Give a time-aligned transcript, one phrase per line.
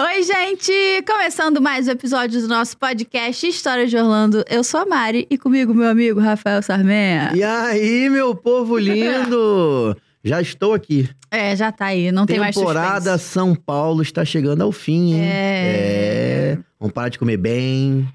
[0.00, 0.72] Oi, gente!
[1.04, 4.44] Começando mais um episódio do nosso podcast História de Orlando.
[4.48, 7.32] Eu sou a Mari e comigo meu amigo Rafael Sarmenha.
[7.34, 9.96] E aí, meu povo lindo!
[10.22, 11.08] Já estou aqui.
[11.32, 13.18] É, já tá aí, não tem mais Temporada.
[13.18, 15.22] São Paulo está chegando ao fim, hein?
[15.24, 16.52] É.
[16.54, 16.58] É.
[16.78, 18.08] Vamos parar de comer bem,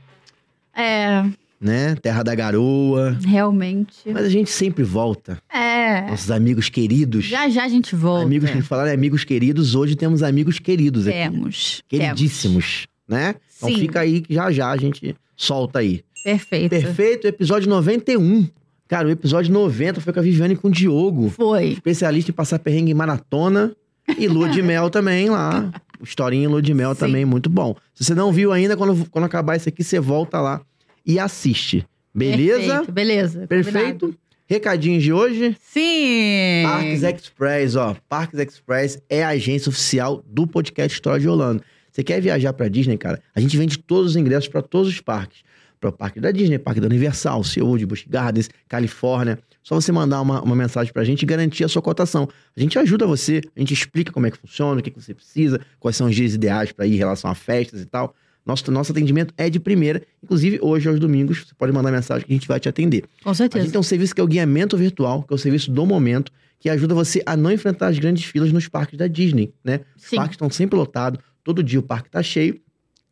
[0.73, 1.25] É,
[1.63, 1.95] né?
[1.95, 3.17] Terra da garoa.
[3.25, 3.95] realmente.
[4.05, 5.41] Mas a gente sempre volta.
[5.51, 6.01] É.
[6.09, 7.25] Nossos amigos queridos.
[7.25, 8.25] Já já a gente volta.
[8.25, 11.17] Amigos que falaram em amigos queridos, hoje temos amigos queridos aqui.
[11.17, 11.81] Temos.
[11.87, 13.35] Queridíssimos, né?
[13.57, 13.79] Então Sim.
[13.79, 16.03] fica aí que já já a gente solta aí.
[16.23, 16.69] Perfeito.
[16.69, 18.47] Perfeito, episódio 91.
[18.87, 21.29] Cara, o episódio 90 foi com a Viviane e com o Diogo.
[21.29, 21.69] Foi.
[21.69, 23.73] especialista em passar perrengue em maratona
[24.17, 25.71] e lua de mel também lá.
[26.01, 26.99] Historinha em lua de mel Sim.
[26.99, 27.75] também, muito bom.
[27.95, 30.61] Se você não viu ainda, quando, quando acabar isso aqui, você volta lá
[31.05, 31.85] e assiste.
[32.13, 32.67] Beleza?
[32.67, 33.47] Perfeito, beleza.
[33.47, 33.99] Perfeito?
[33.99, 34.23] Combinado.
[34.45, 35.57] Recadinhos de hoje.
[35.61, 36.63] Sim!
[36.63, 37.95] Parques Express, ó.
[38.07, 41.63] Parques Express é a agência oficial do podcast História de Orlando.
[41.91, 43.21] Você quer viajar pra Disney, cara?
[43.35, 45.43] A gente vende todos os ingressos pra todos os parques.
[45.79, 49.39] Para o parque da Disney, parque da Universal, SeaWorld, Busch Gardens, Califórnia.
[49.63, 52.27] Só você mandar uma, uma mensagem pra gente e garantir a sua cotação.
[52.55, 55.13] A gente ajuda você, a gente explica como é que funciona, o que, que você
[55.13, 58.13] precisa, quais são os dias ideais para ir em relação a festas e tal.
[58.45, 60.01] Nosso, nosso atendimento é de primeira.
[60.21, 63.05] Inclusive, hoje, aos domingos, você pode mandar mensagem que a gente vai te atender.
[63.23, 63.63] Com A certeza.
[63.63, 66.31] gente tem um serviço que é o guiamento virtual, que é o serviço do momento,
[66.59, 69.81] que ajuda você a não enfrentar as grandes filas nos parques da Disney, né?
[69.95, 70.15] Os Sim.
[70.17, 72.59] parques estão sempre lotados, todo dia o parque tá cheio.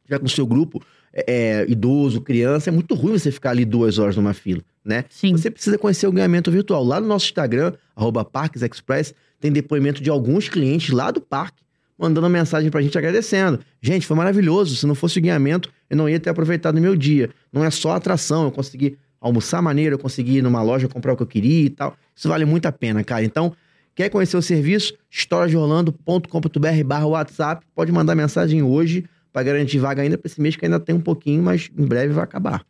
[0.10, 0.82] Já com o seu grupo
[1.14, 5.06] é, é, idoso, criança, é muito ruim você ficar ali duas horas numa fila, né?
[5.10, 5.34] Sim.
[5.34, 6.84] Você precisa conhecer o guiamento virtual.
[6.84, 11.62] Lá no nosso Instagram, arroba Parques Express, tem depoimento de alguns clientes lá do parque,
[12.02, 13.60] mandando mensagem pra gente agradecendo.
[13.80, 14.76] Gente, foi maravilhoso.
[14.76, 17.30] Se não fosse o guiamento, eu não ia ter aproveitado o meu dia.
[17.54, 21.18] Não é só atração, eu consegui almoçar maneiro, eu consegui ir numa loja comprar o
[21.18, 21.96] que eu queria e tal.
[22.16, 23.24] Isso vale muito a pena, cara.
[23.24, 23.54] Então,
[23.94, 24.96] quer conhecer o serviço?
[25.12, 27.66] historiasdeorlando.com.br barra WhatsApp.
[27.76, 31.02] Pode mandar mensagem hoje para garantir vaga ainda para esse mês, que ainda tem um
[31.02, 32.66] pouquinho, mas em breve vai acabar.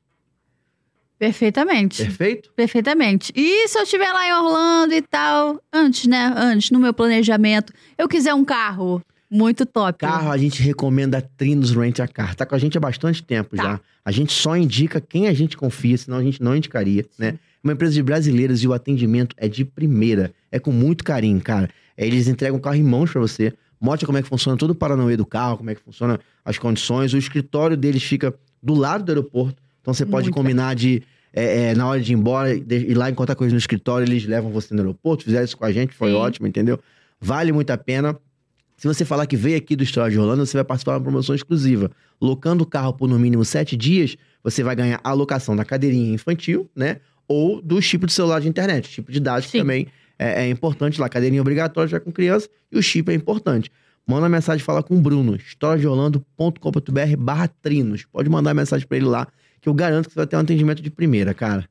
[1.17, 2.03] Perfeitamente.
[2.03, 2.52] Perfeito?
[2.55, 3.31] Perfeitamente.
[3.35, 6.33] E se eu estiver lá em Orlando e tal, antes, né?
[6.36, 8.99] Antes, no meu planejamento, eu quiser um carro
[9.31, 9.99] muito top.
[9.99, 12.36] Carro, a gente recomenda a Trinos Rent a Car.
[12.36, 13.64] Tá com a gente há bastante tempo Tá.
[13.64, 13.80] já.
[14.03, 17.27] A gente só indica quem a gente confia, senão a gente não indicaria, né?
[17.30, 20.33] É uma empresa de brasileiros e o atendimento é de primeira.
[20.52, 21.70] É com muito carinho, cara.
[21.95, 23.53] É, Eles entregam o carro em mãos pra você.
[23.80, 26.58] Mostra como é que funciona todo o Paranauê do carro, como é que funciona as
[26.58, 27.14] condições.
[27.14, 29.55] O escritório deles fica do lado do aeroporto.
[29.81, 31.02] Então você pode Muito combinar de,
[31.33, 34.25] é, é, na hora de ir embora, de ir lá encontrar coisa no escritório, eles
[34.25, 35.23] levam você no aeroporto.
[35.23, 36.15] Fizeram isso com a gente, foi Sim.
[36.17, 36.80] ótimo, entendeu?
[37.20, 38.17] Vale muito a pena.
[38.81, 41.03] Se você falar que veio aqui do História de Orlando, você vai participar de uma
[41.03, 41.92] promoção exclusiva.
[42.19, 46.11] Locando o carro por no mínimo sete dias, você vai ganhar a locação da cadeirinha
[46.11, 46.97] infantil, né?
[47.27, 48.87] Ou do chip de celular de internet.
[48.87, 49.58] Chip de dados que Sim.
[49.59, 49.87] também
[50.17, 51.08] é, é importante lá.
[51.08, 53.71] Cadeirinha obrigatória já com criança e o chip é importante.
[54.08, 58.05] Manda mensagem, fala com o Bruno, historiadeorlando.com.br barra trinos.
[58.11, 59.27] Pode mandar mensagem pra ele lá,
[59.61, 61.70] que eu garanto que você vai ter um atendimento de primeira, cara.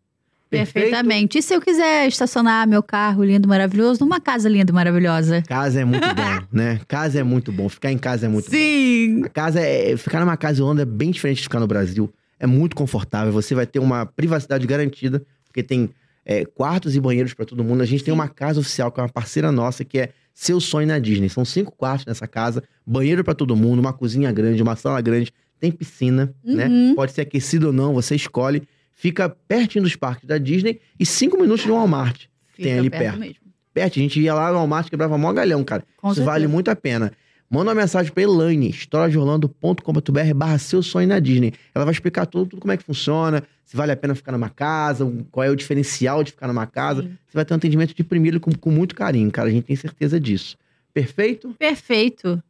[0.51, 0.91] Perfeito?
[0.91, 1.39] Perfeitamente.
[1.39, 5.43] E se eu quiser estacionar meu carro lindo, maravilhoso, numa casa linda e maravilhosa?
[5.43, 6.81] Casa é muito bom, né?
[6.89, 7.69] Casa é muito bom.
[7.69, 8.57] Ficar em casa é muito bom.
[8.57, 9.23] Sim!
[9.33, 9.97] Casa é.
[9.97, 12.13] Ficar numa casa em Holanda é bem diferente de ficar no Brasil.
[12.39, 13.33] É muito confortável.
[13.33, 15.91] Você vai ter uma privacidade garantida, porque tem
[16.25, 17.83] é, quartos e banheiros pra todo mundo.
[17.83, 20.89] A gente tem uma casa oficial, que é uma parceira nossa, que é Seu Sonho
[20.89, 21.29] na Disney.
[21.29, 25.33] São cinco quartos nessa casa, banheiro pra todo mundo, uma cozinha grande, uma sala grande,
[25.61, 26.67] tem piscina, né?
[26.67, 26.95] Uhum.
[26.95, 28.63] Pode ser aquecido ou não, você escolhe.
[29.01, 32.25] Fica pertinho dos parques da Disney e cinco minutos de um Walmart.
[32.53, 33.19] Fica Tem ali perto.
[33.19, 33.37] mesmo.
[33.73, 35.83] Perto, a gente ia lá no Walmart, quebrava mó galhão, cara.
[35.97, 36.31] Com Isso certeza.
[36.31, 37.11] vale muito a pena.
[37.49, 41.55] Manda uma mensagem pra Elaine, historiadeorlando.com.br barra seu sonho na Disney.
[41.75, 44.51] Ela vai explicar tudo, tudo como é que funciona, se vale a pena ficar numa
[44.51, 47.03] casa, qual é o diferencial de ficar numa casa.
[47.03, 47.09] Sim.
[47.27, 49.49] Você vai ter um atendimento de primeiro com, com muito carinho, cara.
[49.49, 50.59] A gente tem certeza disso.
[50.93, 51.55] Perfeito?
[51.59, 52.43] Perfeito.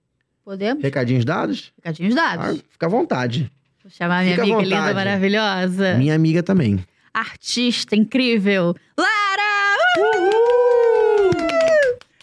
[0.44, 0.82] Podemos?
[0.82, 1.72] Recadinhos dados?
[1.76, 2.64] Recadinhos Ah, dados.
[2.70, 3.50] fica à vontade.
[3.90, 4.94] Vou chamar minha fica amiga linda, vontade.
[4.94, 5.94] maravilhosa.
[5.94, 6.78] Minha amiga também.
[7.12, 8.72] Artista incrível.
[8.96, 9.76] Lara!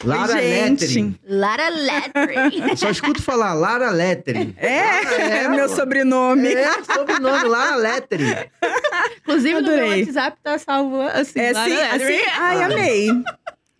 [0.05, 0.85] Lara Oi, gente.
[0.85, 1.15] Lettering.
[1.27, 2.77] Lara Lettering.
[2.77, 4.55] Só escuto falar Lara Lettering.
[4.57, 6.47] É, é meu sobrenome.
[6.53, 8.33] É, sobrenome, Lara Lettering.
[9.23, 9.87] Inclusive, no meu.
[9.89, 11.37] WhatsApp tá salvo assim.
[11.37, 12.15] É Lara assim, Lettering.
[12.21, 12.29] assim.
[12.39, 13.09] Ai, amei.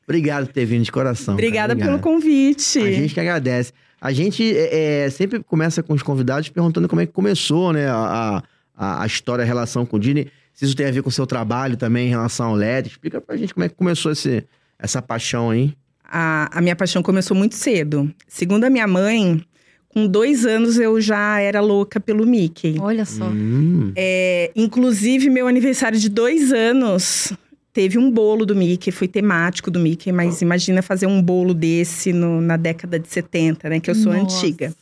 [0.03, 1.35] Obrigado por ter vindo de coração.
[1.38, 1.47] cara.
[1.47, 2.03] Obrigada pelo Obrigado.
[2.03, 2.79] convite.
[2.79, 3.71] A gente que agradece.
[3.99, 7.88] A gente é, é, sempre começa com os convidados perguntando como é que começou, né?
[7.88, 8.44] A,
[8.75, 10.27] a, a história, a relação com o Disney.
[10.53, 12.89] Se isso tem a ver com o seu trabalho também em relação ao LED.
[12.89, 14.44] Explica pra gente como é que começou esse,
[14.79, 15.73] essa paixão aí.
[16.03, 18.11] A, a minha paixão começou muito cedo.
[18.27, 19.44] Segundo a minha mãe,
[19.89, 22.77] com dois anos eu já era louca pelo Mickey.
[22.79, 23.25] Olha só.
[23.25, 23.91] Hum.
[23.95, 27.33] É, inclusive, meu aniversário de dois anos
[27.77, 32.12] teve um bolo do Mickey, foi temático do Mickey, mas imagina fazer um bolo desse
[32.12, 33.79] no- na década de 70, né?
[33.79, 34.35] Que eu sou Nossa.
[34.35, 34.74] antiga.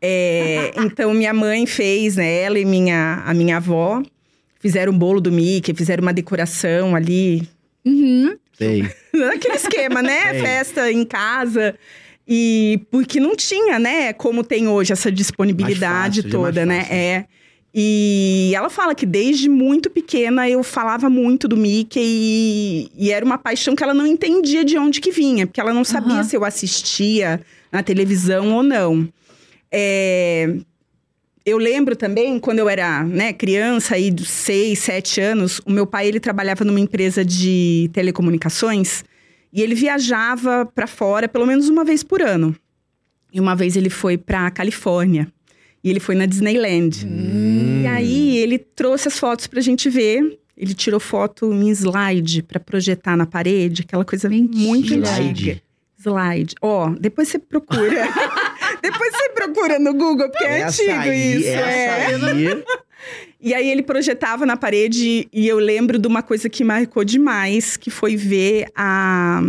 [0.00, 2.40] É, então, minha mãe fez, né?
[2.40, 4.02] Ela e minha, a minha avó
[4.60, 7.46] fizeram um bolo do Mickey, fizeram uma decoração ali.
[7.84, 8.34] Uhum.
[8.56, 8.82] Sei.
[9.34, 10.30] Aquele esquema, né?
[10.30, 10.40] Sei.
[10.40, 11.74] Festa em casa.
[12.26, 14.14] E porque não tinha, né?
[14.14, 16.86] Como tem hoje essa disponibilidade fácil, toda, né?
[16.90, 17.24] É.
[17.74, 23.24] E ela fala que desde muito pequena eu falava muito do Mickey e, e era
[23.24, 26.24] uma paixão que ela não entendia de onde que vinha, porque ela não sabia Aham.
[26.24, 29.06] se eu assistia na televisão ou não.
[29.70, 30.56] É,
[31.44, 35.86] eu lembro também, quando eu era né, criança, aí dos seis, sete anos, o meu
[35.86, 39.04] pai ele trabalhava numa empresa de telecomunicações
[39.52, 42.56] e ele viajava para fora pelo menos uma vez por ano.
[43.30, 45.30] E uma vez ele foi para Califórnia
[45.82, 47.06] e ele foi na Disneyland.
[47.06, 47.82] Hum.
[47.82, 50.38] E aí ele trouxe as fotos pra gente ver.
[50.56, 54.60] Ele tirou foto em slide pra projetar na parede, aquela coisa Mentira.
[54.66, 55.30] muito Slide.
[55.30, 55.62] antiga.
[55.98, 56.54] Slide.
[56.60, 57.78] Ó, depois você procura.
[58.82, 61.48] depois você procura no Google, porque é Essa antigo aí, isso.
[61.48, 62.30] essa é.
[62.30, 62.64] aí.
[63.40, 67.76] E aí ele projetava na parede e eu lembro de uma coisa que marcou demais,
[67.76, 69.40] que foi ver a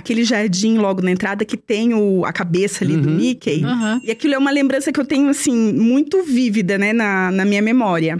[0.00, 3.16] aquele jardim logo na entrada que tem o, a cabeça ali do Uhum.
[3.16, 3.64] Mickey.
[3.64, 4.00] Aham.
[4.04, 7.62] E aquilo é uma lembrança que eu tenho, assim, muito vívida, né, na, na minha
[7.62, 8.18] memória.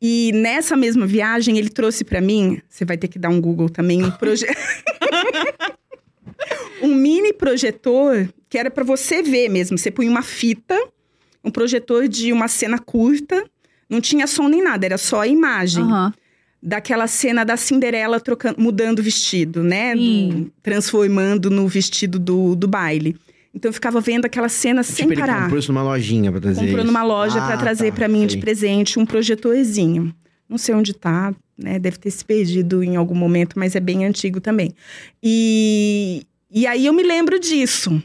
[0.00, 3.68] E nessa mesma viagem, ele trouxe pra mim, você vai ter que dar um Google
[3.70, 4.54] também, um projeto.
[6.82, 9.78] um mini projetor que era pra você ver mesmo.
[9.78, 10.78] Você punha uma fita,
[11.42, 13.44] um projetor de uma cena curta,
[13.88, 16.12] não tinha som nem nada, era só a imagem Aham.
[16.64, 19.94] Daquela cena da Cinderela trocando, mudando o vestido, né?
[19.94, 23.16] Do- transformando no vestido do, do baile.
[23.54, 25.42] Então eu ficava vendo aquela cena sem Tipo, ele parar.
[25.42, 26.86] comprou isso numa lojinha pra trazer Comprou isso.
[26.86, 28.40] numa loja Ah, pra trazer tá, pra mim de sei.
[28.40, 30.12] presente um projetorzinho.
[30.48, 31.78] Não sei onde tá, né?
[31.78, 34.74] Deve ter se perdido em algum momento, mas é bem antigo também.
[35.22, 38.02] E, e aí eu me lembro disso.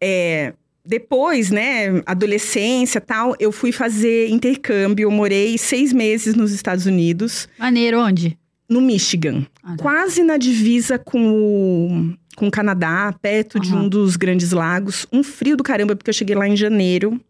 [0.00, 0.54] É,
[0.84, 5.04] depois, né, adolescência e tal, eu fui fazer intercâmbio.
[5.04, 8.38] Eu morei seis meses nos Estados Unidos, Maneiro, onde?
[8.68, 9.46] no Michigan.
[9.62, 9.82] Ah, tá.
[9.82, 13.82] Quase na divisa com o, com o Canadá, perto de Aham.
[13.84, 15.06] um dos grandes lagos.
[15.12, 17.20] Um frio do caramba, porque eu cheguei lá em janeiro.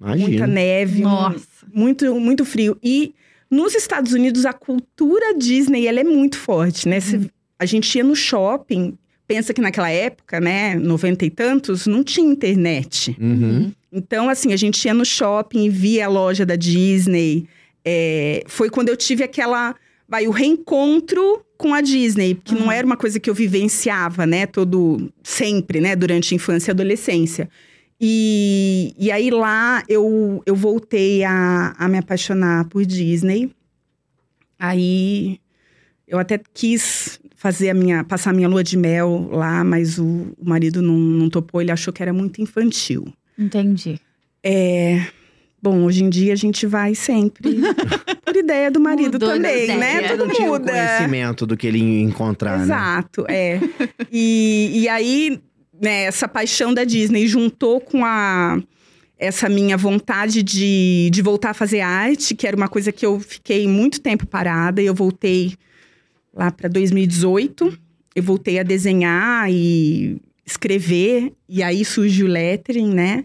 [0.00, 0.46] Muita Imagina.
[0.46, 1.46] neve, um- Nossa.
[1.72, 2.76] muito, muito frio.
[2.82, 3.14] E
[3.50, 7.00] nos Estados Unidos, a cultura Disney, ela é muito forte, né?
[7.00, 7.20] Cê-
[7.58, 8.96] a gente ia no shopping,
[9.32, 13.16] pensa que naquela época, né, noventa e tantos, não tinha internet.
[13.18, 13.72] Uhum.
[13.90, 17.46] Então, assim, a gente ia no shopping e via a loja da Disney.
[17.84, 19.74] É, foi quando eu tive aquela,
[20.06, 22.72] vai, o reencontro com a Disney, que não Uhum.
[22.72, 27.48] era uma coisa que eu vivenciava, né, todo, sempre, né, durante a infância e adolescência.
[27.98, 33.50] E, e aí lá eu, eu voltei a, a me apaixonar por Disney.
[34.58, 35.38] Aí
[36.06, 40.32] eu até quis fazer a minha, passar a minha lua de mel lá, mas o,
[40.38, 43.12] o marido não, não topou, ele achou que era muito infantil.
[43.36, 43.98] Entendi.
[44.44, 45.04] É.
[45.60, 47.56] Bom, hoje em dia a gente vai sempre
[48.24, 50.02] por ideia do marido Mudou também, né?
[50.02, 50.70] Tudo não tinha o muda.
[50.70, 52.64] conhecimento do que ele encontrar, né?
[52.64, 53.58] Exato, é.
[54.12, 55.40] E, e aí,
[55.80, 58.62] né, essa paixão da Disney juntou com a
[59.18, 63.18] essa minha vontade de, de voltar a fazer arte, que era uma coisa que eu
[63.18, 65.54] fiquei muito tempo parada, e eu voltei
[66.34, 67.72] lá para 2018.
[68.14, 73.24] Eu voltei a desenhar e escrever, e aí surge o lettering, né?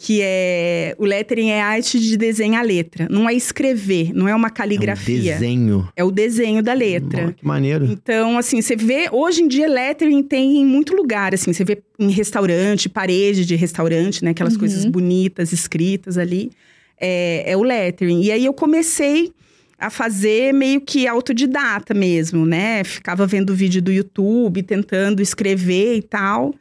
[0.00, 0.94] Que é.
[0.96, 3.08] O lettering é arte de desenhar letra.
[3.10, 5.32] Não é escrever, não é uma É um caligrafia.
[5.34, 5.88] desenho.
[5.96, 7.32] É o desenho da letra.
[7.32, 7.84] Que maneiro.
[7.90, 11.82] Então, assim, você vê, hoje em dia, lettering tem em muito lugar, assim, você vê
[11.98, 14.30] em restaurante, parede de restaurante, né?
[14.30, 14.60] Aquelas Uhum.
[14.60, 16.52] coisas bonitas, escritas ali.
[17.00, 18.22] É, é o lettering.
[18.22, 19.32] E aí eu comecei
[19.78, 22.82] a fazer meio que autodidata mesmo, né?
[22.82, 26.52] Ficava vendo vídeo do YouTube, tentando escrever e tal.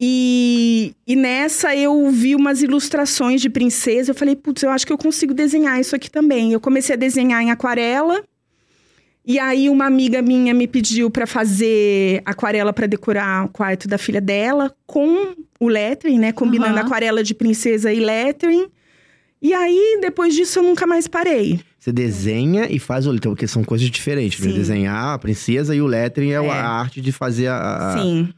[0.00, 4.12] E, e nessa eu vi umas ilustrações de princesa.
[4.12, 6.52] Eu falei, putz, eu acho que eu consigo desenhar isso aqui também.
[6.52, 8.22] Eu comecei a desenhar em aquarela.
[9.24, 13.96] E aí uma amiga minha me pediu para fazer aquarela para decorar o quarto da
[13.96, 16.86] filha dela com o lettering, né, combinando Aham.
[16.86, 18.66] aquarela de princesa e lettering.
[19.42, 21.58] E aí depois disso eu nunca mais parei.
[21.78, 24.38] Você desenha e faz o lettering, porque são coisas diferentes.
[24.44, 24.52] né?
[24.52, 26.48] Desenhar a princesa e o lettering é, É.
[26.50, 28.28] a arte de fazer a, a, Sim.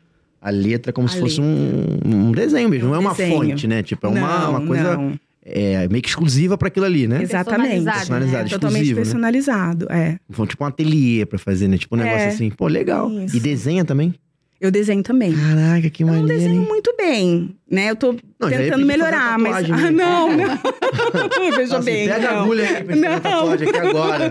[0.41, 2.87] a letra como A se fosse um, um desenho mesmo.
[2.87, 3.37] É um Não é uma desenho.
[3.37, 3.83] fonte, né?
[3.83, 5.13] Tipo, é uma, não, uma coisa não.
[5.45, 7.23] é, meio que exclusiva para aquilo ali, né?
[7.23, 7.61] Exatamente.
[7.85, 8.49] Personalizado, Personalizado, né?
[8.51, 8.95] Totalmente né?
[8.95, 10.17] personalizado, é.
[10.31, 11.77] Foi tipo um ateliê pra fazer, né?
[11.77, 12.49] Tipo um É, negócio assim.
[12.51, 13.11] Pô, legal.
[13.21, 13.37] isso.
[13.37, 14.15] E desenha também?
[14.61, 15.35] Eu desenho também.
[15.35, 16.67] Caraca, que Eu não maneiro, desenho hein?
[16.69, 17.91] muito bem, né?
[17.91, 19.67] Eu tô Não, ia tentando melhorar, mas.
[19.69, 20.59] tatuagem Ah, não, não.
[21.57, 22.09] Veja bem.
[22.09, 22.43] Pega a não.
[22.43, 23.21] agulha aí pra a Não.
[23.21, 24.31] tatuagem aqui agora.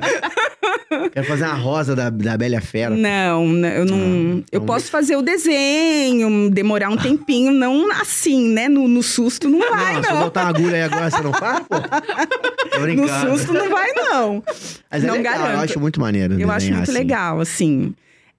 [1.11, 2.95] Quero fazer uma rosa da, da Bela Fera.
[2.95, 4.41] Não, né, eu não.
[4.41, 8.67] Ah, eu posso fazer o desenho, demorar um tempinho, não assim, né?
[8.67, 10.23] No, no susto não vai, não, se eu não.
[10.23, 11.75] botar uma agulha aí agora, você não faz, pô?
[11.79, 14.43] Tô No susto não vai, não.
[14.89, 15.53] Mas é não legal, garanto.
[15.55, 16.91] eu acho muito maneiro Eu acho muito assim.
[16.91, 17.93] legal, assim.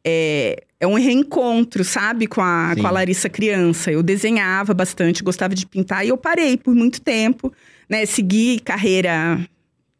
[0.07, 2.81] É, é um reencontro, sabe, com a, Sim.
[2.83, 3.91] com a Larissa criança.
[3.91, 7.53] Eu desenhava bastante, gostava de pintar e eu parei por muito tempo,
[7.89, 8.07] né?
[8.07, 9.39] Segui carreira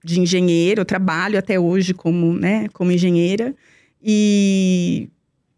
[0.05, 3.55] de engenheiro, eu trabalho até hoje como, né, como engenheira.
[4.03, 5.09] E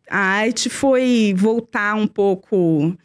[0.09, 2.97] a arte foi voltar um pouco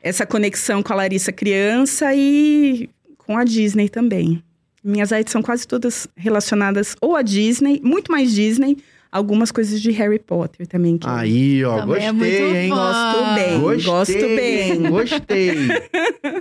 [0.00, 2.88] essa conexão com a Larissa criança e
[3.18, 4.42] com a Disney também.
[4.84, 8.76] Minhas artes são quase todas relacionadas ou a Disney, muito mais Disney,
[9.10, 10.98] algumas coisas de Harry Potter também.
[10.98, 12.68] Que Aí, ó, Também é gostei, muito hein?
[12.68, 12.76] fã.
[12.76, 14.90] Gosto bem, Gostei, gosto bem.
[14.90, 15.56] Gostei.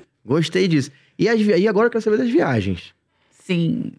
[0.25, 0.91] gostei disso.
[1.17, 2.93] E, as e agora eu quero saber das viagens.
[3.45, 3.91] Sim.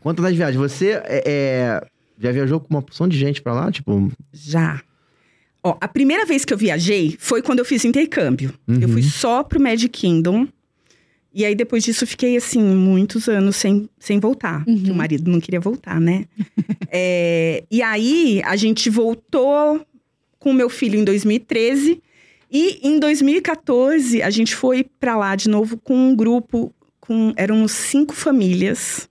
[0.00, 0.56] Conta das viagens.
[0.60, 1.86] Você é, é,
[2.18, 3.70] já viajou com uma porção de gente pra lá?
[3.72, 4.80] Tipo, Já.
[5.62, 8.52] Ó, a primeira vez que eu viajei foi quando eu fiz intercâmbio.
[8.68, 8.88] Eu Uhum.
[8.88, 10.46] fui só pro Magic Kingdom.
[11.34, 14.64] E aí, depois disso, eu fiquei, assim, muitos anos sem, sem voltar.
[14.66, 14.76] Uhum.
[14.76, 16.24] Porque o marido não queria voltar, né?
[16.98, 19.84] É, e aí, a gente voltou
[20.38, 22.00] com o meu filho em 2013.
[22.50, 26.72] E em 2014, a gente foi pra lá de novo com um grupo.
[27.00, 29.08] Com, eram cinco famílias.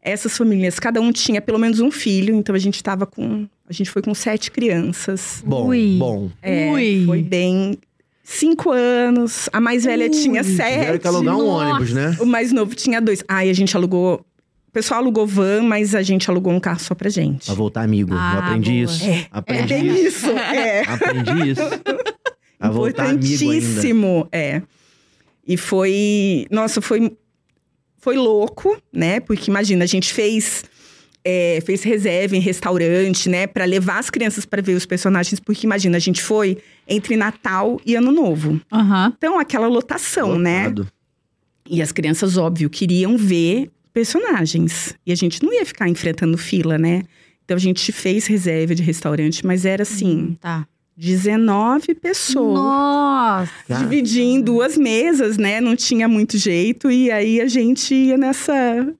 [0.00, 2.34] Essas famílias, cada um tinha pelo menos um filho.
[2.34, 3.48] Então, a gente tava com...
[3.68, 5.42] A gente foi com sete crianças.
[5.44, 5.96] bom, Ui.
[5.98, 6.30] bom.
[6.40, 7.02] É, Ui.
[7.04, 7.76] foi bem.
[8.22, 9.48] Cinco anos.
[9.52, 10.10] A mais velha Ui.
[10.10, 11.00] tinha sete.
[11.00, 11.64] que alugar um Nossa.
[11.70, 12.16] ônibus, né?
[12.20, 13.24] O mais novo tinha dois.
[13.26, 14.24] Aí a gente alugou.
[14.68, 17.46] O pessoal alugou van, mas a gente alugou um carro só pra gente.
[17.46, 18.12] Pra voltar amigo.
[18.12, 18.84] eu Ah, aprendi boa.
[18.84, 19.04] isso.
[19.04, 20.06] É, é Aprendi bem isso.
[20.06, 20.30] isso.
[20.30, 20.80] É.
[20.82, 21.62] Aprendi isso.
[22.58, 23.34] Pra voltar amigo ainda.
[23.34, 24.28] Importantíssimo.
[24.32, 24.62] É.
[25.46, 26.46] E foi.
[26.50, 27.16] Nossa, foi.
[27.98, 29.20] Foi louco, né?
[29.20, 30.64] Porque imagina, a gente fez.
[31.24, 33.46] é, fez reserva em restaurante, né?
[33.48, 35.40] Pra levar as crianças pra ver os personagens.
[35.40, 36.58] Porque imagina, a gente foi
[36.88, 38.60] entre Natal e Ano Novo.
[38.72, 39.12] Aham.
[39.16, 40.68] Então, aquela lotação, né?
[40.68, 40.88] Lotado.
[41.68, 44.94] E as crianças, óbvio, queriam ver personagens.
[45.04, 47.02] E a gente não ia ficar enfrentando fila, né?
[47.44, 50.66] Então a gente fez reserva de restaurante, mas era assim, Tá.
[50.96, 52.54] 19 pessoas.
[52.54, 53.50] Nossa.
[53.78, 55.60] Dividir em duas mesas, né?
[55.60, 56.90] Não tinha muito jeito.
[56.90, 58.54] E aí a gente ia nessa,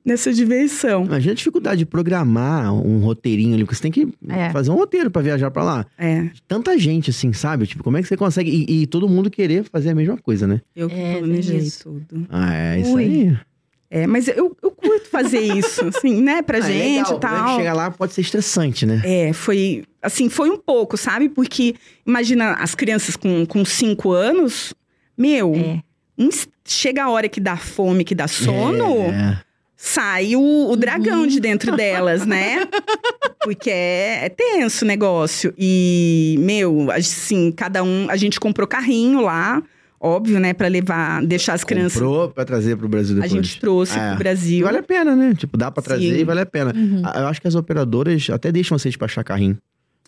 [0.05, 1.05] nessa diversão.
[1.07, 4.51] Imagina a dificuldade de programar um roteirinho ali, porque você tem que É.
[4.51, 5.87] fazer um roteiro pra viajar pra lá.
[5.99, 7.67] É, Tanta gente assim, sabe?
[7.67, 8.51] Tipo, como é que você consegue.
[8.51, 10.61] E, e todo mundo querer fazer a mesma coisa, né?
[10.75, 12.27] eu que É, planejei tudo.
[12.29, 13.03] Ah, é isso Ui.
[13.05, 13.37] aí.
[13.91, 16.43] É, mas eu, eu curto fazer isso, assim, né?
[16.43, 17.57] Pra Ah, é gente e O problema é tal.
[17.59, 19.01] chegar lá pode ser estressante, né?
[19.05, 19.85] É, foi.
[20.03, 21.29] Assim, foi um pouco, sabe?
[21.29, 21.75] Porque,
[22.07, 24.75] imagina, as crianças com, com cinco anos,
[25.17, 25.83] meu, É.
[26.19, 26.29] um-
[26.65, 29.41] chega a hora que dá fome, que dá sono, É.
[29.77, 32.67] sai o, o dragão de dentro delas, né?
[33.43, 35.55] Porque é, é tenso o negócio.
[35.57, 38.09] E, meu, assim, cada um.
[38.11, 39.63] A gente comprou carrinho lá,
[40.07, 40.53] óbvio, né?
[40.55, 41.95] Pra levar, deixar as crianças.
[42.01, 43.33] Comprou pra trazer pro Brasil A depois.
[43.47, 44.07] gente trouxe É.
[44.11, 44.65] pro E Brasil.
[44.65, 45.35] vale a pena, né?
[45.37, 46.21] Tipo, dá pra trazer Sim.
[46.21, 46.73] e vale a pena.
[46.75, 47.03] Uhum.
[47.05, 49.57] Ah, Eu acho que as operadoras até deixam você despachar carrinho.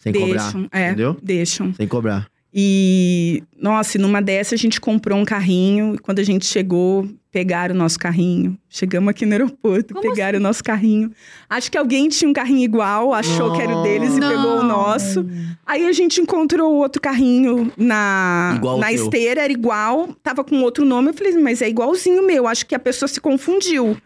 [0.00, 0.42] Sem cobrar.
[0.42, 1.16] deixam, é, entendeu?
[1.22, 1.74] deixam.
[1.74, 2.28] Sem cobrar.
[2.52, 5.94] E, nossa, e numa dessa a gente comprou um carrinho.
[5.94, 8.58] E quando a gente chegou, pegaram o nosso carrinho.
[8.68, 11.12] Chegamos aqui no aeroporto, Como pegaram o nosso carrinho.
[11.48, 14.28] Acho que alguém tinha um carrinho igual, achou que era o deles e Não.
[14.28, 15.26] pegou o nosso.
[15.66, 20.84] Aí a gente encontrou outro carrinho na, Igual na esteira, era igual, tava com outro
[20.84, 21.08] nome.
[21.08, 22.46] Eu falei, mas é igualzinho o meu.
[22.48, 23.96] Acho que a pessoa se confundiu.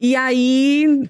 [0.00, 1.08] E aí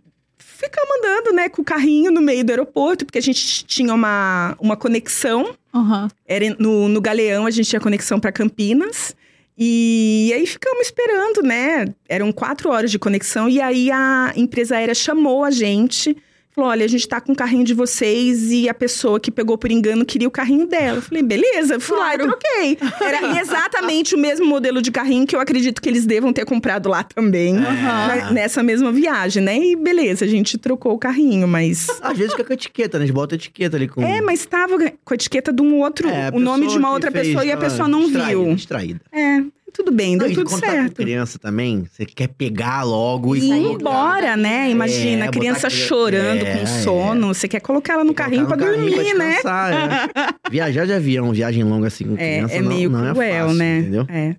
[0.61, 4.55] ficamos andando, né, com o carrinho no meio do aeroporto, porque a gente tinha uma,
[4.61, 5.55] uma conexão.
[5.75, 6.11] Aham.
[6.27, 9.17] Era no, no Galeão, a gente tinha conexão para Campinas.
[9.57, 11.87] E aí ficamos esperando, né?
[12.09, 13.49] Eram quatro horas de conexão.
[13.49, 16.17] E aí a empresa aérea chamou a gente.
[16.61, 19.57] Falou, olha, a gente tá com o carrinho de vocês e a pessoa que pegou
[19.57, 20.99] por engano queria o carrinho dela.
[20.99, 22.37] Eu falei, beleza, fui lá e Claro.
[22.39, 22.79] troquei.
[23.01, 26.91] Era exatamente o mesmo modelo de carrinho que eu acredito que eles devam ter comprado
[26.91, 27.55] lá também.
[27.55, 29.57] Na- nessa mesma viagem, né?
[29.59, 31.87] E beleza, a gente trocou o carrinho, mas...
[32.03, 33.05] Às vezes fica com a etiqueta, né?
[33.05, 34.03] Eles botam a etiqueta ali com.
[34.03, 37.11] É, mas tava com a etiqueta de um outro, É, o nome de uma outra
[37.11, 38.55] fez, pessoa e a tava pessoa não distraída, viu.
[38.55, 39.01] Distraída.
[39.13, 39.41] É,
[39.73, 40.95] tudo bem, deu Não, tudo quando tá com certo.
[40.97, 43.75] criança também, você quer pegar logo E e, ir colocar.
[43.81, 44.71] embora, né?
[44.71, 47.29] Imagina, É, a criança botar chorando É, com sono.
[47.35, 49.29] Você quer colocar ela no Quer carrinho pra no dormir, né?
[49.35, 50.31] descansar, é.
[50.51, 53.41] Viajar de avião, viagem longa assim com É, criança, é não, meio não cruel, é
[53.43, 53.79] fácil, né?
[53.79, 54.07] entendeu?
[54.09, 54.37] É.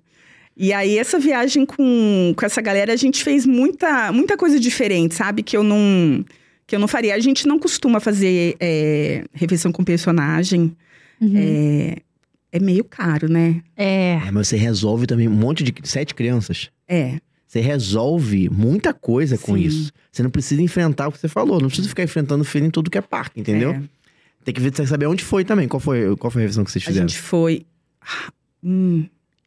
[0.54, 5.14] E aí, essa viagem com, com essa galera, a gente fez muita, muita coisa diferente,
[5.14, 5.42] sabe?
[5.42, 6.22] Que eu não.
[6.66, 7.14] Que eu não faria.
[7.14, 10.76] A gente não costuma fazer é, refeição com personagem.
[11.20, 11.94] Uhum.
[12.52, 13.62] É, meio caro, né?
[13.76, 14.20] É.
[14.26, 16.70] É, mas você resolve também um monte de sete crianças.
[16.86, 17.18] É.
[17.48, 19.62] Você resolve muita coisa com Sim.
[19.62, 19.92] isso.
[20.10, 21.60] Você não precisa enfrentar o que você falou.
[21.60, 23.72] Não precisa ficar enfrentando fila em tudo que é parque, entendeu?
[23.72, 23.82] É.
[24.44, 25.66] Tem que ver, tem que saber onde foi também.
[25.68, 27.08] Qual foi, qual foi a revisão que vocês A fizeram?
[27.08, 27.64] gente foi.
[28.00, 28.30] Ah,
[28.64, 29.06] Hum,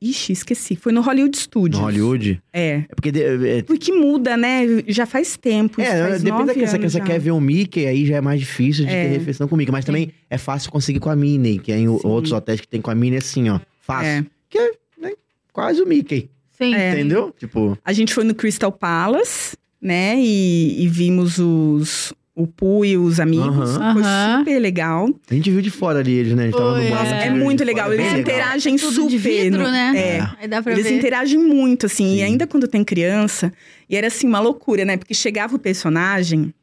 [0.09, 0.75] ixi, esqueci.
[0.75, 1.79] Foi no Hollywood Studios.
[1.79, 2.41] No Hollywood?
[2.53, 2.83] É.
[2.89, 3.11] É porque...
[3.11, 4.61] de- é, Porque muda, né?
[4.87, 5.81] Já faz tempo.
[5.81, 6.69] isso É, faz depende da criança.
[6.71, 9.03] Se a criança quer ver o Mickey, aí já é mais difícil de É.
[9.09, 9.71] ter refeição com o Mickey.
[9.71, 11.99] Mas também é fácil conseguir com a Minnie, que é em Sim.
[12.03, 13.59] outros hotéis que tem com a Minnie assim, ó.
[13.81, 14.07] Fácil.
[14.09, 14.25] É.
[14.49, 14.71] Que é
[15.01, 15.11] né,
[15.51, 16.29] quase o Mickey.
[16.57, 16.73] Sim.
[16.73, 16.93] É.
[16.93, 17.33] Entendeu?
[17.37, 20.15] Tipo, A gente foi no Crystal Palace, né?
[20.17, 22.13] E, e vimos os.
[22.35, 23.77] O Pooh e os amigos.
[23.77, 24.03] Foi
[24.39, 25.07] super legal.
[25.31, 26.43] a gente viu de fora ali eles, né?
[26.43, 27.27] A gente tava no Foi, bar, é.
[27.27, 27.93] É muito legal.
[27.93, 29.09] Eles bem interagem Tudo super.
[29.09, 29.93] de vidro, no- né?
[29.95, 30.29] É.
[30.41, 30.97] Aí dá pra Eles ver.
[30.97, 32.15] interagem muito, assim, Sim.
[32.17, 33.53] e ainda quando tem criança.
[33.89, 34.97] E era assim, uma loucura, né?
[34.97, 36.53] Porque chegava o personagem,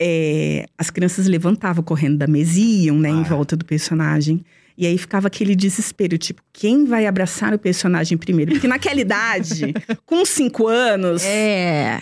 [0.00, 3.24] é, as crianças levantavam correndo da mesa e iam, né, em Ah.
[3.24, 4.44] volta do personagem.
[4.76, 8.52] E aí ficava aquele desespero, tipo, quem vai abraçar o personagem primeiro?
[8.52, 9.74] Porque naquela idade,
[10.06, 12.00] com cinco anos, É.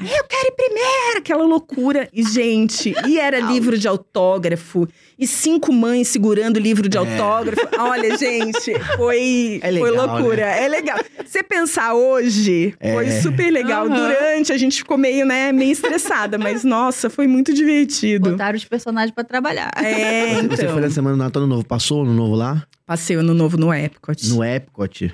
[1.11, 2.09] era aquela loucura.
[2.13, 4.87] E, gente, e era livro de autógrafo.
[5.21, 7.61] E cinco mães segurando o livro de autógrafo.
[7.79, 10.43] Olha, gente, foi, É foi legal, loucura.
[10.47, 10.99] É legal.
[11.25, 13.21] Você pensar hoje, foi É.
[13.21, 13.85] super legal.
[13.87, 13.95] Aham.
[13.97, 16.39] Durante, a gente ficou meio, né, meio estressada.
[16.39, 18.31] Mas, nossa, foi muito divertido.
[18.31, 19.71] Botaram os personagens pra trabalhar.
[19.77, 20.73] É, Você- Você então.
[20.73, 22.65] foi na semana do Natal no Novo, passou no Novo lá?
[22.87, 24.27] Passei ano novo no Epcot.
[24.31, 25.13] No Epcot.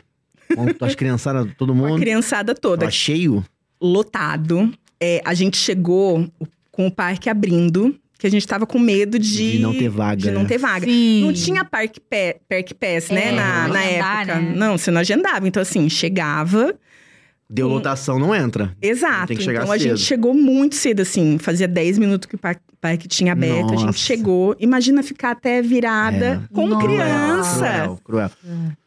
[0.78, 2.00] Com as criançadas, todo Com a mundo.
[2.00, 2.78] criançada toda.
[2.80, 3.44] Tava cheio?
[3.80, 4.72] Lotado.
[5.00, 6.26] É, a gente chegou
[6.70, 9.52] com o parque abrindo, que a gente tava com medo de...
[9.52, 10.48] De não ter vaga, De não né?
[10.48, 10.86] ter vaga.
[10.86, 11.22] Sim.
[11.24, 14.40] Não tinha parque pé, Park Pass, né, É, na, na agendar, época.
[14.40, 14.52] né?
[14.56, 15.46] Não, você não agendava.
[15.46, 16.74] Então, assim, chegava.
[17.48, 18.74] Deu lotação, não entra.
[18.82, 19.28] Exato.
[19.28, 19.88] Tem que chegar então, a cedo.
[19.96, 21.38] gente chegou muito cedo, assim.
[21.38, 23.68] Fazia 10 minutos que o parque, parque tinha aberto.
[23.68, 23.86] A Nossa.
[23.86, 24.56] gente chegou.
[24.58, 26.54] Imagina ficar até virada É.
[26.54, 26.86] com Nossa.
[26.88, 27.58] criança.
[27.58, 28.30] Cruel, cruel.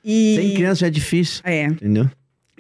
[0.04, 1.66] E, Sem criança já é difícil, É.
[1.68, 2.10] entendeu?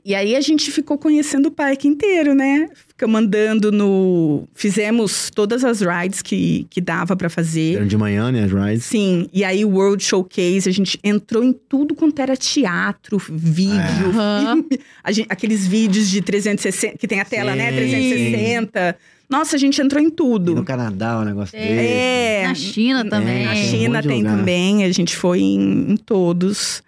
[0.05, 2.69] E aí a gente ficou conhecendo o parque inteiro, né?
[2.87, 4.47] Ficamos andando no.
[4.53, 7.75] Fizemos todas as rides que, que dava pra fazer.
[7.77, 8.85] Eram de manhã, né, as rides.
[8.85, 13.79] Sim, e aí o World Showcase, a gente entrou em tudo quanto era teatro, vídeo.
[15.03, 17.69] A gente- aqueles vídeos de 360, que tem a tela, né?
[17.71, 17.77] Sim.
[17.77, 18.97] 360.
[19.29, 20.55] Nossa, a gente entrou em E tudo.
[20.55, 21.59] no Canadá, o negócio É.
[21.61, 21.87] dele.
[21.87, 23.45] É, Na China também.
[23.45, 24.37] na tem um China tem lugar.
[24.37, 26.81] também, a gente foi em, em todos.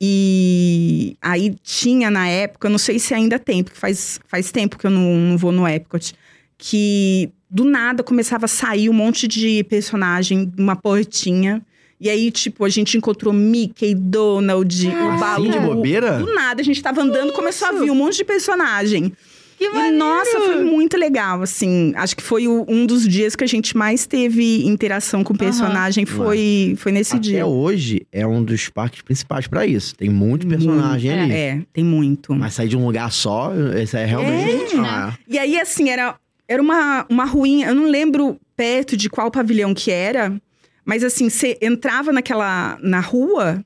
[0.00, 4.78] E aí tinha na época, eu não sei se ainda tem, porque faz, faz tempo
[4.78, 6.14] que eu não, não vou no Epcot,
[6.58, 11.62] que do nada começava a sair um monte de personagem, uma portinha.
[11.98, 15.50] E aí, tipo, a gente encontrou Mickey, Donald, o Assim Balu.
[15.50, 16.18] de bobeira?
[16.18, 19.12] Do nada, a gente tava andando, começou a vir um monte de personagem.
[19.58, 21.92] Que E, nossa, foi muito legal, assim.
[21.96, 25.38] Acho que foi o- um dos dias que a gente mais teve interação com o
[25.38, 27.46] personagem, foi, foi nesse Até dia.
[27.46, 29.94] hoje, é um dos parques principais pra isso.
[29.96, 31.32] Tem muito personagem ali.
[31.32, 32.34] É, tem muito.
[32.34, 34.76] Mas sair de um lugar só, esse é realmente...
[34.76, 36.16] É, Ah, E aí, assim, era,
[36.46, 40.32] era uma, uma ruinha, eu não lembro perto de qual pavilhão que era,
[40.84, 43.64] mas assim, você entrava naquela, na rua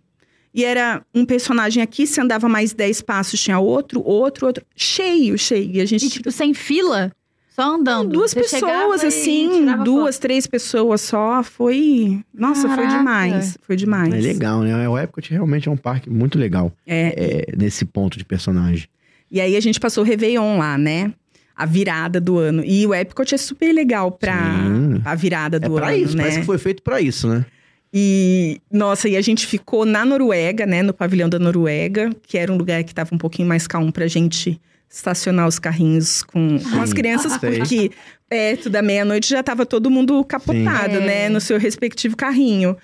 [0.55, 5.39] e era um personagem aqui, você andava mais 10 passos, tinha outro, outro, outro, cheio,
[5.39, 5.71] cheio.
[5.77, 7.13] E a gente, E, tipo, sem fila?
[7.51, 8.11] Só andando?
[8.11, 12.21] duas Você pessoas, assim, duas, três pessoas só, foi...
[12.33, 12.99] Nossa, foi Caraca.
[12.99, 14.15] demais, foi demais.
[14.15, 14.89] é legal, né?
[14.89, 16.73] O Epcot realmente é um parque muito legal.
[16.87, 18.87] É, é, nesse ponto de personagem.
[19.31, 21.13] E aí a gente passou o Réveillon lá, né?
[21.55, 22.65] A virada do ano.
[22.65, 25.03] E o Epcot é super legal pra Sim.
[25.05, 26.23] a virada É do pra ano, isso, né?
[26.23, 27.45] parece que foi feito pra isso, né?
[27.93, 30.83] E, nossa, e a gente ficou na Noruega, né?
[30.83, 34.07] No pavilhão da Noruega, que era um lugar que tava um pouquinho mais calmo pra
[34.07, 37.59] gente estacionar os carrinhos com, com as crianças, sei.
[37.59, 37.91] porque
[38.29, 41.07] perto da meia-noite já tava todo mundo capotado, Sim.
[41.07, 41.27] né?
[41.27, 41.29] É.
[41.29, 42.77] No seu respectivo carrinho.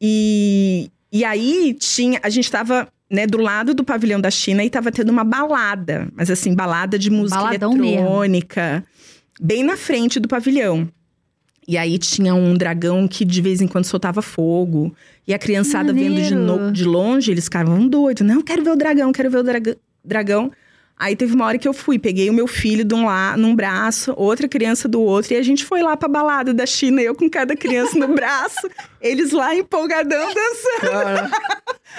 [0.00, 2.18] E, e aí tinha.
[2.22, 2.88] A gente tava.
[3.10, 6.98] Né, do lado do pavilhão da China e tava tendo uma balada, mas assim, balada
[6.98, 7.86] de música Baladão mesmo.
[7.86, 8.82] eletrônica,
[9.40, 10.88] bem na frente do pavilhão.
[11.66, 14.94] E aí tinha um dragão que de vez em quando soltava fogo.
[15.26, 18.26] E a criançada vendo de, no- de longe, eles ficavam doidos.
[18.26, 20.52] Não, quero ver o dragão, quero ver o draga- dragão.
[20.96, 23.52] Aí teve uma hora que eu fui, peguei o meu filho de um lá, num
[23.56, 27.16] braço, outra criança do outro, e a gente foi lá pra balada da China, eu
[27.16, 28.70] com cada criança no braço,
[29.02, 31.30] eles lá empolgadão dançando.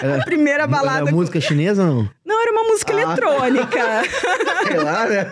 [0.00, 1.02] A primeira balada.
[1.08, 2.10] Era música chinesa ou não?
[2.24, 3.00] Não, era uma música Ah.
[3.00, 3.80] eletrônica.
[4.68, 5.30] Sei lá, né?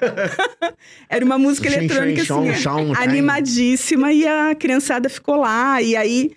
[1.09, 2.97] Era uma música Shen, eletrônica, shen, assim, shine.
[2.97, 4.13] animadíssima.
[4.13, 5.81] E a criançada ficou lá.
[5.83, 6.33] E aí,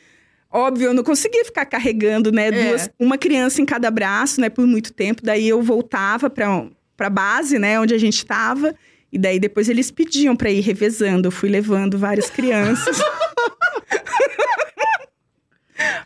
[0.52, 2.48] óbvio, eu não conseguia ficar carregando, né?
[2.48, 2.52] É.
[2.52, 4.50] Duas, uma criança em cada braço, né?
[4.50, 5.22] Por muito tempo.
[5.24, 7.80] Daí eu voltava pra, pra base, né?
[7.80, 8.76] Onde a gente tava.
[9.12, 11.28] E daí depois eles pediam pra ir revezando.
[11.28, 13.00] Eu fui levando várias crianças.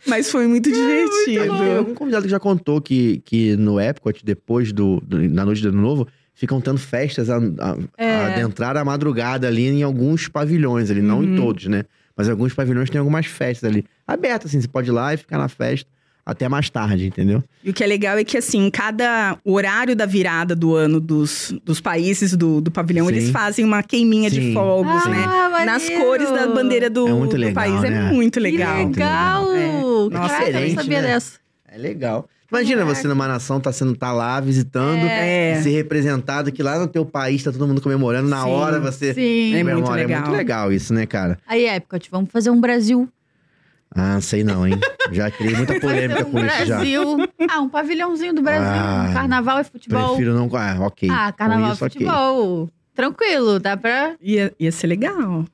[0.06, 1.58] Mas foi muito divertido.
[1.58, 5.62] Tem algum convidado que já contou que, que no Epcot, depois do, do- na noite
[5.62, 8.10] do ano novo, ficam tendo festas a, a, É.
[8.10, 11.36] a adentrar a madrugada ali em alguns pavilhões ali, não em Uhum.
[11.36, 11.84] todos, né?
[12.16, 13.84] Mas alguns pavilhões tem algumas festas ali.
[14.06, 15.88] Abertas, assim, você pode ir lá e ficar na festa
[16.24, 17.42] até mais tarde, entendeu?
[17.64, 21.52] E o que é legal é que, assim, cada horário da virada do ano dos,
[21.64, 23.12] dos países do, do pavilhão, Sim.
[23.12, 24.40] eles fazem uma queiminha Sim.
[24.48, 25.24] de fogos, né?
[25.26, 26.04] Ah, Nas maneiro.
[26.04, 27.80] cores da bandeira do, É muito do legal, país.
[27.82, 28.08] né?
[28.10, 28.86] É muito Que legal.
[28.86, 29.52] legal!
[29.52, 29.66] É.
[29.72, 31.08] Caraca, Nossa, eu diferente, não sabia né?
[31.08, 31.32] dessa.
[31.68, 32.28] É legal.
[32.50, 35.58] Imagina você numa nação, tá sendo tá lá visitando, É.
[35.58, 38.50] e ser representado, que lá no teu país tá todo mundo comemorando, na Sim.
[38.50, 39.54] hora você Sim.
[39.54, 40.00] É muito comemora.
[40.02, 40.20] É legal.
[40.22, 41.38] muito legal isso, né, cara?
[41.48, 43.08] Aí, Epcot, vamos fazer um Brasil.
[43.94, 44.74] Ah, sei não, hein?
[45.12, 46.76] Já criei muita polêmica um com isso já.
[46.76, 47.16] Brasil.
[47.50, 48.66] Ah, um pavilhãozinho do Brasil.
[48.68, 50.08] Ah, um carnaval e futebol.
[50.14, 50.48] Prefiro não.
[50.56, 51.08] Ah, ok.
[51.10, 51.76] Ah, carnaval e ok.
[51.78, 52.70] futebol.
[52.94, 54.14] Tranquilo, dá pra.
[54.20, 55.44] Ia, ia ser legal.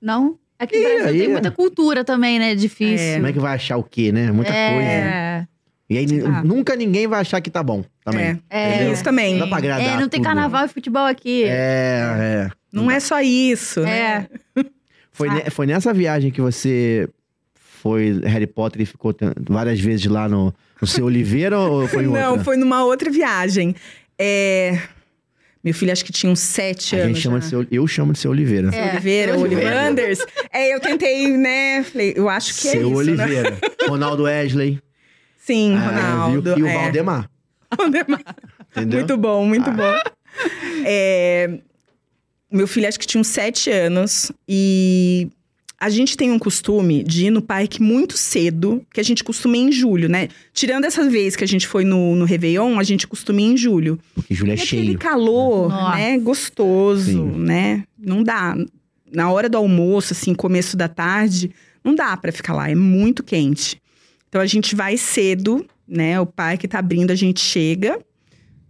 [0.00, 0.38] Não?
[0.58, 1.32] É que Ih, o Brasil aí tem é.
[1.32, 2.54] muita cultura também, né?
[2.54, 3.06] Difícil.
[3.06, 3.14] É.
[3.14, 4.30] Como é que vai achar o quê, né?
[4.32, 5.48] Muita é, coisa.
[5.90, 6.42] E aí Ah.
[6.44, 8.42] nunca ninguém vai achar que tá bom também.
[8.50, 8.84] É.
[8.84, 9.34] É, isso também.
[9.34, 10.24] Não dá pra agradar É, não tem tudo.
[10.24, 11.44] carnaval e futebol aqui.
[11.44, 12.50] É, é.
[12.72, 13.84] Não é só isso, É.
[13.84, 14.26] né?
[15.10, 15.34] Foi, Ah.
[15.34, 17.08] ne- foi nessa viagem que você
[17.78, 19.14] foi Harry Potter e ficou
[19.48, 22.22] várias vezes lá no, no seu Oliveira ou foi em outra?
[22.22, 23.74] Não, foi numa outra viagem.
[24.18, 24.78] É...
[25.62, 27.08] Meu filho acho que tinha uns sete A anos.
[27.16, 28.70] gente chama de seu, eu chamo de seu Oliveira.
[28.74, 28.92] É.
[28.92, 29.66] Oliveira, Oliveira.
[29.76, 30.18] Olivanders.
[30.52, 31.82] É, eu tentei, né?
[31.82, 33.24] Falei, eu acho que é seu isso, né?
[33.24, 33.58] Oliveira.
[33.88, 34.80] Ronaldo Wesley.
[35.36, 36.54] Sim, Ah, Ronaldo.
[36.58, 36.74] E o é.
[36.74, 37.30] Valdemar.
[37.76, 38.20] Valdemar.
[38.70, 38.98] Entendeu?
[39.00, 39.94] Muito bom, muito bom.
[40.84, 41.58] É,
[42.50, 45.28] meu filho acho que tinha uns sete anos e
[45.80, 49.56] a gente tem um costume de ir no parque muito cedo, que a gente costuma
[49.56, 50.28] ir em julho, né?
[50.52, 53.56] Tirando essa vez que a gente foi no, no Réveillon, a gente costuma ir em
[53.56, 53.98] julho.
[54.14, 54.98] Porque Júlio é e aquele cheio.
[54.98, 55.96] calor, Nossa.
[55.96, 56.18] né?
[56.18, 57.38] Gostoso, Sim.
[57.38, 57.84] né?
[57.96, 58.56] Não dá.
[59.12, 61.52] Na hora do almoço, assim, começo da tarde,
[61.84, 63.80] não dá pra ficar lá, é muito quente.
[64.28, 66.20] Então a gente vai cedo, né?
[66.20, 68.00] O parque tá abrindo, a gente chega,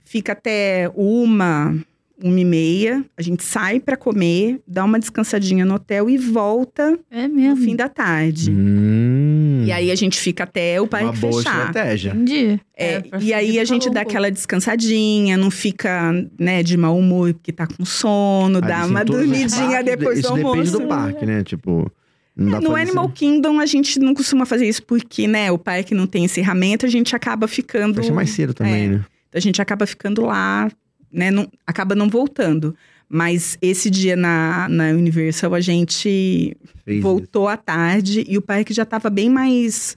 [0.05, 1.75] fica até uma,
[2.23, 6.99] uma e meia, a gente sai pra comer, dá uma descansadinha no hotel e volta
[7.11, 8.51] É no fim da tarde.
[8.51, 11.57] Hum, E aí a gente fica até o uma parque boa fechar.
[11.67, 12.11] estratégia.
[12.11, 12.61] Entendi.
[12.77, 14.09] É, pra e aí a gente dá um pouco.
[14.11, 18.91] aquela descansadinha, não fica, né, de mau humor porque tá com sono, dá Mas, assim,
[18.91, 20.57] uma dormidinha depois isso do almoço.
[20.57, 21.43] depende do parque, né?
[21.45, 21.91] Tipo,
[22.37, 25.95] não dá No Animal Kingdom a gente não costuma fazer isso porque, né, o parque
[25.95, 27.95] não tem encerramento, a gente acaba ficando.
[28.01, 28.89] Fecha mais cedo também, É.
[28.89, 29.05] né?
[29.35, 30.71] A gente acaba ficando lá,
[31.13, 32.75] né, não- acaba não voltando.
[33.09, 38.75] Mas esse dia na, na Universal a gente Fez voltou à tarde e o parque
[38.75, 39.97] já estava bem mais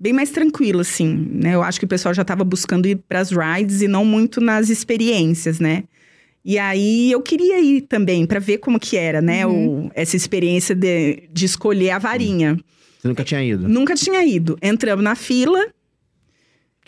[0.00, 1.54] bem mais tranquilo assim, né?
[1.54, 4.40] Eu acho que o pessoal já estava buscando ir para as rides e não muito
[4.40, 5.84] nas experiências, né?
[6.44, 9.46] E aí eu queria ir também para ver como que era, né?
[9.46, 12.52] O, essa experiência de, de escolher a varinha.
[12.54, 12.64] isso.
[13.02, 13.68] Você nunca tinha ido?
[13.68, 14.56] Nunca tinha ido.
[14.62, 15.66] Entramos na fila,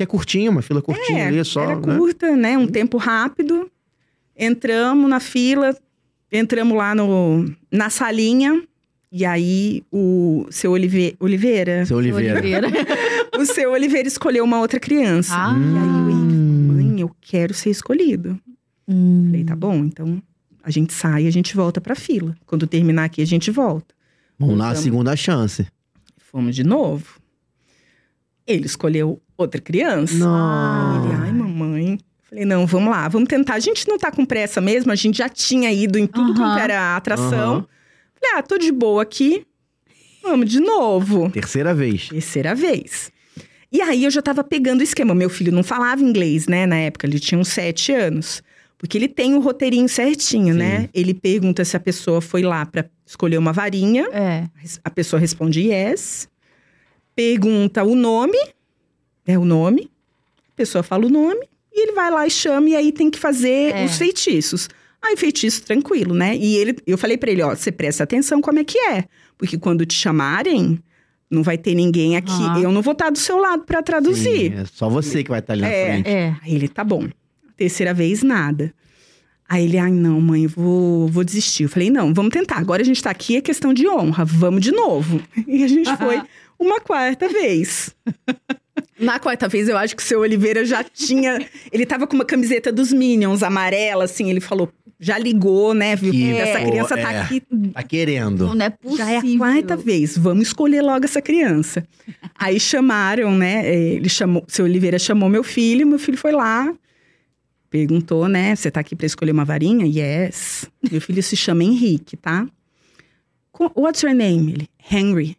[0.01, 1.61] Que é curtinho, uma fila curtinha é, ali, só.
[1.61, 1.95] era né?
[1.99, 2.57] curta, né?
[2.57, 3.71] Um tempo rápido.
[4.35, 5.77] Entramos na fila,
[6.33, 8.63] entramos lá no, na salinha.
[9.13, 12.39] E aí o seu Olive, Oliveira, Seu Oliveira.
[12.41, 12.69] Oliveira.
[13.39, 15.35] o seu Oliveira escolheu uma outra criança.
[15.35, 15.53] Ah.
[15.55, 16.73] E aí eu Henrique, Hum.
[16.73, 18.41] mãe, eu quero ser escolhido.
[18.89, 19.25] Hum.
[19.27, 20.23] Falei, tá bom, então
[20.63, 22.35] a gente sai e a gente volta pra fila.
[22.47, 23.95] Quando terminar aqui, a gente volta.
[24.39, 25.67] Vamos lá, segunda chance.
[26.17, 27.20] Fomos de novo.
[28.51, 30.15] Ele escolheu outra criança.
[30.15, 31.05] Não.
[31.05, 31.99] Ele, ai, mamãe.
[32.29, 33.55] Falei, não, vamos lá, vamos tentar.
[33.55, 36.59] A gente não tá com pressa mesmo, a gente já tinha ido em tudo quanto
[36.59, 37.55] era atração.
[37.55, 37.67] Aham.
[38.21, 39.45] Falei, ah, tô de boa aqui.
[40.23, 41.31] Vamos de novo.
[41.31, 42.09] Terceira vez.
[42.09, 43.11] Terceira vez.
[43.73, 45.15] E aí eu já tava pegando o esquema.
[45.15, 48.43] Meu filho não falava inglês, né, na época, ele tinha uns sete anos.
[48.77, 50.59] Porque ele tem o roteirinho certinho, Sim.
[50.59, 50.89] né?
[50.95, 54.09] Ele pergunta se a pessoa foi lá pra escolher uma varinha.
[54.11, 54.45] É.
[54.83, 56.30] A pessoa responde yes.
[57.25, 58.39] Pergunta o nome,
[59.27, 59.91] é o nome.
[60.49, 63.19] A pessoa fala o nome e ele vai lá e chama e aí tem que
[63.19, 63.85] fazer É.
[63.85, 64.71] os feitiços.
[65.03, 66.35] Aí feitiço tranquilo, né?
[66.35, 69.05] E ele, eu falei pra ele, ó, você presta atenção como é que é,
[69.37, 70.83] porque quando te chamarem,
[71.31, 72.63] não vai ter ninguém aqui, Aham.
[72.63, 74.53] eu não vou estar do seu lado pra traduzir.
[74.53, 75.85] Sim, é só você que vai estar ali na É.
[75.93, 76.09] frente.
[76.09, 76.37] É.
[76.43, 77.07] Aí ele, tá bom.
[77.55, 78.73] Terceira vez, nada.
[79.47, 81.65] Aí ele, ai não, mãe, eu vou, vou desistir.
[81.65, 82.57] Eu falei, não, vamos tentar.
[82.57, 84.25] Agora a gente tá aqui, é questão de honra.
[84.25, 85.21] Vamos de novo.
[85.47, 86.23] E a gente foi
[86.61, 87.95] uma quarta vez.
[88.99, 91.45] Na quarta vez, eu acho que o seu Oliveira já tinha.
[91.73, 94.29] Ele tava com uma camiseta dos Minions amarela, assim.
[94.29, 95.97] Ele falou, já ligou, né?
[95.97, 96.13] Viu?
[96.13, 97.21] Que, Essa criança tá é.
[97.21, 97.43] aqui
[97.73, 98.55] Tá querendo.
[98.55, 98.97] Não é possível.
[99.07, 101.87] já é a quarta vez, vamos escolher logo essa criança.
[102.39, 103.63] Aí chamaram, né?
[103.67, 106.71] eh, Ele chamou, seu Oliveira chamou meu filho, meu filho foi lá,
[107.71, 108.55] perguntou, né?
[108.55, 109.87] Você tá aqui pra escolher uma varinha?
[109.87, 110.69] Yes.
[110.91, 112.47] Meu filho se chama Henrique, tá?
[113.75, 114.53] What's your name?
[114.53, 115.37] Ele, Henry.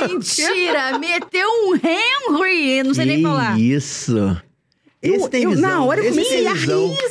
[0.00, 0.98] Mentira!
[0.98, 2.82] Meteu um Henry!
[2.82, 3.58] Não sei nem Que falar.
[3.58, 4.36] Isso.
[5.02, 5.68] Esse tem eu, visão.
[5.68, 6.70] Na hora eu esse comecei tem a rir.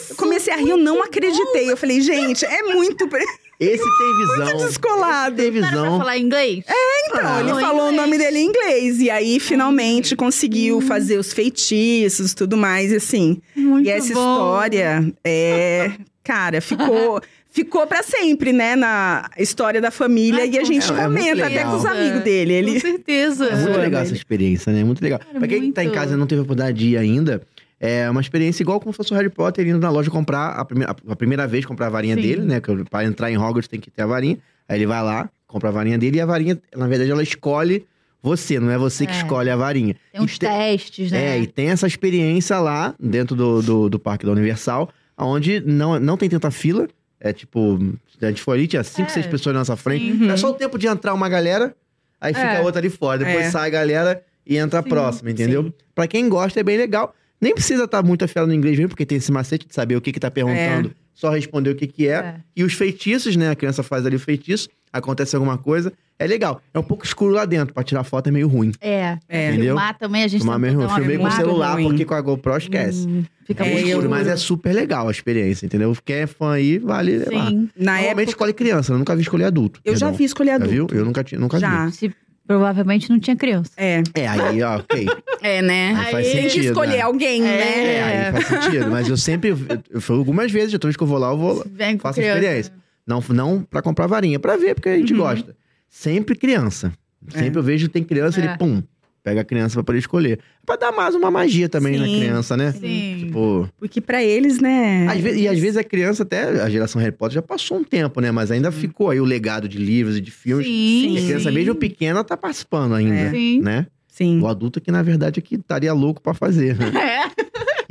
[0.10, 1.70] Eu comecei a rir, eu não acreditei.
[1.70, 3.06] Eu falei, gente, é muito,
[3.60, 4.58] Esse tem visão.
[4.66, 5.36] descolado.
[5.36, 5.98] Tem O cara vai visão.
[6.00, 6.64] falar inglês?
[7.06, 7.96] Então, Ah, ele falou o inglês.
[7.96, 9.00] nome dele em inglês.
[9.02, 10.82] E aí, finalmente, conseguiu Hum.
[10.82, 13.40] fazer os feitiços, tudo mais, assim.
[13.56, 14.20] Muito e essa bom.
[14.22, 15.92] história, é...
[16.24, 17.22] Cara, ficou...
[17.54, 20.44] Ficou pra sempre, né, na história da família.
[20.44, 20.90] Ah, e a com gente.
[20.90, 21.72] É muito comenta até legal.
[21.72, 22.54] com os amigos dele.
[22.54, 22.80] Com Ele...
[22.80, 23.46] certeza.
[23.46, 24.80] É muito legal essa experiência, né?
[24.80, 25.20] É muito legal.
[25.20, 25.98] Cara, pra quem tá em muito.
[26.00, 27.42] casa e não teve a oportunidade de ir ainda,
[27.78, 30.64] é uma experiência igual como se fosse o Harry Potter indo na loja comprar a
[30.64, 32.22] primeira, a primeira vez comprar a varinha Sim.
[32.22, 32.62] dele, né?
[32.90, 34.38] Pra entrar em Hogwarts tem que ter a varinha.
[34.70, 37.86] Aí ele vai lá, compra a varinha dele e a varinha, na verdade, ela escolhe
[38.24, 39.18] você, não é você que É.
[39.18, 39.94] escolhe a varinha.
[40.14, 41.36] Tem uns E te- testes, né?
[41.38, 46.00] É, e tem essa experiência lá dentro do, do, do Parque da Universal, onde não,
[46.00, 46.88] não tem tanta fila.
[47.24, 47.78] É tipo,
[48.22, 49.14] a gente foi ali, tinha cinco, É.
[49.14, 50.18] seis pessoas na nossa frente.
[50.18, 50.30] Sim.
[50.30, 51.76] É só o tempo de entrar uma galera,
[52.20, 52.58] aí fica É.
[52.58, 53.20] a outra ali fora.
[53.20, 53.52] Depois É.
[53.52, 55.66] sai a galera e entra a próxima, entendeu?
[55.66, 55.74] sim.
[55.94, 57.14] Pra quem gosta, é bem legal.
[57.40, 60.02] Nem precisa estar muito afiado no inglês mesmo, porque tem esse macete de saber o
[60.02, 60.94] que que tá perguntando.
[61.14, 62.12] Só responder o que que é.
[62.14, 62.36] É.
[62.56, 63.50] E os feitiços, né?
[63.52, 65.94] A criança faz ali o feitiço, acontece alguma coisa.
[66.18, 66.62] É legal.
[66.74, 67.74] É um pouco escuro lá dentro.
[67.74, 68.72] Pra tirar foto é meio ruim.
[68.80, 69.18] É.
[69.28, 69.50] É.
[69.50, 69.76] Entendeu?
[69.76, 70.96] Filmar também, a gente Tomar tentou mesmo.
[70.96, 71.84] Filmei com o celular, ruim.
[71.86, 73.08] porque com a GoPro esquece.
[73.08, 75.96] Hum, fica É, muito Escuro, mas é super legal a experiência, entendeu?
[76.04, 77.48] Quem é fã aí, vale levar.
[77.50, 77.70] Sim.
[77.76, 79.80] Na Normalmente época, escolhe criança, eu nunca vi escolher adulto.
[79.86, 80.18] eu já perdão.
[80.18, 80.94] vi escolher Já adulto.
[80.94, 81.00] viu?
[81.00, 81.86] Eu nunca, tinha, nunca Já.
[81.86, 81.92] vi.
[81.94, 82.16] Se,
[82.48, 83.72] provavelmente não tinha criança.
[83.78, 84.02] É.
[84.14, 85.08] É, aí, ó, ok.
[85.44, 85.96] É, né?
[85.98, 87.02] Aí faz Aí Tem que sentido, escolher né?
[87.02, 87.96] alguém, né?
[87.96, 88.92] É, aí faz sentido.
[88.92, 89.58] Mas eu sempre, eu,
[89.90, 92.20] eu fui algumas vezes, toda vez que eu vou lá, eu vou, Vem com faço
[92.20, 92.40] a criança.
[92.40, 92.74] experiência.
[93.08, 95.20] Não, não pra comprar varinha, pra ver, porque a gente Uhum.
[95.20, 95.56] gosta.
[95.90, 96.92] Sempre criança.
[97.30, 98.46] Sempre eu vejo tem criança, É.
[98.46, 98.84] ele, pum,
[99.24, 100.40] pega a criança pra poder escolher.
[100.66, 102.72] Pra dar mais uma magia também na Sim, criança, né?
[102.72, 103.16] Sim.
[103.26, 105.08] Tipo, Porque pra eles, né?
[105.08, 107.84] Às ve- e às vezes a criança, até a geração Harry Potter já passou um
[107.84, 108.32] tempo, né?
[108.32, 110.66] Mas ainda ficou aí o legado de livros e de filmes.
[110.66, 111.14] Sim.
[111.16, 111.56] E a criança, sim.
[111.56, 113.30] mesmo pequena, tá participando ainda, É.
[113.32, 113.62] Sim.
[113.62, 113.88] né?
[114.08, 114.42] Sim.
[114.42, 116.78] O adulto que, na verdade, aqui estaria louco pra fazer.
[116.78, 116.92] né?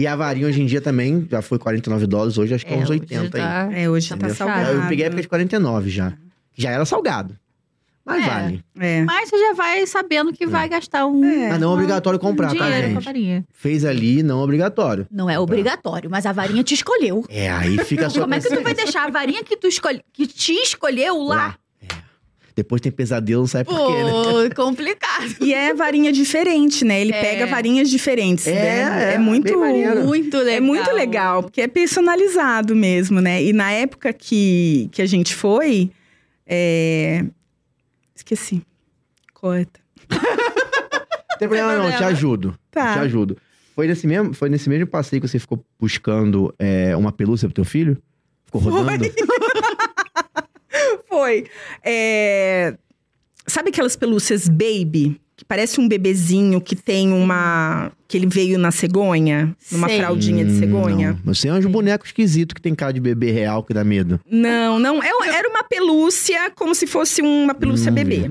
[0.00, 0.02] É.
[0.02, 2.76] e a varinha hoje em dia também já foi 49 dólares, hoje acho que é,
[2.76, 3.42] uns 80 aí.
[3.42, 3.68] tá...
[3.72, 4.34] É, hoje tá Entendeu?
[4.34, 4.70] salgado.
[4.78, 6.12] Eu peguei a época de 49 já.
[6.56, 7.36] Já era salgado.
[8.04, 8.28] Mas É.
[8.28, 8.64] vale.
[8.80, 9.04] É.
[9.04, 11.24] Mas você já vai sabendo que vai gastar um...
[11.24, 11.50] É.
[11.50, 13.04] Mas não é obrigatório comprar, tá, com a gente?
[13.04, 13.44] varinha.
[13.52, 15.06] Fez ali, não é obrigatório.
[15.10, 17.24] Não é obrigatório, mas a varinha te escolheu.
[17.28, 20.02] É, aí fica sua Como é que tu vai deixar a varinha que, tu escolhe...
[20.12, 21.34] que te escolheu lá?
[21.36, 21.56] lá?
[21.82, 21.86] É.
[22.56, 24.50] Depois tem pesadelo, não sabe por quê, né?
[24.56, 25.36] Complicado.
[25.40, 27.00] E é varinha diferente, né?
[27.00, 27.20] Ele É.
[27.20, 29.10] pega varinhas diferentes, É, né?
[29.10, 29.56] é, É muito.
[29.56, 30.56] Muito legal.
[30.56, 33.42] É muito legal, porque é personalizado mesmo, né?
[33.42, 35.90] E na época que, que a gente foi,
[36.46, 37.24] é...
[38.34, 38.62] esqueci.
[39.34, 39.80] Corta.
[40.08, 40.18] Não
[41.38, 42.06] tem problema não, te problema.
[42.06, 42.58] ajudo.
[42.70, 42.94] Tá.
[42.94, 43.36] Te ajudo.
[43.74, 47.54] Foi nesse mesmo, foi nesse mesmo passeio que você ficou buscando é, uma pelúcia pro
[47.54, 48.00] teu filho?
[48.46, 49.04] Ficou rodando?
[51.08, 51.46] Foi.
[51.84, 52.76] É,
[53.46, 55.20] Sabe aquelas pelúcias baby?
[55.40, 57.90] Que parece um bebezinho que tem uma.
[58.06, 59.56] que ele veio na cegonha?
[59.72, 59.96] Numa Sei.
[59.98, 61.18] fraldinha de Hum, cegonha?
[61.24, 61.32] Não.
[61.34, 64.20] Você é uns bonecos esquisitos que tem cara de bebê real que dá medo.
[64.30, 65.02] Não, não.
[65.02, 68.30] é- Era uma pelúcia, como se fosse uma pelúcia Hum, bebê.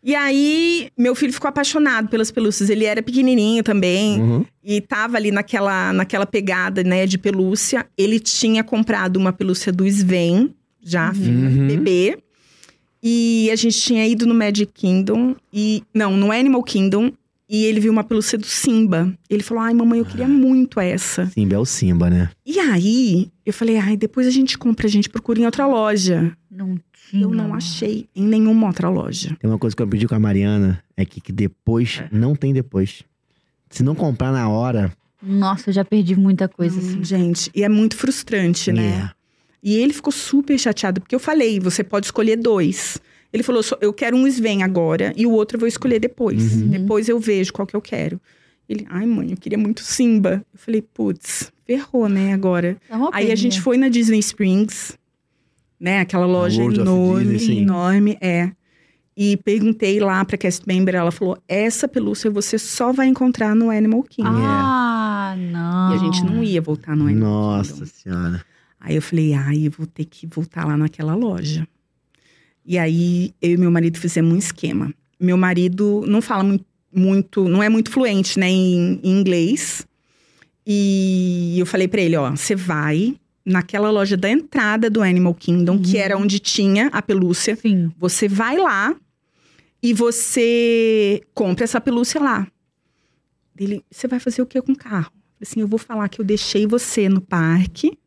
[0.00, 2.70] E aí, meu filho ficou apaixonado pelas pelúcias.
[2.70, 4.20] Ele era pequenininho também.
[4.20, 4.44] Uhum.
[4.62, 7.84] E tava ali naquela, naquela pegada, né, de pelúcia.
[7.98, 11.66] Ele tinha comprado uma pelúcia do Sven, já Uhum.
[11.66, 12.16] bebê.
[13.06, 15.36] E a gente tinha ido no Magic Kingdom.
[15.52, 17.12] e Não, no Animal Kingdom.
[17.46, 19.12] E ele viu uma pelúcia do Simba.
[19.28, 20.08] Ele falou, ai, mamãe, eu Ah.
[20.08, 21.26] queria muito essa.
[21.26, 22.30] Simba é o Simba, né?
[22.46, 26.34] E aí, eu falei, ai, depois a gente compra, a gente procura em outra loja.
[26.50, 27.22] Não tinha.
[27.22, 29.36] Eu não achei em nenhuma outra loja.
[29.38, 32.54] Tem uma coisa que eu pedi com a Mariana, é que, que depois, não tem
[32.54, 33.02] depois.
[33.68, 34.90] Se não comprar na hora,
[35.22, 37.04] Nossa, eu já perdi muita coisa Hum, assim.
[37.04, 39.10] Gente, e é muito frustrante, né?
[39.10, 39.23] é.
[39.64, 42.98] E ele ficou super chateado, porque eu falei, você pode escolher dois.
[43.32, 46.56] Ele falou, "Só- eu quero um Sven agora e o outro eu vou escolher depois.
[46.60, 46.68] Uhum.
[46.68, 48.20] Depois eu vejo qual que eu quero.
[48.68, 50.44] Ele, ai mãe, eu queria muito Simba.
[50.52, 52.76] Eu falei, putz, ferrou, né, agora.
[52.90, 54.96] É Aí a gente foi na Disney Springs,
[55.80, 58.52] né, aquela loja enorme, Disney, enorme, é.
[59.16, 63.70] E perguntei lá pra cast member, ela falou, essa pelúcia você só vai encontrar no
[63.70, 64.30] Animal Kingdom.
[64.32, 65.92] Ah, não.
[65.92, 67.86] E a gente não ia voltar no Animal Nossa Kingdom.
[67.86, 68.44] senhora.
[68.84, 71.66] Aí eu falei, ai, eu vou ter que voltar lá naquela loja.
[72.66, 74.92] E aí eu e meu marido fizemos um esquema.
[75.18, 76.60] Meu marido não fala mu-
[76.92, 79.86] muito, não é muito fluente, né, em, em inglês.
[80.66, 85.78] E eu falei pra ele, ó, você vai naquela loja da entrada do Animal Kingdom,
[85.78, 86.02] que Uhum.
[86.02, 87.56] era onde tinha a pelúcia.
[87.56, 87.90] Sim.
[87.98, 88.94] Você vai lá
[89.82, 92.46] e você compra essa pelúcia lá.
[93.58, 95.10] Ele, você vai fazer o que com o carro?
[95.40, 97.98] Assim, eu vou falar que eu deixei você no parque.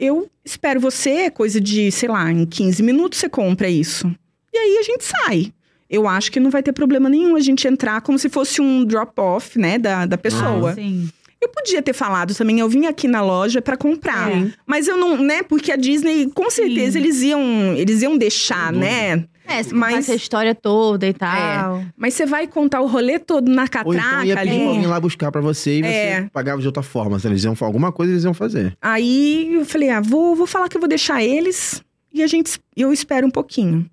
[0.00, 4.10] Eu espero você, coisa de, sei lá, em 15 minutos você compra isso.
[4.50, 5.52] E aí a gente sai.
[5.90, 8.82] Eu acho que não vai ter problema nenhum a gente entrar como se fosse um
[8.82, 10.70] drop-off, né, da, da pessoa.
[10.70, 11.10] Ah, sim.
[11.38, 14.30] Eu podia ter falado também, eu vim aqui na loja pra comprar.
[14.30, 14.52] É.
[14.66, 15.42] Mas eu não, né?
[15.42, 19.24] Porque a Disney, com certeza, eles iam, eles iam deixar, né?
[19.50, 21.82] É, Mas- essa história toda e tal.
[21.96, 24.66] Mas você vai contar o rolê todo na Ou então catraca ia pedir ali.
[24.66, 26.28] alguém lá buscar pra você e você É.
[26.32, 27.18] pagava de outra forma.
[27.18, 28.76] Se eles iam fazer alguma coisa, eles iam fazer.
[28.80, 31.82] Aí eu falei, ah, vou, vou falar que eu vou deixar eles
[32.12, 33.84] e a gente, eu espero um pouquinho.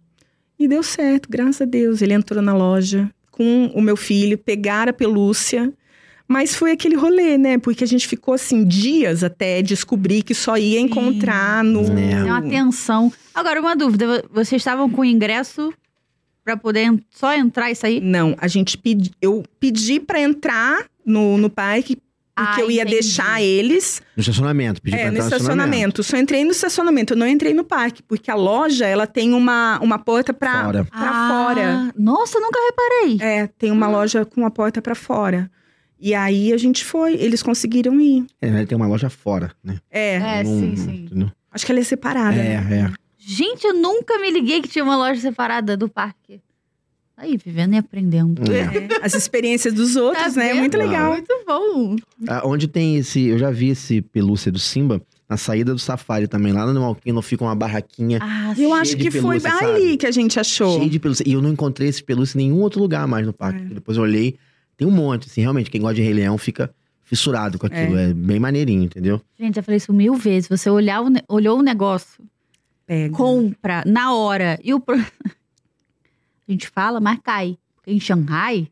[0.60, 2.02] E deu certo, graças a Deus.
[2.02, 5.72] Ele entrou na loja com o meu filho, pegaram a pelúcia.
[6.28, 7.58] Mas foi aquele rolê, né?
[7.58, 11.82] Porque a gente ficou assim dias até descobrir que só ia encontrar no.
[11.98, 12.24] É.
[12.26, 13.12] Uma tensão.
[13.34, 14.06] Agora, uma dúvida.
[14.06, 15.74] vo- Vocês estavam com ingresso
[16.44, 18.02] pra poder só entrar e sair?
[18.02, 21.98] Não, a gente pedi, eu pedi pra entrar no, no parque
[22.36, 22.98] porque Ah, eu ia entendi.
[23.00, 24.80] deixar eles No estacionamento.
[24.82, 26.04] Pedir É, pra no entrar estacionamento.
[26.04, 29.80] Só entrei no estacionamento, eu não entrei no parque, porque a loja, ela tem uma,
[29.82, 30.84] uma porta pra, Fora.
[30.86, 31.94] pra Ah, fora.
[31.98, 33.18] Nossa, nunca reparei.
[33.22, 35.50] É, tem uma loja com a porta pra fora.
[36.00, 38.26] E aí a gente foi, eles conseguiram ir.
[38.42, 39.78] É, né, tem uma loja fora, né?
[39.90, 41.32] É, É, Não- sim, sim.
[41.52, 42.36] acho que ela é separada.
[42.38, 42.92] É, né?
[42.94, 42.94] é.
[43.18, 46.40] Gente, eu nunca me liguei que tinha uma loja separada do parque.
[47.18, 48.44] Aí, vivendo e aprendendo.
[48.52, 48.60] É.
[48.60, 50.46] É, As experiências dos outros, Tá né?
[50.50, 50.60] É vendo?
[50.60, 51.14] muito legal.
[51.14, 51.96] Muito bom.
[52.28, 53.26] Ah, Onde tem esse.
[53.26, 56.54] Eu já vi esse pelúcia do Simba na saída do safari também.
[56.54, 59.82] Lá no Malquino fica uma barraquinha Ah, Eu Cheio acho de que foi pelúcia, ali
[59.82, 59.98] sabe?
[59.98, 60.78] que a gente achou.
[60.78, 61.24] cheia de pelúcia.
[61.28, 63.62] E eu não encontrei esse pelúcia em nenhum outro lugar mais no parque.
[63.64, 63.74] É.
[63.74, 64.38] Depois eu olhei,
[64.78, 65.70] tem um monte, assim, realmente.
[65.72, 67.98] Quem gosta de Rei Leão fica fissurado com aquilo.
[67.98, 69.20] É, bem maneirinho, entendeu?
[69.40, 70.48] Gente, já falei isso mil vezes.
[70.48, 72.24] Você olhar o ne- olhou o negócio,
[72.86, 73.16] Pega.
[73.16, 74.82] compra na hora e o.
[76.48, 77.58] a gente fala, mas cai.
[77.76, 78.68] Porque em Xangai,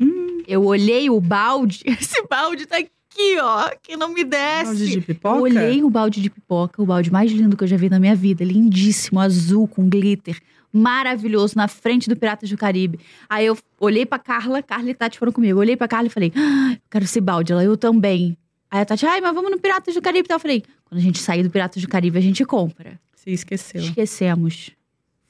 [0.00, 0.42] Hum.
[0.46, 1.82] eu olhei o balde.
[1.86, 4.64] Esse balde tá aqui, ó, que não me desce.
[4.64, 5.36] Balde de pipoca?
[5.36, 8.00] Eu olhei o balde de pipoca, o balde mais lindo que eu já vi na
[8.00, 8.42] minha vida.
[8.44, 10.38] Lindíssimo, azul, com glitter.
[10.74, 12.98] Maravilhoso, na frente do Piratas do Caribe.
[13.28, 15.52] Aí eu olhei pra Carla, Carla e Tati foram comigo.
[15.52, 17.52] Eu olhei pra Carla e falei, ah, eu quero esse balde.
[17.52, 18.36] Ela, eu também.
[18.70, 20.26] Aí a Tati, ai, mas vamos no Piratas do Caribe.
[20.26, 22.98] Então eu falei, quando a gente sair do Piratas do Caribe, a gente compra.
[23.14, 23.80] Você esqueceu.
[23.82, 24.70] Esquecemos.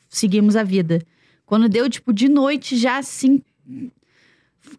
[0.08, 1.02] Seguimos a vida.
[1.44, 3.42] Quando deu, tipo, de noite, já assim,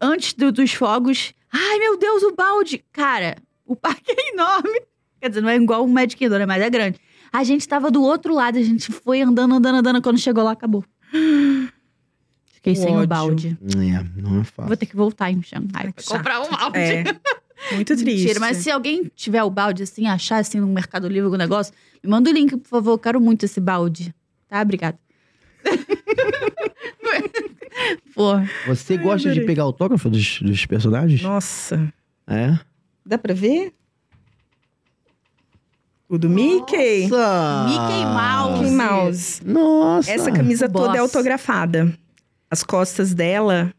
[0.02, 1.34] antes do- dos fogos.
[1.52, 2.84] Ai, meu Deus, o balde!
[2.92, 4.82] Cara, o parque é enorme.
[5.22, 6.46] Quer dizer, não é igual o Magic Kingdom, né?
[6.46, 7.00] Mas é grande.
[7.38, 10.02] A gente tava do outro lado, a gente foi andando, andando, andando.
[10.02, 10.84] Quando chegou lá, acabou.
[12.54, 13.04] Fiquei Que sem ódio.
[13.04, 13.58] o balde.
[13.76, 14.68] É, não é fácil.
[14.68, 16.18] Vou ter que voltar em Xangai Ai, pra chato.
[16.18, 16.78] comprar um balde.
[16.80, 17.04] É.
[17.74, 18.06] Muito triste.
[18.24, 21.74] Mentira, mas se alguém tiver o balde, assim, achar assim no Mercado Livre algum negócio,
[22.04, 22.92] me manda o link, por favor.
[22.92, 24.14] Eu quero muito esse balde.
[24.48, 24.62] Tá?
[24.62, 24.98] Obrigada.
[28.14, 28.32] Pô,
[28.68, 29.46] Você gosta de adorei.
[29.46, 31.22] pegar autógrafo dos, dos personagens?
[31.22, 31.94] Nossa.
[32.28, 32.58] É?
[33.06, 33.74] Dá pra ver?
[36.16, 37.08] O do Mickey?
[37.08, 37.66] Nossa!
[37.68, 38.62] Mickey Mouse.
[38.62, 39.42] Mickey Mouse.
[39.46, 40.12] Nossa!
[40.12, 40.86] Essa camisa Boss.
[40.86, 41.94] toda é autografada.
[42.50, 43.74] As costas dela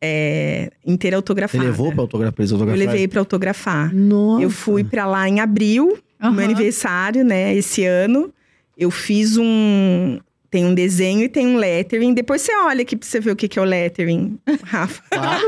[0.00, 1.62] é inteira Você autografada.
[1.64, 3.94] levou pra autografar, pra Eu levei pra autografar.
[3.94, 4.42] Nossa!
[4.42, 6.36] Eu fui pra lá em abril, no Aham.
[6.36, 8.32] meu aniversário, né, esse ano.
[8.76, 10.18] Eu fiz um.
[10.50, 12.12] Tem um desenho e tem um lettering.
[12.12, 15.02] Depois você olha aqui pra você ver o que, que é o lettering, Rafa.
[15.10, 15.46] Claro.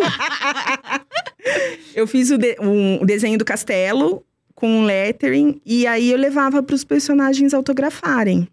[1.95, 4.25] Eu fiz o, de- um- o desenho do castelo
[4.55, 8.49] com um lettering e aí eu levava para os personagens autografarem.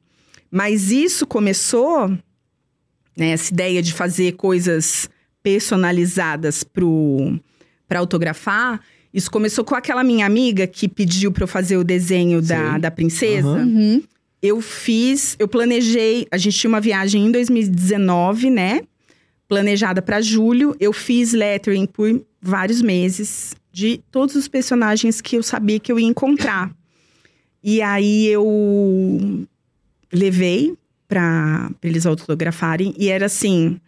[0.50, 2.10] Mas isso começou,
[3.16, 5.10] né, essa ideia de fazer coisas
[5.42, 8.82] personalizadas para autografar.
[9.14, 12.92] Isso começou com aquela minha amiga que pediu para eu fazer o desenho da, da
[12.92, 13.48] princesa.
[13.48, 14.04] Uhum.
[14.42, 18.82] Eu fiz, eu planejei, a gente tinha uma viagem em 2019, né?
[19.48, 20.76] Planejada para julho.
[20.80, 26.00] Eu fiz lettering por vários meses de todos os personagens que eu sabia que eu
[26.00, 26.72] ia encontrar.
[27.64, 29.46] e aí eu
[30.12, 30.76] levei
[31.08, 33.80] para eles autografarem e era assim,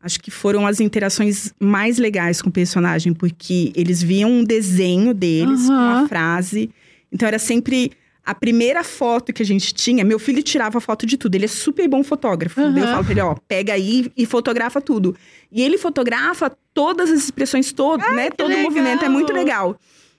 [0.00, 5.12] acho que foram as interações mais legais com o personagem, porque eles viam um desenho
[5.12, 6.04] deles com Aham.
[6.04, 6.70] a frase.
[7.12, 7.92] Então era sempre
[8.26, 11.36] a primeira foto que a gente tinha, meu filho tirava foto de tudo.
[11.36, 12.60] Ele é super bom fotógrafo.
[12.60, 15.16] Daí eu falo pra ele, ó, pega aí e fotografa tudo.
[15.52, 18.28] E ele fotografa todas as expressões, todo, né?
[18.30, 18.64] Todo o legal!
[18.64, 19.78] movimento é muito legal.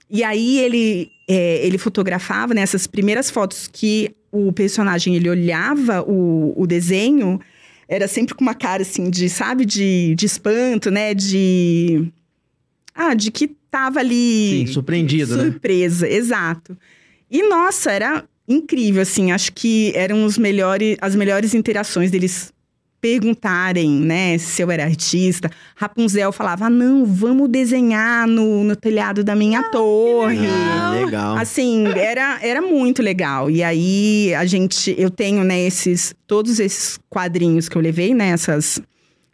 [0.09, 6.53] E aí ele, é, ele fotografava nessas primeiras fotos que o personagem ele olhava o,
[6.55, 7.41] o desenho,
[7.89, 11.13] era sempre com uma cara assim de, sabe, de, de espanto, né?
[11.13, 12.07] De.
[12.95, 14.65] Ah, de que tava ali.
[14.65, 15.43] Sim, surpreendido, né?
[15.43, 16.77] Surpresa, exato.
[17.29, 19.31] E nossa, era incrível, assim.
[19.31, 22.53] Acho que eram os melhores, as melhores interações deles
[22.99, 25.49] perguntarem, né, se eu era artista.
[25.75, 30.47] Rapunzel falava: ah, não, vamos desenhar no, no telhado da minha torre.
[30.47, 31.37] Ah, legal.
[31.37, 33.49] Assim, era, era muito legal.
[33.49, 34.95] E aí, a gente...
[34.97, 36.15] Eu tenho, né, esses...
[36.25, 38.29] Todos esses quadrinhos que eu levei, né?
[38.29, 38.81] Essas,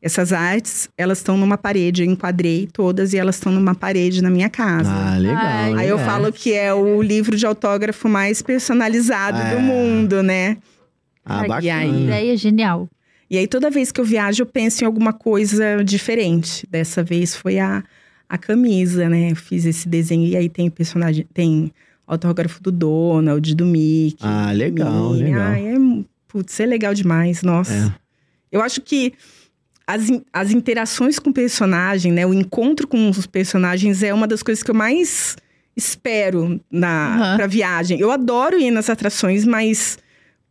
[0.05, 4.29] Essas artes, elas estão numa parede, eu enquadrei todas e elas estão numa parede na
[4.29, 4.91] minha casa.
[4.91, 5.37] Ah, legal.
[5.41, 5.99] Ai, Aí eu legal.
[6.11, 9.55] falo que é o livro de autógrafo mais personalizado É.
[9.55, 10.57] do mundo, né?
[11.25, 11.75] Ah, E bacana.
[11.79, 12.03] aí?
[12.03, 12.89] Ideia genial.
[13.31, 16.67] E aí toda vez que eu viajo, eu penso em alguma coisa diferente.
[16.69, 17.81] Dessa vez foi a,
[18.27, 19.31] a camisa, né?
[19.31, 21.71] Eu fiz esse desenho e aí tem personagem, tem
[22.05, 24.17] autógrafo do Donald, do Mickey.
[24.21, 25.41] Ah, legal, legal.
[25.53, 25.77] Ai, é,
[26.27, 27.73] putz, é legal demais, nossa.
[27.73, 28.03] É.
[28.51, 29.13] Eu acho que
[29.86, 32.25] as, in- as interações com o personagem, né?
[32.25, 35.36] O encontro com os personagens é uma das coisas que eu mais
[35.75, 37.38] espero na Aham.
[37.38, 37.99] pra viagem.
[37.99, 39.97] Eu adoro ir nas atrações, mas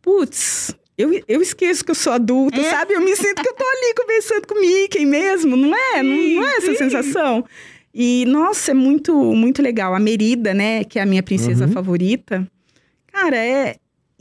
[0.01, 2.69] putz, eu, eu esqueço que eu sou adulta, É.
[2.69, 2.93] sabe?
[2.93, 6.03] Eu me sinto que eu tô ali conversando com o Mickey mesmo, não é?
[6.03, 6.75] Não, não é essa sim.
[6.77, 7.45] sensação?
[7.93, 9.93] E nossa, é muito muito legal.
[9.95, 11.71] A Merida, né, que é a minha princesa Uhum.
[11.71, 12.47] favorita.
[13.11, 13.75] Cara, é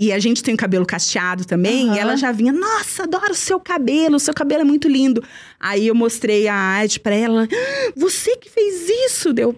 [0.06, 1.96] e a gente tem o cabelo cacheado também, Aham.
[1.96, 5.22] e ela já vinha, nossa, adoro o seu cabelo, o seu cabelo é muito lindo.
[5.60, 9.32] Aí eu mostrei a arte pra ela, "Ah, você que fez isso?
[9.32, 9.54] Deu,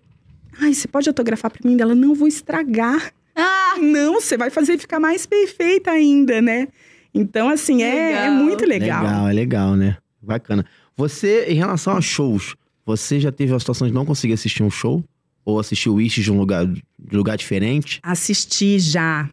[0.60, 1.76] ai, você pode autografar pra mim?
[1.76, 3.12] Dela, não, vou estragar.
[3.36, 6.68] Ah, Não, você vai fazer ficar mais perfeita ainda, né?
[7.12, 8.32] Então, assim, é, é Legal.
[8.44, 9.02] muito legal.
[9.04, 9.96] Legal, é legal, né?
[10.22, 10.64] Bacana.
[10.96, 12.54] Você, em relação a shows,
[12.86, 15.02] você já teve a situação de não conseguir assistir um show?
[15.44, 16.82] Ou assistir o Wish de um lugar, de
[17.16, 17.98] lugar diferente?
[18.02, 19.28] Assisti já.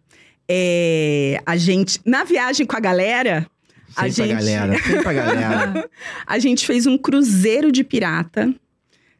[0.54, 3.48] É, a gente, na viagem com a galera,
[3.96, 5.90] A Sempre gente- a galera, sempre a galera.
[6.28, 8.54] A gente fez um cruzeiro de pirata,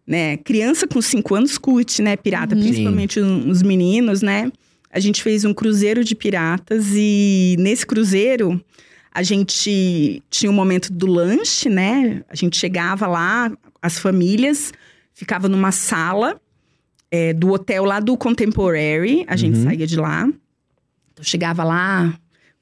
[0.08, 0.38] né?
[0.38, 2.16] Criança com 5 anos curte, né?
[2.18, 2.62] Pirata, Uhum.
[2.62, 4.50] principalmente os meninos, né?
[4.90, 8.62] A gente fez um cruzeiro de piratas e nesse cruzeiro
[9.14, 12.24] a gente tinha um momento do lanche, né?
[12.30, 13.52] A gente chegava lá,
[13.82, 14.72] as famílias,
[15.14, 16.40] ficava numa sala
[17.10, 19.64] é, do hotel lá do Contemporary, a gente Uhum.
[19.66, 20.30] saía de lá.
[21.22, 22.14] Então chegava lá,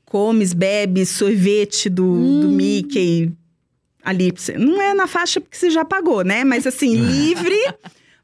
[0.05, 2.03] comes, bebe, sorvete do,
[2.41, 2.51] do Hum.
[2.51, 3.31] Mickey
[4.03, 4.33] ali.
[4.57, 6.43] Não é na faixa porque você já pagou, né?
[6.43, 7.57] Mas assim, livre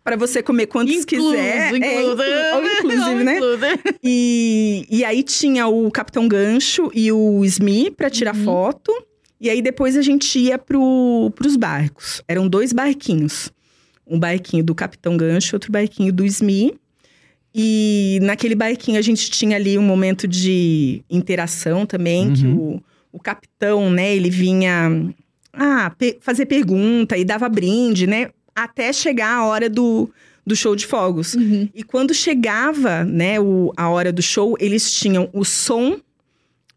[0.04, 1.74] para você comer quantos incluso, quiser.
[1.74, 2.22] É, incluso.
[2.24, 3.36] inclu- inclusive, né?
[3.38, 3.62] Incluso.
[4.04, 8.44] E, e aí tinha o Capitão Gancho e o Smee pra tirar Uhum.
[8.44, 8.92] foto.
[9.40, 12.22] E aí depois a gente ia pro, pros barcos.
[12.28, 13.52] Eram dois barquinhos.
[14.06, 16.76] Um barquinho do Capitão Gancho e outro barquinho do Smee.
[17.58, 22.84] E naquele barquinho a gente tinha ali um momento de interação também, que o,
[23.14, 25.14] o capitão, né, ele vinha
[25.54, 28.30] ah, pe- fazer pergunta e dava brinde, né?
[28.54, 30.10] Até chegar a hora do,
[30.46, 31.34] do show de fogos.
[31.34, 31.70] Uhum.
[31.74, 35.98] E quando chegava, né, o, a hora do show, eles tinham o som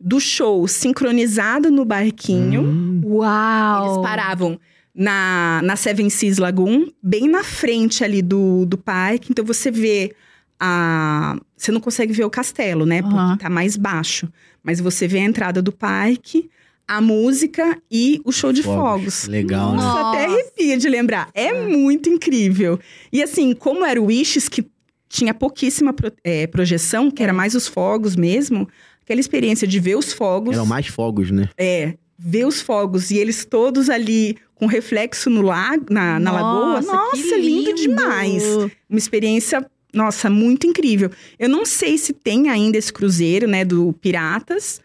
[0.01, 2.63] do show sincronizado no barquinho.
[2.63, 3.85] Hum, Uau!
[3.85, 4.61] Eles paravam
[4.95, 9.33] na, na Seven Seas Lagoon, bem na frente ali do, do parque.
[9.33, 10.15] Então você vê
[10.61, 11.37] a.
[11.57, 13.03] Você não consegue ver o castelo, né?
[13.03, 14.29] Porque tá mais baixo.
[14.63, 16.49] Mas você vê a entrada do parque,
[16.87, 19.27] a música e o show de fogos.
[19.27, 19.77] Legal, né?
[19.79, 20.35] Nossa, até Nossa.
[20.41, 21.29] arrepia de lembrar.
[21.35, 22.79] É muito incrível.
[23.13, 24.67] E assim, como era o Wishes, que
[25.09, 28.69] tinha pouquíssima pro- é, projeção, que era mais os fogos mesmo,
[29.03, 30.55] aquela experiência de ver os fogos.
[30.55, 31.49] Eram mais fogos, né?
[31.57, 36.81] É, ver os fogos e eles todos ali com reflexo no lago, na, na lagoa.
[36.81, 38.45] que Nossa, lindo demais.
[38.89, 41.11] Uma experiência, nossa, muito incrível.
[41.39, 44.81] Eu não sei se tem ainda esse cruzeiro, né, do Piratas,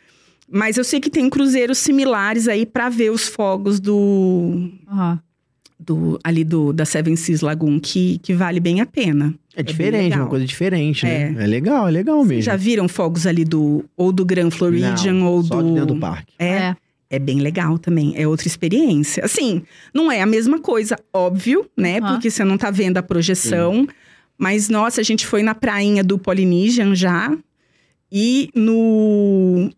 [0.50, 5.20] mas eu sei que tem cruzeiros similares aí para ver os fogos do, Aham.
[5.80, 9.34] do ali do da Seven Seas Lagoon, que, que vale bem a pena.
[9.56, 10.20] É bem diferente, legal.
[10.22, 11.36] uma coisa diferente, né?
[11.38, 12.42] É legal, é legal Vocês mesmo.
[12.44, 15.94] já viram fogos ali do ou do Grand Floridian Não, ou só do de dentro
[15.94, 16.34] do parque.
[16.40, 16.76] É, É.
[17.12, 18.14] é bem legal também.
[18.16, 19.24] É outra experiência.
[19.24, 19.62] Assim,
[19.94, 22.00] não é a mesma coisa, óbvio, né?
[22.00, 22.14] Aham.
[22.14, 23.88] Porque você não tá vendo a projeção.
[24.38, 27.36] Mas, nossa, a gente foi na prainha do Polynesian já.
[28.12, 29.70] E no.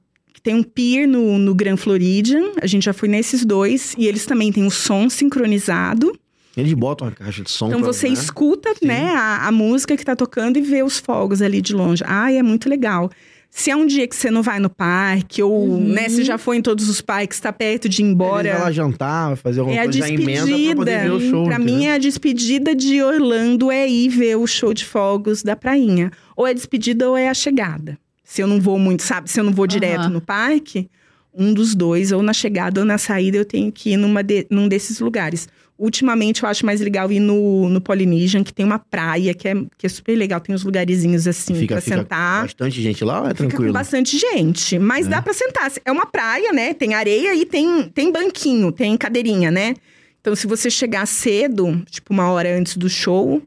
[0.44, 2.52] Tem um pier no, no Grand Floridian.
[2.62, 3.96] A gente já foi nesses dois.
[3.98, 6.18] E eles também têm um som sincronizado.
[6.56, 8.14] Eles botam a caixa de som Então pra- você né?
[8.14, 8.86] escuta, Sim.
[8.88, 12.02] né, a, a música que tá tocando e vê os fogos ali de longe.
[12.06, 13.10] Ai, é muito legal.
[13.58, 15.80] Se é um dia que você não vai no parque, ou, Uhum.
[15.80, 18.52] né, se já foi em todos os parques, tá perto de ir embora.
[18.54, 20.86] vão lá jantar, vai fazer alguma É a coisa, já pra despedida.
[20.86, 21.46] ver o show.
[21.46, 26.12] pra mim, a despedida de Orlando é ir ver o show de fogos da prainha.
[26.36, 27.98] Ou é despedida ou é a chegada.
[28.26, 29.32] Se eu não vou muito, sabe?
[29.32, 30.10] Se eu não vou direto Aham.
[30.10, 30.90] no parque,
[31.34, 34.46] um dos dois, ou na chegada ou na saída, eu tenho que ir numa de-
[34.50, 35.48] num desses lugares.
[35.78, 39.54] Ultimamente, eu acho mais legal ir no, no Polynesian, que tem uma praia que é,
[39.78, 40.40] que é super legal.
[40.40, 42.44] Tem uns lugarzinhos assim Fica, pra fica sentar.
[42.44, 43.74] bastante gente lá ou é Fica com tranquilo?
[43.74, 45.10] bastante gente, mas É.
[45.10, 45.70] dá pra sentar.
[45.84, 46.74] É uma praia, né?
[46.74, 49.74] Tem areia e tem, tem banquinho, tem cadeirinha, né?
[50.22, 53.42] Então, se você chegar cedo, tipo uma hora antes do show,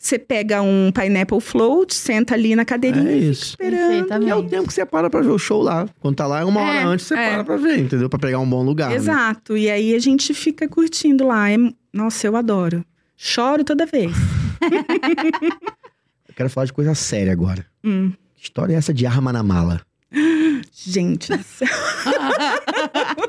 [0.00, 3.50] Você pega um pineapple float, senta ali na cadeirinha É isso.
[3.52, 3.88] fica esperando.
[3.90, 4.28] Perfeitamente.
[4.28, 5.88] E é o tempo que você para pra ver o show lá.
[5.98, 7.30] Quando tá lá, uma hora É, antes você é.
[7.34, 8.08] para pra ver, entendeu?
[8.08, 8.90] Pra pegar um bom lugar.
[8.90, 8.96] né?
[8.96, 9.56] Exato.
[9.56, 11.50] E aí a gente fica curtindo lá.
[11.50, 11.56] É-
[11.92, 12.84] Nossa, eu adoro.
[13.16, 14.12] Choro toda vez.
[16.28, 17.66] Eu quero falar de coisa séria agora.
[17.84, 18.12] Hum.
[18.36, 19.80] Que história é essa de arma na mala?
[20.72, 21.66] Gente do céu.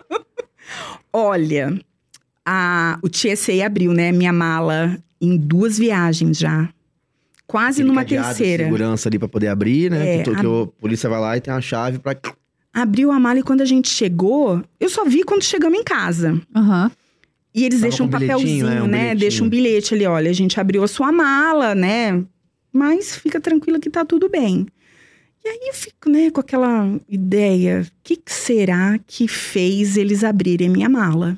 [1.12, 1.80] Olha,
[2.46, 6.70] a, o TSA abriu, né, minha mala em duas viagens já.
[7.48, 8.64] Quase Aquele numa terceira.
[8.66, 10.16] segurança ali pra poder abrir, né?
[10.16, 12.16] É, que, to- que a- o polícia vai lá e tem uma chave pra.
[12.72, 16.40] Abriu a mala e quando a gente chegou, eu só vi quando chegamos em casa.
[16.56, 16.92] Aham.
[17.54, 19.16] E eles Tava deixam um papelzinho, é, um né?
[19.16, 22.24] Deixam um bilhete ali, olha, a gente abriu a sua mala, né?
[22.72, 24.68] Mas fica tranquila que tá tudo bem.
[25.44, 30.24] E aí eu fico, né, com aquela ideia, o que, que será que fez eles
[30.24, 31.36] abrirem minha mala?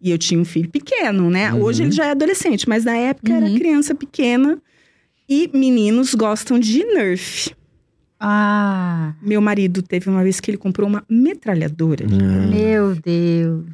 [0.00, 1.52] E eu tinha um filho pequeno, né?
[1.52, 1.62] Uhum.
[1.62, 3.54] Hoje ele já é adolescente, mas na época era Uhum.
[3.58, 4.58] criança pequena.
[5.28, 7.50] E meninos gostam de Nerf.
[8.18, 12.04] Ah, Meu marido teve uma vez que ele comprou uma metralhadora.
[12.06, 12.50] Hum.
[12.50, 13.64] meu Deus.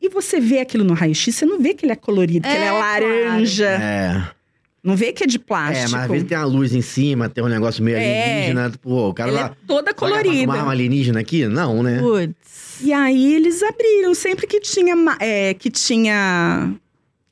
[0.00, 2.64] E você vê aquilo no raio-x, você não vê que ele é colorido, que ele
[2.64, 3.66] é É, laranja.
[3.68, 4.22] É.
[4.82, 5.90] Não vê que é de É, plástico.
[5.90, 8.22] mas às vezes tem uma luz em cima, tem um negócio meio É.
[8.22, 8.72] alienígena.
[8.80, 9.46] Pô, o cara Ela lá.
[9.48, 10.44] é toda colorida.
[10.50, 11.46] Uma arma alienígena aqui?
[11.46, 11.98] Não, né?
[12.00, 12.59] Putz.
[12.82, 14.14] E aí eles abriram.
[14.14, 16.74] Sempre que tinha, é, que tinha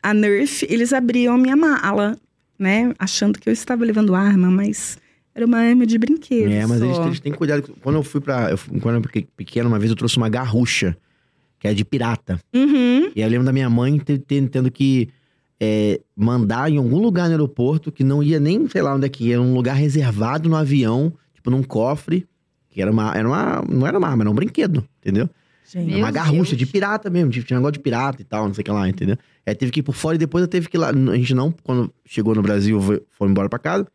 [0.03, 2.19] a Nerf, eles abriam a minha mala,
[2.59, 2.93] né?
[2.99, 4.99] Achando que eu estava levando arma, mas
[5.35, 6.51] era uma arma de brinquedo.
[6.51, 7.77] É, mas eles, eles têm cuidado.
[7.83, 8.51] Quando eu fui pra.
[8.51, 10.97] Eu, quando eu fiquei pequeno, uma vez eu trouxe uma garrucha,
[11.59, 12.41] que é de pirata.
[12.55, 13.11] Uhum.
[13.15, 15.09] E eu lembro da minha mãe te- te- tendo que
[15.61, 19.09] é, mandar em algum lugar no aeroporto, que não ia nem, sei lá onde é
[19.09, 22.27] que ia, um lugar reservado no avião, tipo num cofre,
[22.69, 23.13] que era uma.
[23.17, 25.29] Era uma não era uma arma, era um brinquedo, entendeu?
[25.71, 25.91] Gente.
[25.91, 26.57] Meu uma garrucha Deus.
[26.57, 28.89] de pirata mesmo, de, tinha negócio de pirata e tal, não sei o que lá,
[28.89, 29.19] entendeu?
[29.47, 30.89] Aí teve que ir por fora e depois eu teve que ir lá.
[30.89, 33.87] A gente não, quando chegou no Brasil, foi, foi embora pra casa.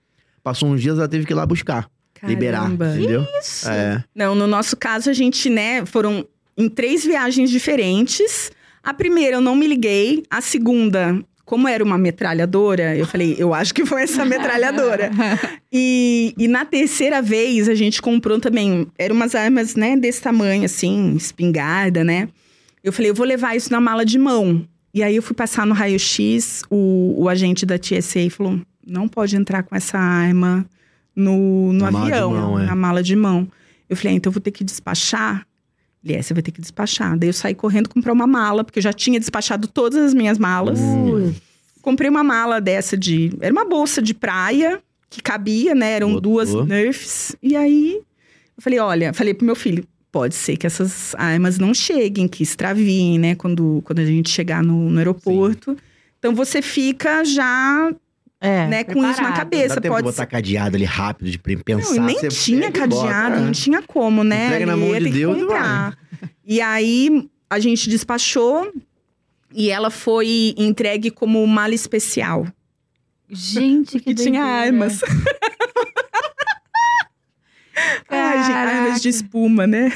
[0.44, 1.90] Passou uns dias, ela teve que ir lá buscar,
[2.22, 2.96] liberar, Caramba.
[2.96, 3.26] entendeu?
[3.40, 3.68] Isso.
[3.70, 4.04] É.
[4.14, 8.52] Não, no nosso caso, a gente, né, foram em três viagens diferentes.
[8.84, 10.24] A primeira eu não me liguei.
[10.30, 15.12] A segunda, como era uma metralhadora, eu falei, eu acho que foi essa metralhadora.
[15.76, 20.64] E, e na terceira vez a gente comprou também, eram umas armas, né, desse tamanho,
[20.66, 22.30] assim, espingarda, né?
[22.84, 24.64] Eu falei, eu vou levar isso na mala de mão.
[24.94, 29.36] E aí eu fui passar no raio-x, o, o agente da TSA falou: não pode
[29.36, 30.64] entrar com essa arma
[31.16, 32.66] no, no Na mala de avião, mão, é.
[32.68, 33.48] na mala de mão.
[33.90, 35.48] Eu falei, ah, então eu vou ter que despachar.
[36.04, 37.18] Ele, é, você vai ter que despachar.
[37.18, 40.38] Daí eu saí correndo comprar uma mala, porque eu já tinha despachado todas as minhas
[40.38, 40.80] malas.
[41.82, 43.32] Comprei uma mala dessa de.
[43.40, 45.92] Era uma bolsa de praia que cabia, né?
[45.94, 46.22] Eram Botou.
[46.22, 47.36] duas Nerfs.
[47.42, 48.02] E aí
[48.58, 49.86] eu falei: olha, falei pro meu filho.
[50.12, 53.34] Pode ser que essas armas não cheguem, que extraviem, né?
[53.36, 55.76] Quando, quando a gente chegar no, no aeroporto.
[56.20, 57.92] Então você fica já,
[58.44, 59.76] É, né, com isso na cabeça.
[59.76, 61.96] Dá tempo de pode botar cadeado ali rápido, de pensar.
[61.96, 64.48] não, e nem você tinha cadeado, não tinha como, né?
[64.48, 65.46] Entrega na mão de Deus e.
[66.56, 68.70] E aí a gente despachou
[69.54, 72.46] e ela foi entregue como mala especial.
[73.30, 75.00] Gente, que tinha armas.
[78.10, 79.90] Ai, gente, armas de espuma, né?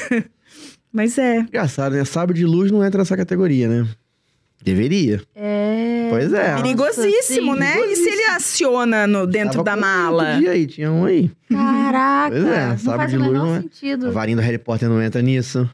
[0.89, 1.39] Mas é.
[1.39, 2.05] Engraçado, né?
[2.05, 3.85] Sabre de luz não entra nessa categoria, né?
[4.63, 5.21] Deveria.
[5.35, 5.66] É.
[6.19, 6.51] Pois é.
[6.51, 7.59] Nossa, Perigosíssimo, sim.
[7.59, 7.79] né?
[7.91, 10.37] E se ele aciona no, dentro Tava da um mala?
[10.39, 11.31] dia aí, tinha um aí.
[11.49, 12.35] Caraca.
[12.35, 14.11] Pois é, não sabre faz de o luz menor não é- A sentido.
[14.11, 15.69] varinha do Harry Potter não entra nisso.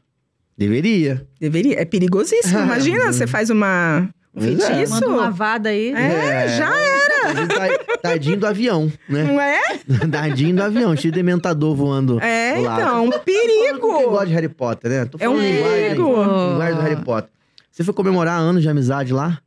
[0.56, 1.26] Deveria.
[1.40, 1.80] Deveria.
[1.80, 2.60] É perigosíssimo.
[2.62, 4.44] Imagina, você faz uma, um é.
[4.44, 4.92] feitiço.
[4.94, 5.92] Manda uma lavada aí.
[5.92, 7.78] É, já era.
[8.02, 9.24] Tadinho do avião, né?
[9.24, 9.58] Não é?
[10.12, 12.20] Tadinho do avião, cheio de dementador voando.
[12.20, 12.80] É, lado.
[12.82, 13.88] então, um Quem perigo.
[14.10, 15.04] gosta de Harry Potter, né?
[15.06, 16.22] Tô É um falando linguagem- perigo.
[16.50, 17.30] linguagem do Harry Potter.
[17.72, 19.38] Você foi comemorar anos de amizade lá?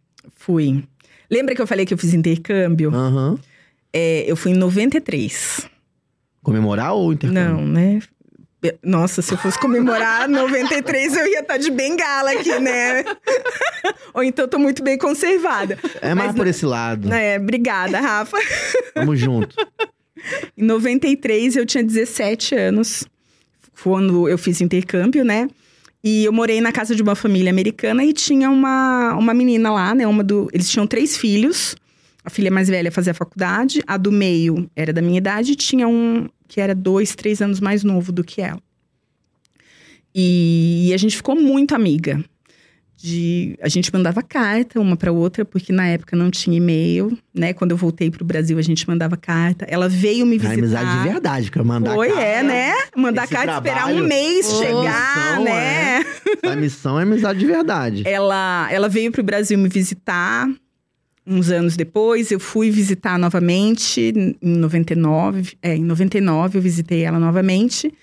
[0.48, 0.82] Fui.
[1.30, 2.90] Lembra que eu falei que eu fiz intercâmbio?
[2.96, 3.38] Aham.
[3.92, 5.70] É, eu fui em 93.
[6.42, 7.58] Comemorar ou intercâmbio?
[7.58, 8.00] Não, né?
[8.82, 13.04] Nossa, se eu fosse comemorar 93, eu ia estar de bengala aqui, né?
[14.16, 15.78] Ou então eu tô muito bem conservada.
[16.02, 17.14] É mais Mas por esse lado.
[17.14, 18.38] É, obrigada, Rafa.
[18.96, 19.54] Tamo junto.
[20.58, 23.04] Em 93, eu tinha 17 anos.
[23.84, 25.50] Quando eu fiz intercâmbio, né?
[26.04, 29.96] E eu morei na casa de uma família americana e tinha uma, uma menina lá,
[29.96, 30.08] né?
[30.08, 31.76] Uma do, eles tinham três filhos.
[32.24, 35.88] A filha mais velha fazia faculdade, a do meio era da minha idade, e tinha
[35.88, 38.62] um que era dois, três anos mais novo do que ela.
[40.20, 42.24] E, a gente ficou muito amiga.
[43.00, 47.54] De, a gente mandava carta uma para outra, porque na época não tinha e-mail, né?
[47.54, 49.66] Quando eu voltei pro Brasil, a gente mandava carta.
[49.70, 50.58] Ela veio me É visitar.
[50.58, 52.74] amizade de verdade, porque mandar Foi, carta- é, né?
[52.96, 56.06] Mandar esse carta, esperar trabalho, um mês Ô, chegar, missão, né?
[56.52, 58.02] A missão é amizade de verdade.
[58.04, 60.50] Ela, ela veio pro Brasil me visitar.
[61.30, 65.56] uns anos depois, eu fui visitar novamente, em 99.
[65.62, 67.94] É, em 99 eu visitei ela novamente.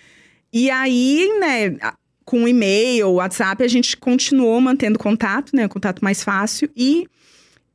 [0.52, 5.68] E aí, né, a- com e-mail, WhatsApp, a gente continuou mantendo contato, né?
[5.68, 6.68] Contato mais fácil.
[6.76, 7.06] E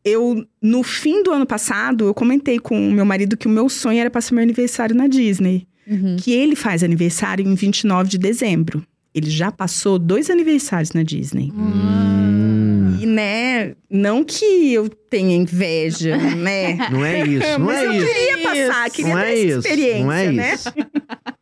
[0.03, 3.69] eu, no fim do ano passado, eu comentei com o meu marido que o meu
[3.69, 5.67] sonho era passar meu aniversário na Disney.
[5.87, 6.17] Uhum.
[6.19, 8.83] Que ele faz aniversário em 29 de dezembro.
[9.13, 11.51] Ele já passou dois aniversários na Disney.
[11.55, 16.77] Hum, E, né, não que eu tenha inveja, né?
[16.91, 18.05] não é isso, não Mas é eu isso.
[18.05, 20.53] queria passar, queria Não ter é essa isso, experiência, não é né?
[20.53, 20.69] isso.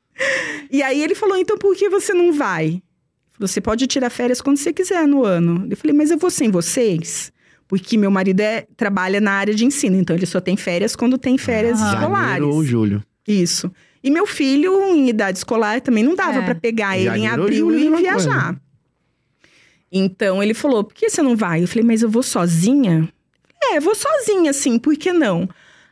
[0.72, 2.82] E aí ele falou, então por que você não vai?
[3.40, 5.68] Você pode tirar férias quando você quiser no ano.
[5.70, 7.32] Eu falei, mas eu vou sem vocês?
[7.68, 11.18] Porque meu marido é, trabalha na área de ensino, então ele só tem férias quando
[11.18, 11.94] tem férias Ah.
[11.94, 12.28] escolares.
[12.30, 13.04] Janeiro ou julho.
[13.28, 13.72] Isso.
[14.04, 16.42] E meu filho, em idade escolar, também não dava É.
[16.46, 18.56] pra pegar ele em abril julho, e viajar.
[19.92, 21.64] Então ele falou: por que você não vai?
[21.64, 23.08] Eu falei, mas eu vou sozinha?
[23.62, 25.50] É, vou sozinha, sim, por que não?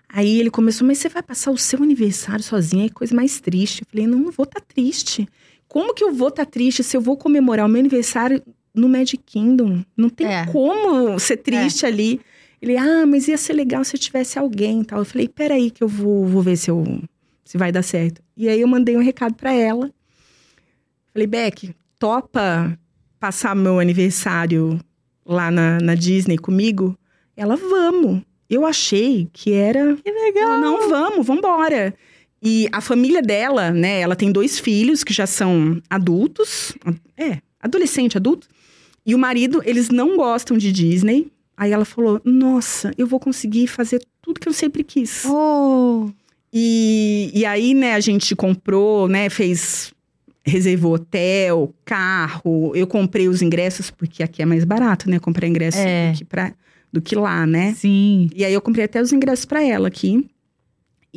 [0.08, 3.82] Aí ele começou, mas você vai passar o seu aniversário sozinha, é coisa mais triste.
[3.82, 5.28] Eu falei, não, não vou estar triste.
[5.76, 8.42] Como que eu vou estar triste se eu vou comemorar o meu aniversário
[8.74, 9.84] no Magic Kingdom?
[9.98, 10.46] Não tem É.
[10.46, 12.22] como ser triste ali.
[12.62, 15.00] Ele, ah, mas ia ser legal se tivesse alguém tal.
[15.00, 16.82] Eu falei, peraí que eu vou, vou ver se, eu,
[17.44, 18.22] se vai dar certo.
[18.38, 19.92] E aí eu mandei um recado pra ela.
[21.12, 22.80] Falei, Beck, topa
[23.20, 24.80] passar meu aniversário
[25.26, 26.98] lá na, na Disney comigo?
[27.36, 28.22] Ela, vamos.
[28.50, 30.52] Eu achei que era Que legal.
[30.54, 31.94] ela, não, vamos, vambora.
[32.42, 36.74] E a família dela, né, ela tem dois filhos que já são adultos.
[37.18, 38.48] É, adolescente, adulto.
[39.06, 41.28] E o marido, eles não gostam de Disney.
[41.58, 45.24] Aí ela falou: Nossa, eu vou conseguir fazer tudo que eu sempre quis.
[45.26, 46.10] Oh.
[46.54, 49.94] E, e aí, né, a gente comprou, né, fez.
[50.48, 52.72] Reservou hotel, carro.
[52.76, 55.18] Eu comprei os ingressos, porque aqui é mais barato, né?
[55.18, 56.12] Comprar ingresso É.
[56.12, 56.54] do, que pra,
[56.94, 57.74] do que lá, né?
[57.74, 58.30] Sim.
[58.36, 60.30] E aí eu comprei até os ingressos pra ela aqui.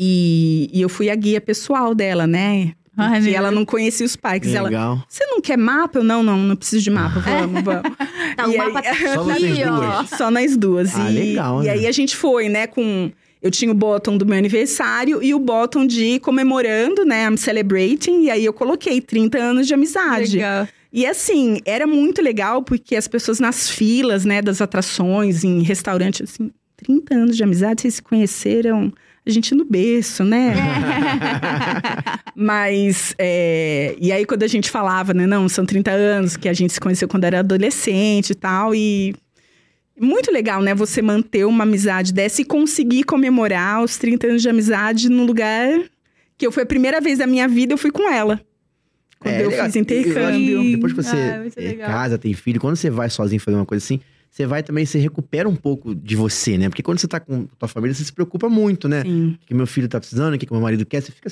[0.01, 2.73] E, e eu fui a guia pessoal dela, né?
[2.97, 4.55] Ai, Porque meu ela não conhecia os parques.
[4.55, 5.03] Ela, Legal.
[5.09, 5.99] você não quer mapa?
[5.99, 7.19] Eu, não, não, não preciso de mapa.
[7.21, 7.83] Vamos, vamos.
[8.37, 9.77] Tá, E o aí- mapa tá Só aqui, vocês ó.
[9.77, 10.11] duas.
[10.11, 10.95] Só nós duas.
[10.97, 11.73] Ah, e, legal, E né?
[11.73, 13.11] aí a gente foi, né, com...
[13.41, 18.23] Eu tinha o bottom do meu aniversário e o bottom de comemorando, né, I'm celebrating.
[18.25, 20.37] E aí eu coloquei 30 anos de amizade.
[20.37, 20.67] Legal.
[20.93, 26.25] E assim, era muito legal porque as pessoas nas filas, né, das atrações, em restaurante,
[26.25, 28.93] assim, 30 anos de amizade, vocês se conheceram,
[29.33, 30.55] gente no berço, né?
[32.35, 36.53] Mas, é, e aí quando a gente falava, né, não, são 30 anos, que a
[36.53, 39.15] gente se conheceu quando era adolescente e tal, e
[40.01, 44.49] muito legal, né, você manter uma amizade dessa e conseguir comemorar os 30 anos de
[44.49, 45.69] amizade num lugar
[46.37, 48.41] que eu foi a primeira vez da minha vida, eu fui com ela.
[49.19, 49.67] Quando É, eu legal.
[49.67, 50.71] fiz Eu acho que intercâmbio.
[50.71, 51.91] Depois que você Ah, é, legal.
[51.91, 53.99] casa, tem filho, quando você vai sozinho fazer uma coisa assim,
[54.31, 56.69] você vai também, você recupera um pouco de você, né?
[56.69, 59.03] Porque quando você tá com tua família, você se preocupa muito, né?
[59.03, 61.31] Sim, O que meu filho tá precisando, o que meu marido quer, você fica,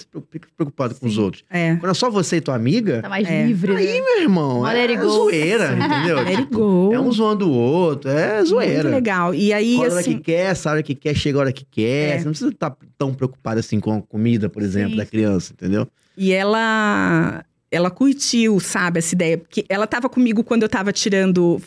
[0.57, 1.21] preocupado com os Sim.
[1.21, 1.45] outros.
[1.51, 1.77] é.
[1.77, 3.47] Quando é só você e tua amiga, Tá mais É.
[3.47, 3.81] livre, né?
[4.01, 5.09] meu irmão, é go.
[5.09, 6.25] zoeira, entendeu?
[6.37, 6.91] Tipo.
[6.93, 8.89] É um zoando o outro, é Muito zoeira.
[8.89, 9.35] legal.
[9.35, 11.53] E aí, Qual a hora assim, que quer, essa hora que quer, chega a hora
[11.53, 12.15] que quer.
[12.15, 12.19] É.
[12.19, 14.97] Você não precisa estar tão preocupado assim com a comida, por exemplo, Sim.
[14.97, 15.87] da criança, entendeu?
[16.17, 19.37] E ela ela curtiu, sabe, essa ideia.
[19.37, 21.61] Porque ela tava comigo quando eu tava tirando,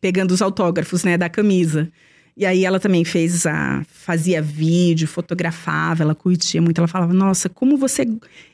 [0.00, 1.90] pegando os autógrafos, né, da camisa.
[2.36, 3.82] E aí ela também fez a.
[3.86, 6.78] fazia vídeo, fotografava, ela curtia muito.
[6.78, 8.06] Ela falava, nossa, como você.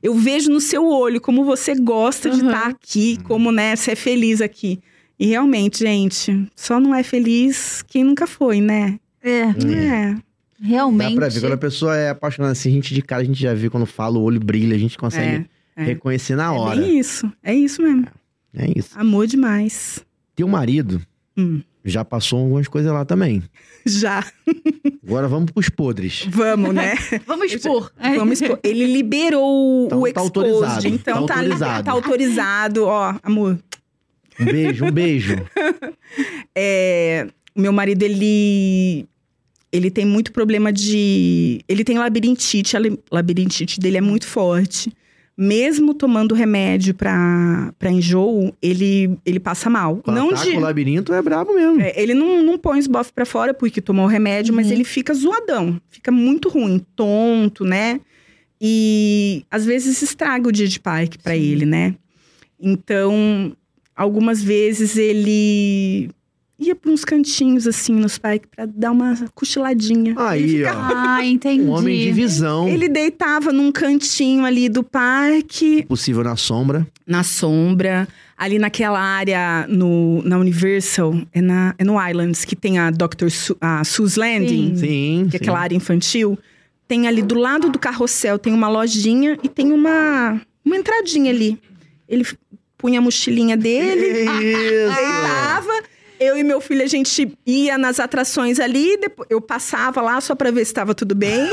[0.02, 2.46] Eu vejo no seu olho como você gosta de Uhum.
[2.50, 4.80] estar aqui, como, né, você é feliz aqui.
[5.18, 8.98] E realmente, gente, só não é feliz quem nunca foi, né?
[9.22, 10.14] É, É.
[10.60, 11.10] realmente.
[11.14, 11.40] Dá pra ver.
[11.40, 13.86] Quando a pessoa é apaixonada assim, a gente de cara, a gente já vê quando
[13.86, 15.84] fala, o olho brilha, a gente consegue É, é.
[15.84, 16.80] reconhecer na É hora.
[16.80, 17.30] bem isso.
[17.42, 18.06] É isso mesmo.
[18.54, 18.90] É isso.
[18.98, 20.04] Amor demais.
[20.34, 21.00] Teu marido
[21.38, 21.60] Hum.
[21.84, 23.42] já passou algumas coisas lá também.
[23.86, 24.24] Já.
[25.06, 26.26] Agora vamos pros podres.
[26.28, 26.94] Vamos, né?
[27.24, 27.92] Vamos expor.
[28.16, 28.58] Vamos expor.
[28.64, 31.84] Ele liberou Então o tá exposed, autorizado, então tá tá, autorizado.
[31.84, 32.84] tá autorizado.
[32.84, 33.58] Ó, amor,
[34.40, 35.36] Um beijo, um beijo.
[36.54, 39.06] é, o meu marido, ele...
[39.72, 41.60] Ele tem muito problema de...
[41.68, 42.80] Ele tem labirintite, a
[43.10, 44.90] labirintite dele é muito forte.
[45.38, 49.96] Mesmo tomando remédio pra, pra enjoo, ele, ele passa mal.
[49.98, 50.52] Quando não de...
[50.52, 51.78] com o labirinto é brabo mesmo.
[51.80, 54.72] É, ele não, não põe os bofs pra fora porque tomou o remédio, mas Uhum.
[54.72, 55.78] ele fica zoadão.
[55.90, 58.00] Fica muito ruim, tonto, né?
[58.58, 61.40] E às vezes estraga o dia de parque pra Sim.
[61.42, 61.94] ele, né?
[62.58, 63.52] Então,
[63.94, 66.08] algumas vezes ele
[66.58, 70.12] ia pra uns cantinhos assim nos parques pra dar uma cochiladinha.
[70.12, 70.96] Ele Aí, ficava- ó.
[70.96, 71.62] Ah, entendi.
[71.64, 72.68] Um homem de visão.
[72.68, 76.86] Ele deitava num cantinho ali do parque, Possível na sombra.
[77.06, 82.78] na sombra, ali naquela área no, na Universal, é, na, é no Islands, que tem
[82.78, 83.28] a Dr.
[83.30, 85.26] Su, a Sue's Landing, Sim.
[85.30, 85.42] que é sim.
[85.44, 86.38] aquela área infantil.
[86.88, 91.58] Tem ali do lado do carrossel, tem uma lojinha e tem uma, uma entradinha ali.
[92.08, 92.24] Ele
[92.78, 94.94] punha a mochilinha dele, Isso.
[94.94, 95.82] deitava.
[96.18, 100.34] Eu e meu filho, a gente ia nas atrações ali, depois eu passava lá só
[100.34, 101.40] pra ver se estava tudo bem.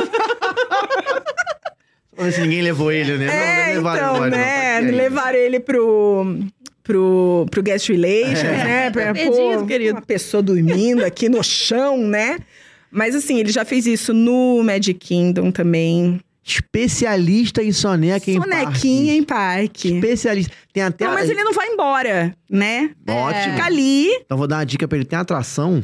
[2.32, 3.26] Se ninguém levou ele, né?
[3.26, 4.38] É, não, não levaram então, embora, não.
[4.38, 4.44] né?
[4.46, 4.92] Tá ainda.
[4.96, 6.38] Levaram ele pro,
[6.84, 8.92] pro, pro guest relations, né?
[8.92, 9.94] Pra, Tá perdido, querido.
[9.96, 12.38] Uma pessoa dormindo aqui no chão, né?
[12.92, 16.22] Mas assim, ele já fez isso no Magic Kingdom também.
[16.44, 19.90] Especialista em soneca em Sonequinha em parque.
[19.90, 19.96] parque.
[19.96, 20.54] Especialista.
[20.74, 21.06] Tem até...
[21.06, 22.92] Não, mas ele não vai embora, né?
[23.08, 23.54] Ótimo.
[23.54, 24.10] Fica ali.
[24.26, 25.06] Então vou dar uma dica pra ele.
[25.06, 25.82] Tem atração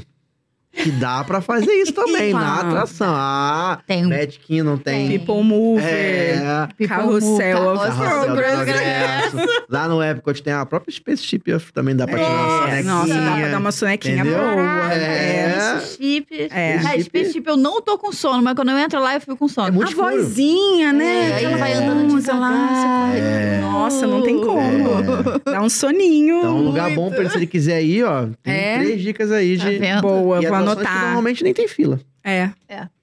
[0.71, 3.11] que dá pra fazer isso também, na atração.
[3.15, 4.03] Ah, Tem.
[4.03, 5.19] Magic Kingdom tem...
[5.19, 5.83] People Mover.
[5.83, 6.67] É...
[6.77, 9.33] People Carrossel Move, of Carrossel Progress.
[9.69, 12.83] Lá no Epcot tem a própria Spaceship Earth também dá pra tirar uma É, sonequinha.
[12.93, 14.37] nossa, dá pra dar uma sonequinha entendeu?
[14.39, 14.93] boa.
[14.93, 15.79] É.
[15.81, 16.27] Chip.
[16.51, 16.77] É.
[16.77, 19.35] Ah, Space Chip, eu não tô com sono, mas quando eu entro lá, eu fico
[19.37, 19.67] com sono.
[19.67, 20.11] É muito A escuro.
[20.23, 21.05] vozinha, né?
[21.05, 23.59] É, aí Aquela vai andando voz lá, É.
[23.61, 25.39] Nossa, não tem como.
[25.45, 26.39] Dá um soninho.
[26.39, 28.27] Então, um lugar bom pra ele, se ele quiser ir, ó.
[28.43, 28.77] Tem É.
[28.79, 29.77] três dicas aí Tá de.
[29.77, 30.01] vendo?
[30.01, 31.03] Boa, que anotar.
[31.05, 31.99] normalmente nem tem fila.
[32.23, 32.49] É.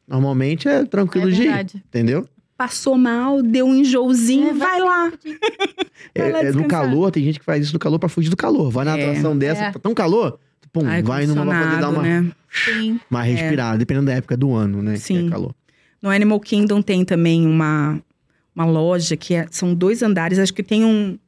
[0.07, 1.47] Normalmente é tranquilo É de ir.
[1.47, 1.83] verdade.
[1.89, 2.29] Entendeu?
[2.57, 5.13] Passou mal, deu um enjoozinho, É, vai vai lá.
[6.15, 8.31] É, Vai lá é no calor, tem gente que faz isso no calor pra fugir
[8.31, 8.71] do calor.
[8.71, 9.11] Vai na É.
[9.11, 9.73] atração dessa, É.
[9.73, 10.39] tá tão calor,
[10.73, 12.31] pum, Ar vai numa pra poder dar uma, né?
[13.11, 14.95] Uma respirada, dependendo da época do ano, né?
[14.95, 15.27] que Sim.
[15.27, 15.55] é calor.
[16.01, 18.01] No Animal Kingdom tem também uma,
[18.55, 20.39] uma loja que é- são dois andares.
[20.39, 21.19] Acho que tem um.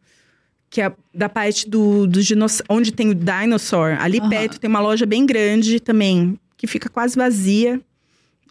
[0.71, 2.67] Que é da parte do, dos dinossauros.
[2.69, 3.97] Onde tem o dinosaur.
[4.01, 4.29] Ali Aham.
[4.29, 6.39] perto tem uma loja bem grande também.
[6.57, 7.81] Que fica quase vazia.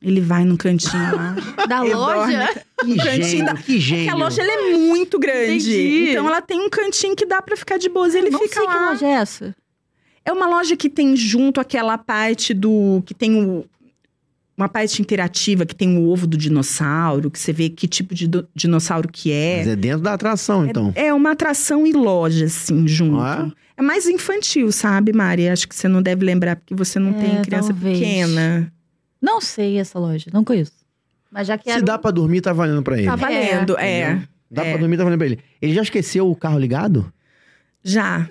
[0.01, 1.35] Ele vai num cantinho lá.
[1.67, 2.49] Da loja?
[2.79, 4.05] Que cantinho gênio, da- que gênio.
[4.05, 5.53] Porque a loja ela é muito grande.
[5.71, 6.09] Entendi.
[6.11, 8.13] Então ela tem um cantinho que dá pra ficar de boas.
[8.15, 8.73] Ele não fica sei lá.
[8.73, 9.55] que loja é essa.
[10.23, 13.01] É uma loja que tem junto aquela parte do.
[13.05, 13.65] que tem o.
[14.57, 18.27] Uma parte interativa que tem o ovo do dinossauro, que você vê que tipo de
[18.27, 19.57] do- dinossauro que é.
[19.59, 20.91] Mas é dentro da atração, então.
[20.95, 23.19] É uma atração e loja, assim, junto.
[23.21, 25.47] Ah, É mais infantil, sabe, Mari?
[25.47, 27.99] Acho que você não deve lembrar, porque você não É, tem criança talvez.
[27.99, 28.73] pequena.
[29.21, 30.71] Não sei essa loja, não conheço.
[31.31, 31.85] Mas já Se quero.
[31.85, 33.05] dá pra dormir, tá valendo pra ele.
[33.05, 34.01] Tá valendo, é.
[34.13, 34.27] Entendeu?
[34.49, 34.69] Dá é.
[34.71, 35.39] pra dormir, tá valendo pra ele.
[35.61, 37.13] Ele já esqueceu o carro ligado?
[37.83, 38.27] Já.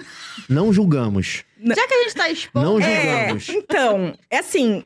[0.49, 1.45] Não julgamos.
[1.65, 2.67] Já que a gente tá expondo.
[2.67, 3.49] Não É, julgamos.
[3.51, 4.83] então, é assim.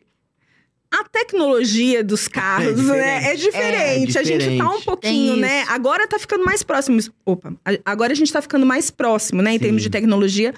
[0.92, 3.32] A tecnologia dos carros, É né?
[3.32, 4.16] É diferente.
[4.16, 4.84] É A gente tá um diferente.
[4.84, 5.64] pouquinho, né?
[5.68, 6.98] Agora tá ficando mais próximo.
[7.24, 7.52] Opa,
[7.84, 9.50] agora a gente tá ficando mais próximo, né?
[9.50, 9.58] Em Sim.
[9.60, 10.52] termos de tecnologia.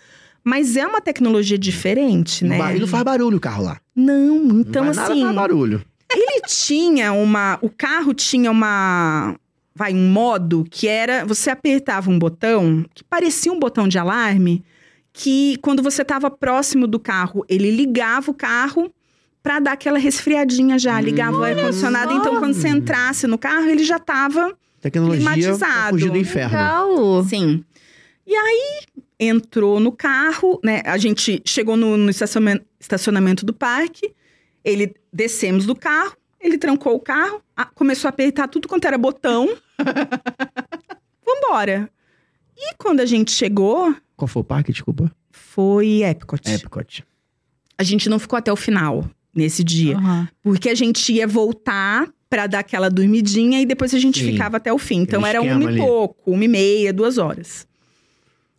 [0.44, 2.58] Mas é uma tecnologia diferente, né?
[2.76, 3.78] E não faz barulho o carro lá.
[3.94, 5.20] Não, então não faz assim.
[5.20, 5.84] Nada, faz barulho.
[6.10, 7.58] Ele tinha uma.
[7.62, 9.36] O carro tinha uma.
[9.74, 11.24] Vai, um modo que era.
[11.26, 14.64] Você apertava um botão que parecia um botão de alarme.
[15.12, 18.90] Que quando você estava próximo do carro, ele ligava o carro
[19.42, 21.00] pra dar aquela resfriadinha já.
[21.00, 22.12] Ligava o ar-condicionado.
[22.12, 24.56] Então, quando você entrasse no carro, ele já tava.
[24.80, 25.90] Tecnologia Climatizado.
[25.98, 26.50] fugir do inferno.
[26.56, 27.24] Legal.
[27.24, 27.64] Sim.
[28.26, 28.80] E aí
[29.18, 30.82] entrou no carro, né?
[30.84, 34.12] A gente chegou no, no estacionamento, estacionamento do parque.
[34.64, 38.96] Ele descemos do carro, ele trancou o carro, a- começou a apertar tudo quanto era
[38.98, 39.56] botão.
[41.24, 41.90] Vambora.
[42.56, 45.10] E quando a gente chegou, Qual foi o parque, desculpa?
[45.30, 46.48] foi Epcot.
[46.48, 47.04] Epcot.
[47.78, 49.96] A gente não ficou até o final nesse dia.
[49.96, 50.28] Aham.
[50.42, 54.32] Porque a gente ia voltar pra dar aquela dormidinha e depois a gente Sim.
[54.32, 55.00] ficava até o fim.
[55.00, 55.78] Então Aquele era uma e ali.
[55.78, 57.66] pouco, uma e meia, duas horas.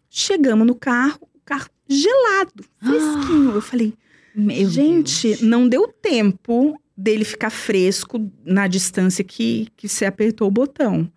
[0.10, 3.52] Chegamos no carro, o carro gelado, fresquinho.
[3.56, 3.94] Eu falei,
[4.36, 5.42] Meu gente, Deus.
[5.42, 11.12] não deu tempo dele ficar fresco na distância que, que você apertou o botão.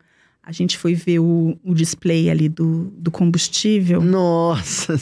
[0.46, 4.00] A gente foi ver o, o display ali do, do combustível.
[4.00, 4.94] Nossa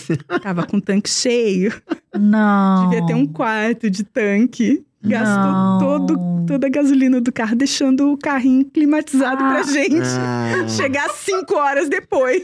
[0.42, 1.70] Tava com o tanque cheio.
[2.18, 2.88] Não.
[2.88, 4.82] Devia ter um quarto de tanque.
[5.06, 5.78] Gastou Não.
[5.80, 9.62] todo, toda a gasolina do carro, deixando o carrinho climatizado pra Ah.
[9.62, 10.00] gente.
[10.18, 12.42] Ah, Chegar cinco horas depois.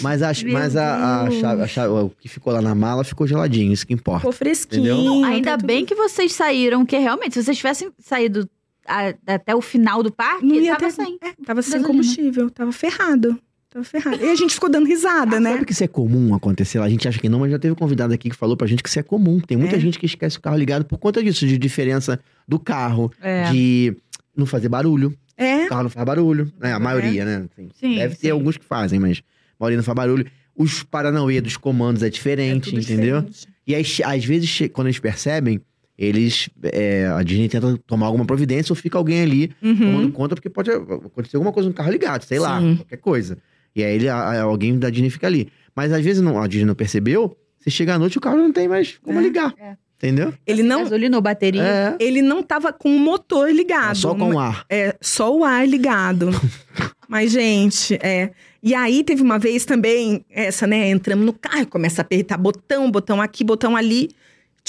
[0.00, 3.04] mas a, Meu mas a, a chave, a chave- o que ficou lá na mala
[3.04, 4.20] ficou geladinho, isso que importa.
[4.20, 4.94] Ficou fresquinho.
[4.94, 5.24] Entendeu?
[5.24, 8.48] Ainda tá tudo- bem que vocês saíram, que realmente, se vocês tivessem saído
[8.88, 11.18] a- até o final do parque, Não ia tava ter- sem.
[11.22, 11.86] É, tava sem Gasolina.
[11.88, 12.50] combustível.
[12.50, 13.38] Tava ferrado.
[13.70, 14.24] Tava ferrado.
[14.24, 15.52] E a gente ficou dando risada, né?
[15.52, 16.86] Sabe que isso é comum acontecer lá?
[16.86, 18.82] A gente acha que não, mas já teve um convidado aqui que falou pra gente
[18.82, 19.38] que isso é comum.
[19.40, 19.80] Tem muita É.
[19.80, 22.18] gente que esquece o carro ligado por conta disso, de diferença
[22.48, 23.50] do carro, É.
[23.52, 23.94] de
[24.34, 25.14] não fazer barulho.
[25.36, 25.66] É.
[25.66, 26.72] O carro não faz barulho, né?
[26.72, 27.46] A maioria, né?
[27.52, 28.30] Assim, Sim, Deve ter sim.
[28.30, 29.22] alguns que fazem, mas a
[29.60, 30.26] maioria não faz barulho.
[30.56, 33.20] Os paranauê dos comandos é diferente, tudo entendeu?
[33.20, 33.46] diferente.
[33.66, 33.84] E aí,
[34.16, 35.60] às vezes, quando eles percebem,
[35.98, 36.48] eles.
[36.62, 39.76] é, a Disney tenta tomar alguma providência ou fica alguém ali Uhum.
[39.76, 42.76] tomando conta, porque pode acontecer alguma coisa no carro ligado, sei lá, Sim.
[42.76, 43.38] qualquer coisa.
[43.74, 45.48] E aí ele, a- alguém da Disney fica ali.
[45.74, 48.36] Mas às vezes não, a Disney não percebeu, você chega à noite e o carro
[48.36, 49.52] não tem mais como É, ligar.
[49.58, 49.76] é.
[49.98, 50.32] Entendeu?
[50.46, 51.60] Ele não, Gasolina bateria.
[51.60, 51.96] É.
[51.98, 53.96] ele não tava com o motor ligado.
[53.96, 54.64] Só com o ar.
[54.70, 56.30] É, só o ar ligado.
[57.08, 58.30] Mas, gente, é.
[58.62, 60.88] E aí teve uma vez também, essa, né?
[60.90, 64.10] Entramos no carro, começa a apertar botão, botão aqui, botão ali.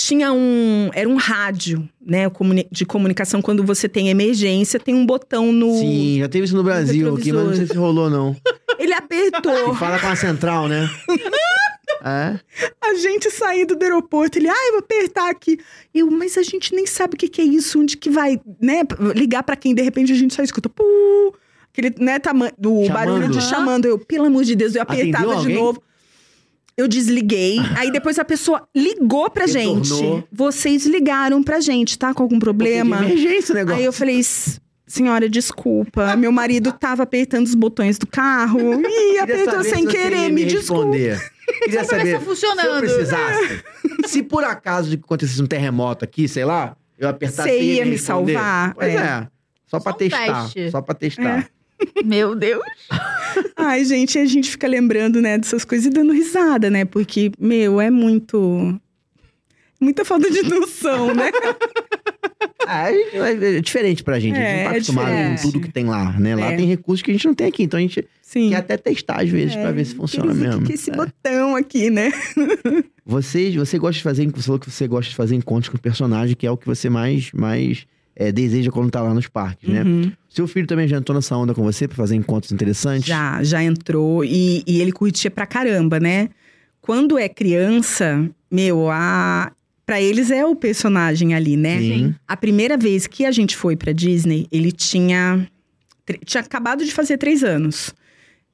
[0.02, 0.89] Tinha um.
[0.93, 2.24] Era um rádio, né?
[2.72, 3.41] De comunicação.
[3.41, 5.78] Quando você tem emergência, tem um botão no.
[5.78, 8.34] Sim, já teve isso no Brasil aqui, mas não sei se rolou, não.
[8.80, 9.74] Ele apertou.
[9.74, 10.89] Que fala com a central, né?
[12.02, 12.39] É.
[12.82, 15.60] a gente saindo do aeroporto, ele, ai, vou apertar aqui.
[15.93, 18.84] Eu, mas a gente nem sabe o que, que é isso, onde que vai, né?
[19.14, 20.84] Ligar pra quem, de repente, a gente só escuta, pu,
[21.74, 22.93] aquele, né, tamanho, do Chamando.
[22.93, 23.86] barulho de chamando.
[23.86, 25.84] Eu, pelo amor de Deus, eu apertava de novo.
[26.80, 29.84] Eu desliguei, aí depois a pessoa ligou pra Retornou.
[29.84, 30.23] gente.
[30.32, 32.97] Vocês ligaram pra gente, tá com algum problema?
[32.99, 33.80] De emergência o negócio.
[33.80, 38.82] Aí eu falei, "S- senhora, desculpa, meu marido tava apertando os botões do carro e
[38.88, 40.95] Queria apertou sem se querer, me desculpa.
[40.95, 41.32] responder.
[41.63, 42.80] Queria pra saber se tá se eu funcionando.
[42.80, 43.63] precisasse.
[44.07, 48.34] se por acaso acontecesse um terremoto aqui, sei lá, eu apertasse Você ia me responder.
[48.36, 48.73] salvar?
[48.73, 48.95] Pois É.
[48.95, 49.27] é.
[49.67, 50.43] Só pra Só um testar.
[50.43, 50.71] teste.
[50.71, 51.49] Só pra testar.
[52.03, 52.63] Meu Deus.
[53.55, 56.86] Ai, gente, a gente fica lembrando, né, dessas coisas e dando risada, né?
[56.86, 58.80] Porque, meu, é muito.
[59.80, 61.32] Muita falta de noção, né?
[62.67, 64.36] Ah, é, é diferente pra gente.
[64.38, 65.41] a gente É, não tá é acostumado com diferente.
[65.41, 66.36] tudo que tem lá, né?
[66.36, 66.57] Lá É.
[66.57, 67.63] tem recursos que a gente não tem aqui.
[67.63, 68.49] Então a gente Sim.
[68.49, 70.63] quer até testar às vezes É, pra ver se funciona mesmo.
[70.65, 70.93] Que esse É.
[70.95, 72.11] botão aqui, né?
[73.05, 75.82] Você, você gosta de fazer, você falou que você gosta de fazer encontros com o
[75.82, 77.88] personagem, que é o que você mais, mais
[78.20, 79.82] é, deseja quando tá lá nos parques, né?
[79.82, 80.11] Uhum.
[80.30, 83.05] Seu filho também já entrou nessa onda com você pra fazer encontros interessantes?
[83.07, 84.26] Já, já entrou.
[84.26, 86.28] E, e ele curtia pra caramba, né?
[86.82, 89.53] Quando é criança, meu, a.
[89.86, 91.80] Pra eles é o personagem ali, né?
[91.80, 92.15] Sim.
[92.28, 95.47] A primeira vez que a gente foi pra Disney, ele tinha.
[96.26, 97.95] Tinha acabado de fazer três anos.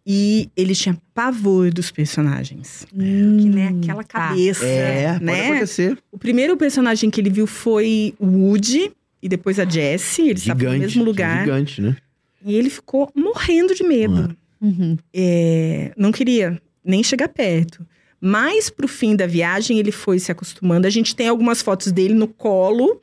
[0.07, 2.86] E ele tinha pavor dos personagens.
[2.91, 4.30] que, né, aquela tá.
[4.30, 5.49] cabeça, É, pode né?
[5.49, 5.97] acontecer.
[6.11, 8.91] O primeiro personagem que ele viu foi o Woody
[9.26, 10.30] e depois a Jessie.
[10.30, 11.39] Eles estavam no mesmo lugar.
[11.39, 11.97] Gigante, né?
[12.45, 14.38] E ele ficou morrendo de medo.
[14.61, 14.95] Uhum.
[15.11, 17.84] É, não queria nem chegar perto.
[18.21, 20.86] Mas pro fim da viagem ele foi se acostumando.
[20.86, 23.01] A gente tem algumas fotos dele no colo,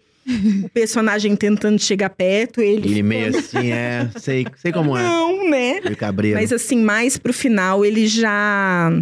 [0.64, 2.88] o personagem tentando chegar perto, ele.
[2.88, 4.08] Ele meio assim, é.
[4.16, 5.02] Sei, sei como é.
[5.02, 5.80] Não, né?
[6.34, 8.92] Mas assim, mais pro final ele já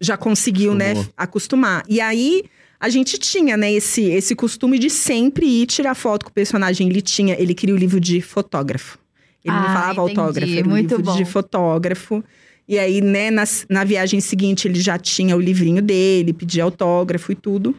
[0.00, 1.14] já conseguiu, né, Acostumou.
[1.18, 1.84] acostumar.
[1.86, 2.44] E aí
[2.82, 6.88] a gente tinha, né, esse esse costume de sempre ir tirar foto com o personagem.
[6.88, 8.98] Ele tinha, ele queria o livro de fotógrafo.
[9.44, 10.18] Ele não Ah, falava entendi.
[10.20, 11.30] autógrafo, era um Muito livro de bom.
[11.30, 12.24] fotógrafo.
[12.68, 17.30] E aí, né, na, na viagem seguinte, ele já tinha o livrinho dele, pedia autógrafo
[17.30, 17.74] e tudo.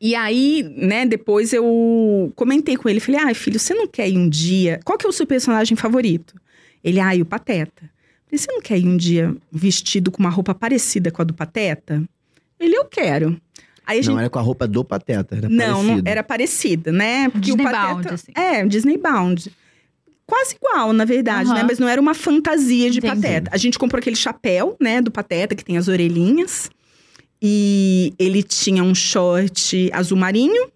[0.00, 4.18] E aí, né, depois eu comentei com ele, falei, ai, filho, você não quer ir
[4.18, 4.80] um dia...
[4.84, 6.34] Qual que é o seu personagem favorito?
[6.82, 7.82] Ele, ai, o Pateta.
[8.26, 11.32] Falei, você não quer ir um dia vestido com uma roupa parecida com a do
[11.32, 12.02] Pateta?
[12.60, 13.40] Ele, eu quero.
[13.86, 17.28] Aí gente Não era com a roupa do Pateta, era não, não, era parecida, né?
[17.28, 18.32] Porque Disney o Pateta, Bound, assim.
[18.34, 19.52] É, Disney Bound.
[20.26, 21.58] Quase igual, na verdade, Aham.
[21.58, 21.64] né?
[21.64, 23.14] Mas não era uma fantasia de Entendi.
[23.14, 23.50] Pateta.
[23.52, 26.70] A gente comprou aquele chapéu, né, do Pateta, que tem as orelhinhas.
[27.42, 30.70] E ele tinha um short azul marinho.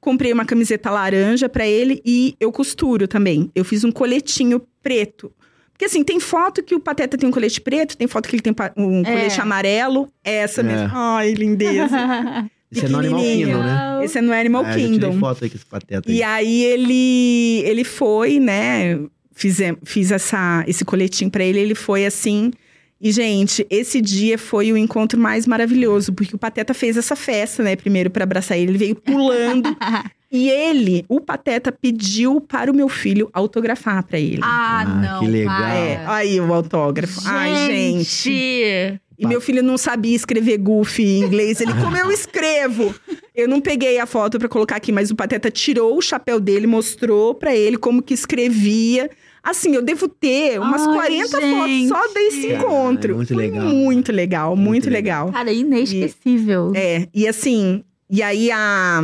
[0.00, 3.50] Comprei uma camiseta laranja pra ele e eu costuro também.
[3.56, 5.32] Eu fiz um coletinho preto.
[5.76, 8.42] Porque assim, tem foto que o Pateta tem um colete preto, tem foto que ele
[8.42, 9.04] tem um É.
[9.04, 10.08] colete amarelo.
[10.24, 10.64] Essa É.
[10.64, 10.88] mesmo.
[10.92, 11.88] Ai, lindeza.
[12.72, 13.20] Isso é no Animal.
[13.20, 14.00] Kingdom, né?
[14.04, 15.18] Esse é no Animal Ah, eu Kingdom.
[15.20, 16.16] foto aí com esse Pateta aí.
[16.16, 18.98] E aí ele ele foi, né?
[19.34, 22.50] Fiz, fiz essa, esse coletinho pra ele, ele foi assim.
[22.98, 27.62] E, gente, esse dia foi o encontro mais maravilhoso, porque o Pateta fez essa festa,
[27.62, 27.76] né?
[27.76, 29.76] Primeiro pra abraçar ele, ele veio pulando.
[30.30, 34.40] e ele, o Pateta, pediu para o meu filho autografar pra ele.
[34.42, 35.20] Ah, Ah, não.
[35.20, 35.56] que legal.
[35.56, 35.74] para.
[35.74, 37.20] É, aí o autógrafo.
[37.24, 39.00] Ai, gente.
[39.18, 41.60] E meu filho não sabia escrever goofy em inglês.
[41.60, 42.94] Ele, como eu escrevo?
[43.34, 46.66] Eu não peguei a foto pra colocar aqui, mas o Pateta tirou o chapéu dele,
[46.66, 49.08] mostrou pra ele como que escrevia.
[49.42, 52.54] Assim, eu devo ter umas Ai, 40 fotos só desse gente.
[52.56, 53.12] encontro.
[53.12, 53.62] Ah, muito Foi legal.
[53.64, 55.32] Muito legal, muito, Muito legal.
[55.32, 56.72] Cara, inesquecível.
[56.74, 59.00] É, e assim, e aí a.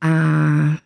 [0.00, 0.78] A.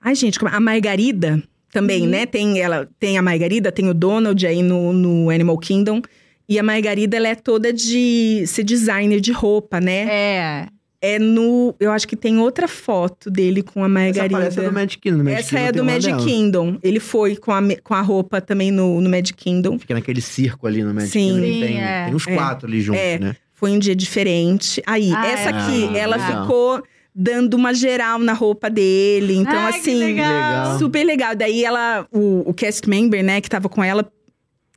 [0.00, 2.08] Ai, gente, como- a Margarida também, Uhum.
[2.08, 2.26] né?
[2.26, 6.00] Tem, ela, tem a Margarida, tem o Donald aí no, no Animal Kingdom.
[6.48, 10.06] E a Margarida, ela é toda de ser designer de roupa, né?
[10.10, 10.66] É.
[11.00, 11.74] É no.
[11.78, 14.38] Eu acho que tem outra foto dele com a Essa Margarida.
[14.40, 15.22] parece a do Magic Kingdom.
[15.24, 16.24] Magic Essa Kingdom é do Magic dela.
[16.24, 16.78] Kingdom.
[16.82, 19.78] Ele foi com a, com a roupa também no, no Magic Kingdom.
[19.78, 21.34] Fica naquele circo ali no Magic Sim.
[21.34, 21.46] Kingdom.
[21.52, 22.04] Sim, tem, é.
[22.06, 22.34] tem uns É.
[22.34, 23.18] quatro ali juntos, É.
[23.18, 23.36] né?
[23.54, 24.82] Foi um dia diferente.
[24.86, 25.52] Aí, Ah, essa é.
[25.52, 26.42] aqui, Ah, ela legal.
[26.42, 26.82] ficou
[27.20, 29.34] dando uma geral na roupa dele.
[29.34, 29.94] Então, Ai, assim.
[29.96, 30.32] legal.
[30.32, 30.78] Legal.
[30.78, 31.34] Super legal.
[31.34, 34.08] Daí ela, o, o cast member, né, que tava com ela,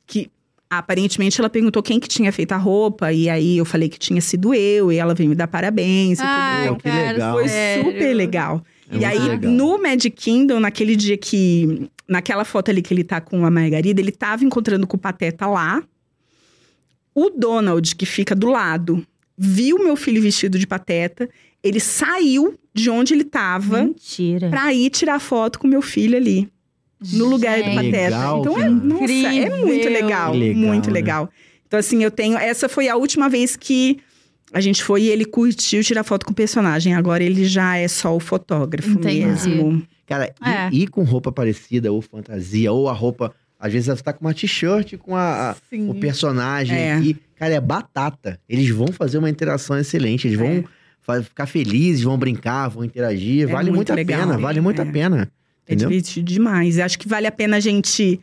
[0.08, 0.28] que
[0.68, 4.20] aparentemente ela perguntou quem que tinha feito a roupa, e aí eu falei que tinha
[4.20, 6.80] sido eu, e ela veio me dar parabéns e Ai, tudo.
[6.80, 7.32] Que legal.
[7.34, 7.84] Foi sério.
[7.84, 8.64] super legal.
[8.90, 9.52] É e aí, legal.
[9.52, 11.88] no Magic Kingdom, naquele dia que.
[12.08, 15.46] Naquela foto ali que ele tá com a Margarida, ele tava encontrando com o Pateta
[15.46, 15.82] lá.
[17.14, 19.06] O Donald, que fica do lado,
[19.38, 21.28] viu meu filho vestido de Pateta.
[21.62, 24.48] Ele saiu de onde ele tava Mentira.
[24.48, 26.48] pra ir tirar foto com meu filho ali.
[27.12, 27.74] No lugar do Gente.
[27.74, 27.96] Pateta.
[28.16, 29.66] Legal, então é, nossa, é Incrível.
[29.66, 30.92] muito legal, legal, muito né?
[30.92, 31.30] legal.
[31.66, 33.98] Então assim, eu tenho, essa foi a última vez que
[34.52, 36.94] a gente foi e ele curtiu tirar foto com o personagem.
[36.94, 39.24] Agora ele já é só o fotógrafo Entendi.
[39.26, 39.82] mesmo.
[40.06, 40.68] Cara, e- É.
[40.72, 43.34] e, com roupa parecida, ou fantasia, ou a roupa.
[43.58, 45.56] Às vezes você tá com uma t-shirt com a, a-
[45.88, 47.00] o personagem É.
[47.36, 48.38] Cara, é batata.
[48.48, 50.26] Eles vão fazer uma interação excelente.
[50.28, 50.64] Eles vão É.
[51.02, 53.42] fa- ficar felizes, vão brincar, vão interagir.
[53.42, 54.90] É vale muito muito a legal, pena, vale muito a É.
[54.90, 55.32] pena.
[55.66, 55.88] É Entendeu?
[55.90, 56.78] divertido demais.
[56.78, 58.20] Acho que vale a pena a gente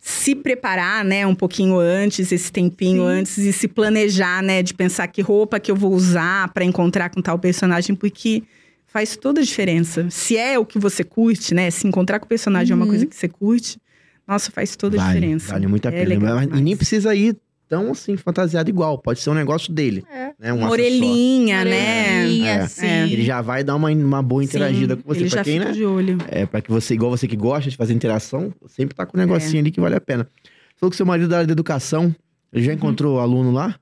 [0.00, 3.08] se preparar, né, um pouquinho antes, esse tempinho Sim.
[3.08, 7.10] antes e se planejar, né, de pensar que roupa que eu vou usar pra encontrar
[7.10, 8.44] com tal personagem, porque
[8.86, 10.06] faz toda a diferença.
[10.08, 12.90] Se é o que você curte, né, se encontrar com o personagem é uma Uhum.
[12.92, 13.78] coisa que você curte,
[14.26, 15.52] nossa, faz toda a vale, diferença.
[15.52, 16.08] Vale muito a É pena.
[16.10, 17.36] legal Mas- e nem precisa ir
[17.68, 18.98] tão assim, fantasiado igual.
[18.98, 20.04] Pode ser um negócio dele.
[20.10, 20.32] É.
[20.38, 20.52] Né?
[20.52, 22.20] Um orelhinha, né?
[22.22, 22.66] Orelhinha, É.
[22.68, 22.86] sim.
[22.86, 23.02] É.
[23.04, 25.20] Ele já vai dar uma, uma boa interagida Sim, com você.
[25.20, 25.72] Ele pra já quem, fica né?
[25.72, 26.18] de olho.
[26.28, 29.20] É, pra que você, igual você que gosta de fazer interação, sempre tá com um
[29.20, 29.26] É.
[29.26, 30.24] negocinho ali que vale a pena.
[30.24, 32.14] Você falou que seu marido é da área da educação.
[32.52, 32.66] Ele Uhum.
[32.66, 33.74] já encontrou aluno lá?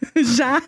[0.36, 0.62] já.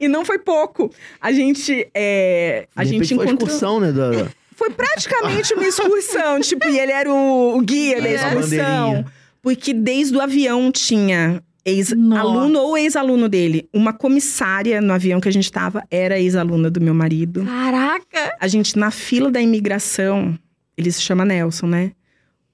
[0.00, 0.90] e não foi pouco.
[1.20, 3.48] A gente, é, a De gente repente foi encontrou...
[3.48, 3.90] excursão, né?
[3.92, 4.28] Da...
[4.54, 6.40] Foi praticamente uma excursão.
[6.42, 9.04] tipo, e ele era o, o guia da É, a excursão.
[9.40, 13.68] Porque desde o avião tinha ex-aluno ou ex-aluno dele.
[13.72, 17.44] Uma comissária no avião que a gente tava era ex-aluna do meu marido.
[17.44, 18.36] Caraca!
[18.40, 20.38] A gente, na fila da imigração,
[20.76, 21.92] ele se chama Nelson, né?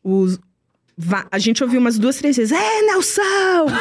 [0.02, 0.38] Os,
[0.96, 2.52] va- a gente ouviu umas duas, três vezes.
[2.56, 3.22] É, Nelson!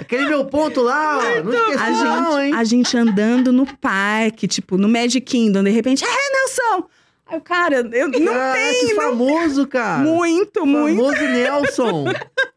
[0.00, 1.42] Aquele meu ponto lá, ó.
[1.44, 2.54] Não esqueci A não, gente, hein?
[2.54, 6.88] a gente andando no parque, tipo, no Magic Kingdom, de repente, é, Nelson!
[7.26, 10.02] Aí o cara, eu não Caraca, que famoso, cara.
[10.02, 10.96] Muito, muito.
[10.98, 12.04] Famoso Nelson.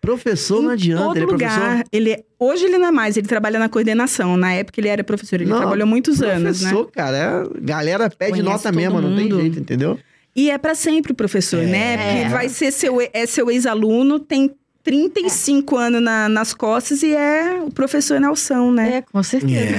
[0.00, 1.58] professor não Em adianta, todo ele é lugar.
[1.60, 1.84] professor.
[1.92, 4.36] Ele é- hoje ele não é mais, ele trabalha na coordenação.
[4.36, 6.70] Na época ele era professor, ele Não, trabalhou muitos anos, né?
[6.70, 9.40] Professor, cara, é- galera pede Conhece nota mesmo, não tem mundo.
[9.40, 9.98] jeito, entendeu?
[10.36, 11.66] E é pra sempre o professor, É.
[11.66, 11.96] né?
[11.96, 12.28] Porque É.
[12.28, 14.50] vai ser seu, é seu ex-aluno, tem
[14.82, 18.96] 35 anos na- nas costas e é o professor Nelson, né?
[18.96, 19.74] É, com certeza.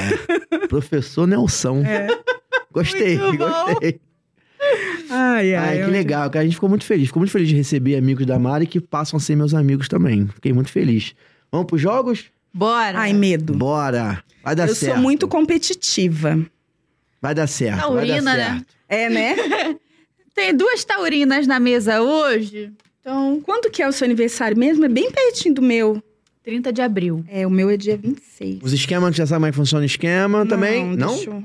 [0.61, 0.67] É.
[0.67, 1.83] professor Nelson.
[1.85, 2.07] É.
[2.71, 3.65] Gostei, Muito bom.
[3.67, 3.99] gostei.
[5.09, 5.55] Ai, ai.
[5.55, 6.41] Ai, que eu- legal, cara.
[6.41, 7.07] A gente ficou muito feliz.
[7.07, 10.27] Ficou muito feliz de receber amigos da Mari que passam a ser meus amigos também.
[10.27, 11.13] Fiquei muito feliz.
[11.51, 12.25] Vamos pros jogos?
[12.53, 12.99] Bora.
[12.99, 13.53] Ai, medo.
[13.53, 14.23] Bora.
[14.43, 14.93] Vai dar eu certo.
[14.93, 16.39] sou muito competitiva.
[17.21, 17.79] Vai dar certo.
[17.81, 18.49] Taurina, vai dar né?
[18.55, 18.65] certo.
[18.89, 19.35] É, né?
[20.33, 22.71] Tem duas taurinas na mesa hoje.
[23.01, 24.83] Então, Quando que é o seu aniversário mesmo?
[24.85, 26.01] É bem pertinho do meu.
[26.43, 27.23] 30 de abril.
[27.27, 28.59] É, o meu é dia 26.
[28.61, 30.95] Os esquemas, já sabe como é que funciona o esquema também?
[30.95, 31.15] Não?
[31.23, 31.43] eu-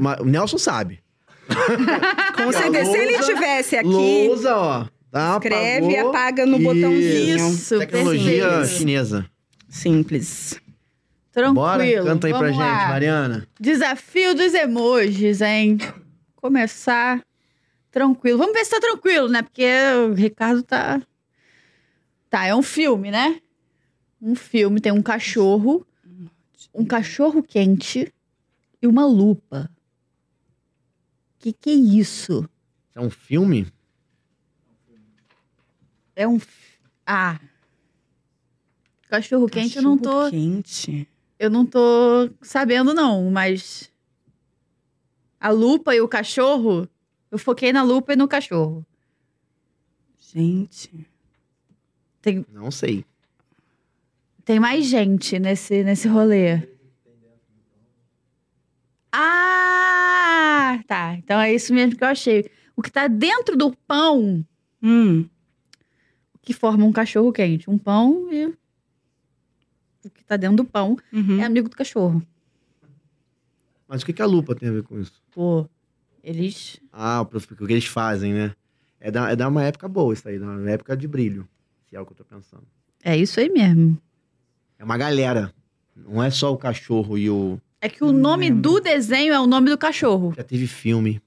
[0.00, 1.00] mas O Nelson sabe.
[2.36, 4.86] Com certeza, se ele Lousa, esse aqui, Lousa, ó.
[5.10, 7.48] Tá, escreve e apaga no botãozinho.
[7.48, 8.78] Isso, Tecnologia perfeito.
[8.78, 9.26] chinesa.
[9.68, 10.60] Simples.
[11.32, 11.54] Tranquilo.
[11.54, 12.04] Bora?
[12.04, 12.88] Canta aí pra Vamos gente, lá.
[12.88, 13.48] Mariana.
[13.58, 15.78] Desafio dos emojis, hein?
[16.36, 17.20] Começar
[17.90, 18.38] tranquilo.
[18.38, 19.42] Vamos ver se tá tranquilo, né?
[19.42, 19.66] Porque
[20.08, 21.00] o Ricardo tá.
[22.28, 23.40] Tá, é um filme, né?
[24.22, 25.84] Um filme, tem um cachorro,
[26.74, 28.12] um cachorro quente
[28.80, 29.68] e uma lupa.
[31.40, 32.48] Que que é isso?
[32.94, 33.66] É um filme?
[36.14, 36.36] É um.
[36.36, 37.40] f- Ah.
[39.08, 40.10] Cachorro quente eu não tô.
[40.10, 41.08] Cachorro quente.
[41.38, 43.90] Eu não tô sabendo, não, mas.
[45.40, 46.86] A lupa e o cachorro.
[47.30, 48.84] Eu foquei na lupa e no cachorro.
[50.18, 51.06] Gente.
[52.52, 53.04] Não sei.
[54.44, 56.68] Tem mais gente nesse, nesse rolê.
[59.12, 59.69] Ah!
[60.78, 61.14] Tá.
[61.14, 62.50] Então é isso mesmo que eu achei.
[62.76, 64.44] O que tá dentro do pão
[64.82, 65.28] Hum.
[66.42, 67.68] que forma um cachorro quente.
[67.68, 68.46] Um pão e.
[70.04, 71.40] O que tá dentro do pão Uhum.
[71.40, 72.22] é amigo do cachorro.
[73.86, 75.20] Mas o que, que a lupa tem a ver com isso?
[75.32, 75.68] Pô,
[76.22, 76.80] eles.
[76.92, 78.54] Ah, o o que eles fazem, né?
[79.00, 81.46] É da, é da uma época boa isso aí, da uma época de brilho.
[81.88, 82.62] Se é o que eu tô pensando.
[83.02, 84.00] É isso aí mesmo.
[84.78, 85.52] É uma galera.
[85.96, 87.60] Não é só o cachorro e o.
[87.80, 88.62] É que o Não nome lembro.
[88.62, 90.34] do desenho é o nome do cachorro.
[90.36, 91.20] Já teve filme.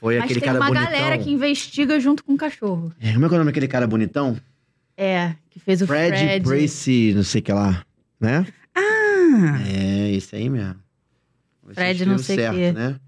[0.00, 0.84] Foi Mas aquele tem cara uma bonitão.
[0.92, 2.92] galera que investiga junto com o cachorro.
[3.00, 4.36] É, como é que é o nome daquele cara bonitão?
[4.96, 6.44] É, que fez o Fred, Fred.
[6.46, 7.84] Bracy, não sei o que lá.
[8.20, 8.46] Né?
[8.74, 10.76] Ah, É, esse aí mesmo.
[11.72, 12.72] Fred não sei certo, quê.
[12.72, 12.98] né?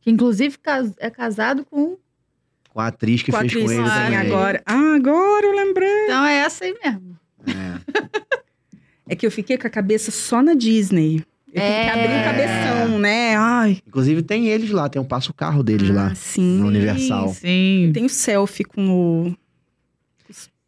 [0.00, 0.56] Que inclusive
[0.98, 1.96] é casado com.
[2.70, 4.16] Com a atriz que com fez com atriz ele sim, também.
[4.18, 4.62] agora.
[4.66, 6.04] Ah, agora eu lembrei.
[6.04, 7.18] Então é essa aí mesmo.
[7.46, 8.36] É.
[9.08, 11.22] É que eu fiquei com a cabeça só na Disney.
[11.52, 11.90] Eu tenho que É.
[11.90, 13.36] abrir o cabeção, né?
[13.36, 13.78] Ai.
[13.86, 16.14] Inclusive tem eles lá, tem um passo carro deles ah, lá.
[16.14, 16.58] Sim.
[16.58, 17.28] No Universal.
[17.30, 17.90] Sim.
[17.94, 19.34] Tem o selfie com o.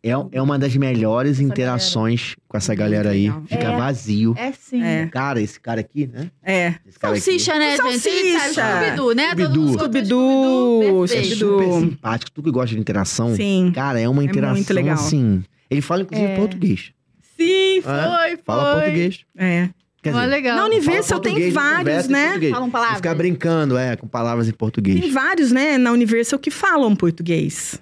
[0.01, 3.23] É, é uma das melhores interações com essa galera aí.
[3.25, 3.43] legal.
[3.49, 3.77] Fica É.
[3.77, 4.35] vazio.
[4.39, 4.81] É sim.
[4.83, 5.07] É.
[5.09, 6.31] Cara, esse cara aqui, né?
[6.43, 6.75] É.
[6.87, 8.01] Esse cara aqui Salsicha, né, O gente?
[8.01, 8.63] Salsicha.
[8.63, 9.35] Scooby-Doo, né?
[9.35, 9.73] Todo Scooby-Doo.
[9.73, 12.31] Scooby-Doo, é super simpático.
[12.31, 13.35] Tu que gosta de interação.
[13.35, 13.73] Sim.
[13.75, 14.95] Cara, é uma interação muito legal.
[14.95, 15.43] assim.
[15.69, 16.37] Ele fala, inclusive, É.
[16.37, 16.93] português.
[17.39, 18.37] Sim, foi, foi.
[18.45, 19.21] Fala português.
[19.37, 19.69] É.
[20.03, 20.57] Quer dizer, legal.
[20.57, 22.51] Na Universal fala tem português, vários, né?
[22.51, 22.97] Falam palavras.
[22.97, 25.01] fica brincando, é, com palavras em português.
[25.01, 27.81] Tem vários, né, na Universal que falam português.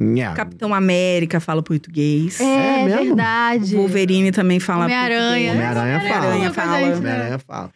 [0.00, 0.32] Nha.
[0.34, 2.40] Capitão América fala português.
[2.40, 3.04] É, É mesmo?
[3.16, 3.74] verdade.
[3.74, 5.20] O Wolverine também fala Homem-Aranha.
[5.20, 5.50] português.
[5.54, 6.14] Homem-Aranha fala.
[6.28, 6.96] Homem-Aranha fala.
[6.96, 7.70] Homem-Aranha fala.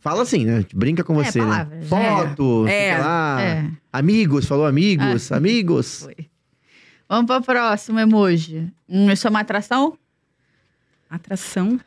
[0.00, 0.64] Fala assim, né?
[0.74, 1.44] Brinca com É, você, né?
[1.44, 1.86] palavras.
[1.88, 2.90] Foto, É.
[2.96, 3.42] fica lá.
[3.42, 6.02] É, Amigos, falou amigos, amigos.
[6.04, 6.16] foi.
[7.08, 8.66] Vamos para o próximo emoji.
[8.88, 9.96] Hum, isso é uma atração?
[11.10, 11.78] Atração.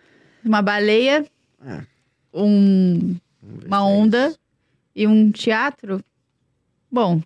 [0.43, 1.25] Uma baleia,
[1.65, 1.81] É.
[2.33, 3.15] um,
[3.65, 4.39] uma é onda isso.
[4.93, 6.03] e um teatro?
[6.91, 7.21] Bom.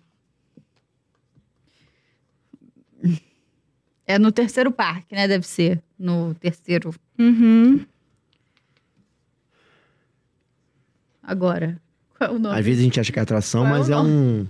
[4.06, 5.28] É no terceiro parque, né?
[5.28, 5.82] Deve ser.
[5.98, 6.94] No terceiro.
[7.18, 7.84] Uhum.
[11.22, 11.80] Agora.
[12.16, 12.58] Qual é o nome?
[12.58, 14.46] Às vezes a gente acha que é atração, Qual é mas o é um.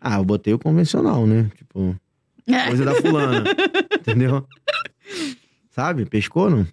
[0.00, 1.50] Ah, eu botei o convencional, né?
[1.56, 1.96] Tipo,
[2.48, 2.66] É.
[2.66, 3.44] coisa da fulana.
[4.00, 4.46] entendeu?
[5.76, 6.06] Sabe?
[6.06, 6.66] Pescou, não?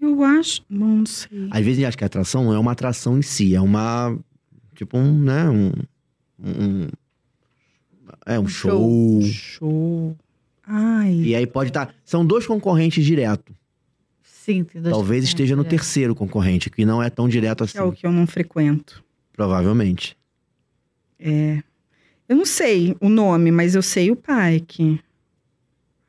[0.00, 0.62] Eu acho.
[0.70, 1.48] Bom, não sei.
[1.50, 3.60] Às vezes a gente acha que a atração não é uma atração em si, é
[3.60, 4.16] uma.
[4.76, 5.50] Tipo um, né?
[5.50, 5.72] Um.
[6.38, 6.88] um-
[8.24, 9.20] é um, Um show.
[9.22, 10.16] Show.
[10.64, 11.12] Ai.
[11.12, 11.92] E aí pode estar.
[12.04, 13.52] São dois concorrentes direto.
[14.22, 17.78] Sim, tem dois Talvez esteja no terceiro concorrente, que não é tão direto assim.
[17.78, 19.02] É o que eu não frequento.
[19.32, 20.16] Provavelmente.
[21.18, 21.62] É.
[22.28, 25.00] Eu não sei o nome, mas eu sei o Pike.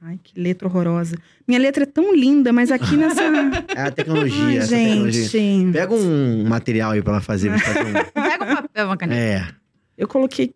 [0.04, 1.16] Ai, que letra horrorosa.
[1.47, 3.22] Minha letra é tão linda, mas aqui nessa.
[3.76, 5.28] É a tecnologia, Ai, essa tecnologia.
[5.28, 5.72] gente.
[5.74, 7.52] Pega um material aí pra ela fazer.
[7.52, 7.56] um-
[8.14, 9.22] Pega um papel, uma caneta.
[9.22, 9.56] É.
[9.97, 10.54] Eu coloquei.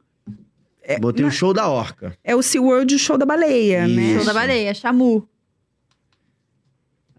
[0.81, 2.17] É, Botei na- o show da orca.
[2.23, 4.01] é o SeaWorld e o show da baleia, né?
[4.03, 4.15] Isso.
[4.17, 5.27] Show da baleia, Chamu.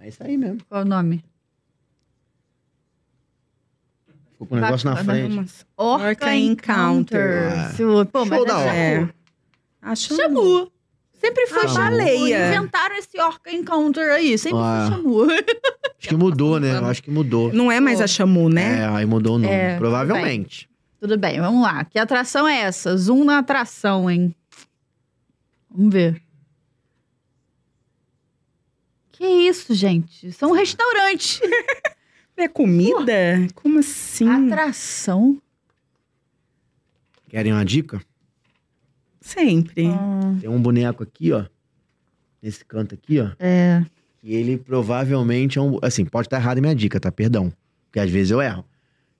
[0.01, 0.59] É isso aí mesmo.
[0.69, 1.25] Qual é o nome?
[4.33, 5.51] Ficou com o negócio na frente.
[5.77, 7.73] Orca, Orca Encounter.
[7.75, 9.15] Seu- Pô, mas Show da é orca.
[9.83, 9.95] É.
[9.97, 10.73] Chamu.
[11.27, 12.49] Sempre foi Ah, baleia.
[12.49, 14.39] Inventaram esse Orca Encounter aí.
[14.39, 14.87] Sempre Ah.
[14.89, 15.23] foi Chamu.
[15.99, 16.77] Acho que mudou, né?
[16.79, 17.53] Eu acho que mudou.
[17.53, 18.81] Não é mais a Chamu, né?
[18.83, 19.53] É, aí mudou o nome.
[19.53, 20.69] É, Provavelmente.
[21.01, 21.85] Tudo bem, vamos lá.
[21.85, 22.97] Que atração é essa?
[22.97, 24.35] Zoom na atração, hein?
[25.71, 26.23] Vamos ver.
[29.13, 30.31] Que isso, gente?
[30.33, 31.41] São um restaurante.
[32.39, 33.47] É comida?
[33.55, 34.29] Como assim?
[34.29, 35.41] Atração?
[37.31, 37.99] Querem uma dica?
[39.27, 39.89] Sempre.
[39.89, 41.45] Ah, Tem um boneco aqui, ó.
[42.41, 43.31] Nesse canto aqui, ó.
[43.39, 43.85] é.
[44.21, 45.79] Que ele provavelmente é um.
[45.83, 47.11] Assim, pode estar errado a minha dica, tá?
[47.13, 47.53] Perdão.
[47.87, 48.65] Porque às vezes eu erro.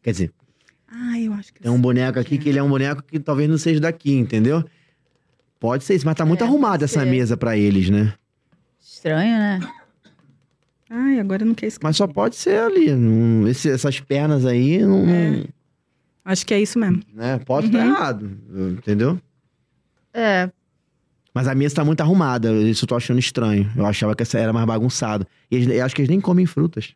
[0.03, 0.33] Quer dizer,
[0.89, 3.49] Ah, eu acho que tem um boneco aqui que ele é um boneco que talvez
[3.51, 4.65] não seja daqui, entendeu?
[5.59, 7.07] Pode ser isso, mas tá muito É, arrumada essa ser.
[7.11, 8.15] mesa pra eles, né?
[8.81, 9.61] Estranho, né?
[10.89, 11.85] Ai, agora eu não quero esquecer.
[11.87, 12.93] Mas só pode ser ali.
[12.95, 15.05] não- esse- essas pernas aí não.
[15.05, 15.45] não-
[16.25, 17.03] Acho que é isso mesmo.
[17.13, 17.39] né?
[17.45, 17.93] Pode estar Uhum.
[17.93, 18.31] errado,
[18.79, 19.21] entendeu?
[20.19, 20.51] É.
[21.35, 22.51] Mas a mesa tá muito arrumada.
[22.53, 23.71] Isso eu tô achando estranho.
[23.77, 25.27] Eu achava que essa era mais bagunçada.
[25.51, 26.95] E eles, eu acho que eles nem comem frutas.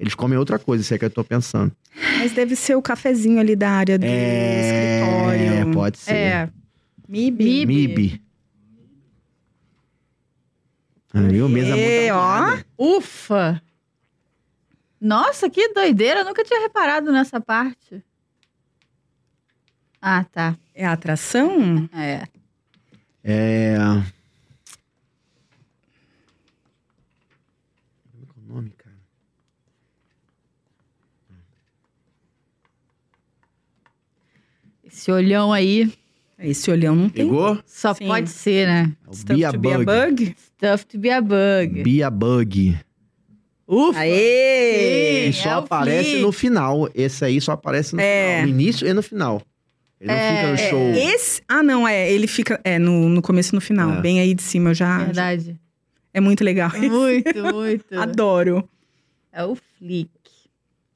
[0.00, 1.70] Eles comem outra coisa, se é que eu tô pensando.
[2.18, 5.72] Mas deve ser o cafezinho ali da área do É, escritório.
[5.74, 6.14] pode ser.
[6.14, 6.50] É.
[7.06, 7.44] MIB.
[7.44, 7.66] MIB.
[7.66, 8.22] MIB.
[11.12, 11.48] Ah, viu?
[11.48, 12.20] Mesa É, muito ó.
[12.22, 12.66] arrumada.
[12.78, 13.62] Ufa!
[15.00, 16.20] Nossa, que doideira.
[16.20, 18.02] Eu nunca tinha reparado nessa parte.
[20.00, 20.56] Ah, tá.
[20.74, 21.88] É a atração?
[21.92, 22.26] É.
[23.24, 23.76] É...
[28.12, 28.94] Como que o nome, cara?
[34.84, 35.90] Esse olhão aí
[36.38, 37.24] Esse olhão não tem.
[37.26, 37.58] Pegou?
[37.66, 38.06] só Sim.
[38.06, 38.92] pode ser, né?
[39.06, 39.84] É o Stuff to be a Bug.
[39.84, 40.36] bug?
[40.56, 41.82] Stuff to be a bug.
[41.82, 42.78] Bia Bug.
[43.66, 43.98] Ufa!
[44.00, 45.28] Aê!
[45.28, 46.88] E Sim, só é aparece no final.
[46.94, 48.40] Esse aí só aparece no É.
[48.42, 48.42] final.
[48.42, 49.40] No início e no final.
[50.04, 50.90] Ele não É, fica no é, show.
[51.14, 51.42] Esse.
[51.48, 52.10] Ah, não, é.
[52.12, 52.60] Ele fica.
[52.62, 53.90] É, no, no começo e no final.
[53.94, 54.00] É.
[54.02, 54.98] Bem aí de cima, eu já.
[54.98, 55.58] Verdade.
[56.12, 56.70] É muito legal.
[56.78, 57.98] Muito, muito.
[57.98, 58.68] Adoro.
[59.32, 60.10] É o Flick.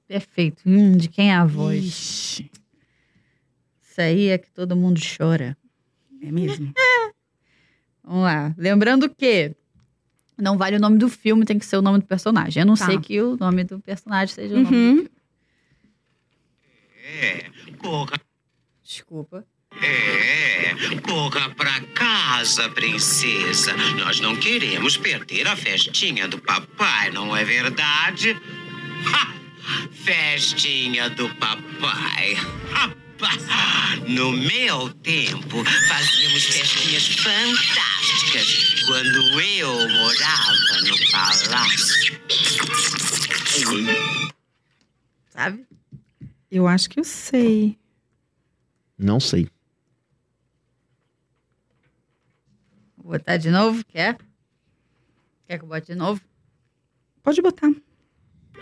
[0.06, 0.62] Perfeito.
[0.66, 1.84] Hum, de quem é a voz?
[1.84, 2.50] Ixi,
[3.82, 5.56] Isso aí é que todo mundo chora.
[6.22, 6.72] é mesmo?
[8.04, 8.54] Vamos lá.
[8.56, 9.54] Lembrando que
[10.36, 12.62] não vale o nome do filme, tem que ser o nome do personagem.
[12.62, 12.86] A não Tá.
[12.86, 14.94] ser que o nome do personagem seja o nome do Uhum.
[14.96, 15.10] filme.
[17.22, 18.12] É, corra,
[18.88, 19.44] Desculpa.
[19.82, 23.76] é, corra pra casa, princesa.
[23.98, 28.34] Nós não queremos perder a festinha do papai, não é verdade?
[29.12, 29.34] Ha!
[29.92, 32.32] Festinha do papai.
[32.70, 33.42] Rapaz,
[34.08, 42.22] no meu tempo, fazíamos festinhas fantásticas quando eu morava no palácio.
[45.28, 45.66] Sabe?
[46.50, 47.78] Eu acho que eu sei.
[48.98, 49.48] Não sei.
[52.96, 53.84] Vou botar de novo?
[53.86, 54.18] Quer?
[55.46, 56.20] Quer que eu bote de novo?
[57.22, 57.70] Pode botar.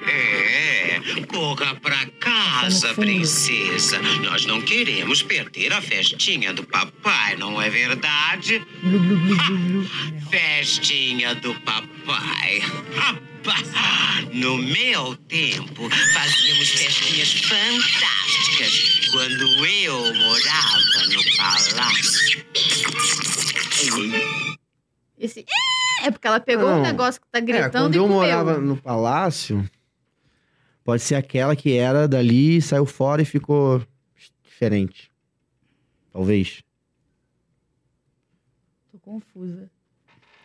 [0.03, 3.99] É, corra pra casa, princesa.
[4.23, 8.63] Nós não queremos perder a festinha do papai, não é verdade?
[10.31, 12.59] Festinha do papai.
[12.95, 13.67] Rapaz,
[14.33, 22.47] no meu tempo, fazíamos festinhas fantásticas quando eu morava no palácio.
[25.19, 25.45] Esse
[26.03, 26.79] é porque ela pegou Não.
[26.81, 28.17] um negócio que tá É, gritando quando e eu comeu.
[28.19, 29.69] morava no palácio,
[30.87, 33.83] pode ser aquela que era dali, saiu fora e ficou
[34.45, 35.11] diferente.
[36.13, 36.63] Talvez.
[38.93, 39.69] Tô confusa.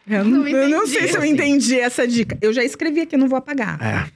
[0.07, 2.37] Eu Não não, eu não sei se eu entendi essa dica.
[2.41, 3.81] Eu já escrevi aqui, não vou apagar.
[3.81, 4.11] É.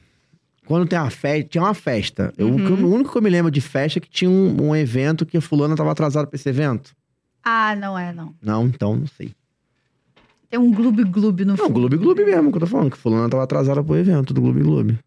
[0.65, 2.33] Quando tem uma festa, tinha uma festa.
[2.37, 2.55] Eu- Uhum.
[2.55, 4.75] o, que- o único que eu me lembro de festa é que tinha um, um
[4.75, 6.95] evento que a fulana tava atrasada pra esse evento.
[7.43, 8.35] Ah, não é, não.
[8.41, 9.31] Não, então não sei.
[10.49, 11.73] Tem um gloob-gloob no Não, fundo.
[11.73, 14.61] Gloob Gloob mesmo, que eu tô falando, que fulana tava atrasada pro evento do Gloob
[14.63, 14.99] Gloob.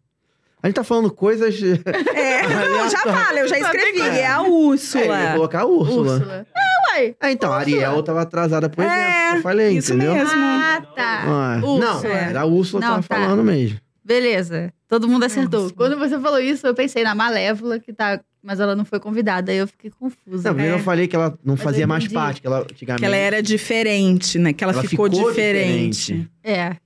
[0.62, 1.55] A gente tá falando coisas.
[1.62, 4.01] É, não, já fala, eu já escrevi.
[4.01, 5.05] É a Úrsula.
[5.05, 6.14] É, eu ia colocar a Úrsula.
[6.14, 6.47] Úrsula.
[6.55, 7.16] É, uai.
[7.20, 8.97] É, então, a Ariel tava atrasada pro evento.
[8.98, 10.14] É, eu falei, isso entendeu?
[10.14, 10.30] mesmo.
[10.35, 11.22] Ah, tá.
[11.24, 13.14] Ah, não, era a Úrsula que tava tá.
[13.16, 13.78] falando mesmo.
[14.05, 14.72] Beleza.
[14.89, 15.64] Todo mundo acertou.
[15.66, 15.76] Úrsula.
[15.76, 18.20] Quando você falou isso, eu pensei na Malévola, que tá.
[18.43, 19.52] Mas ela não foi convidada.
[19.52, 20.48] Aí eu fiquei confusa.
[20.48, 20.80] Não, primeiro É.
[20.80, 23.01] eu falei que ela não Mas fazia mais parte, que ela antigamente.
[23.01, 24.52] Que ela era diferente, né?
[24.52, 25.98] Que ela, Ela ficou, ficou diferente.
[26.14, 26.30] diferente.
[26.43, 26.76] É.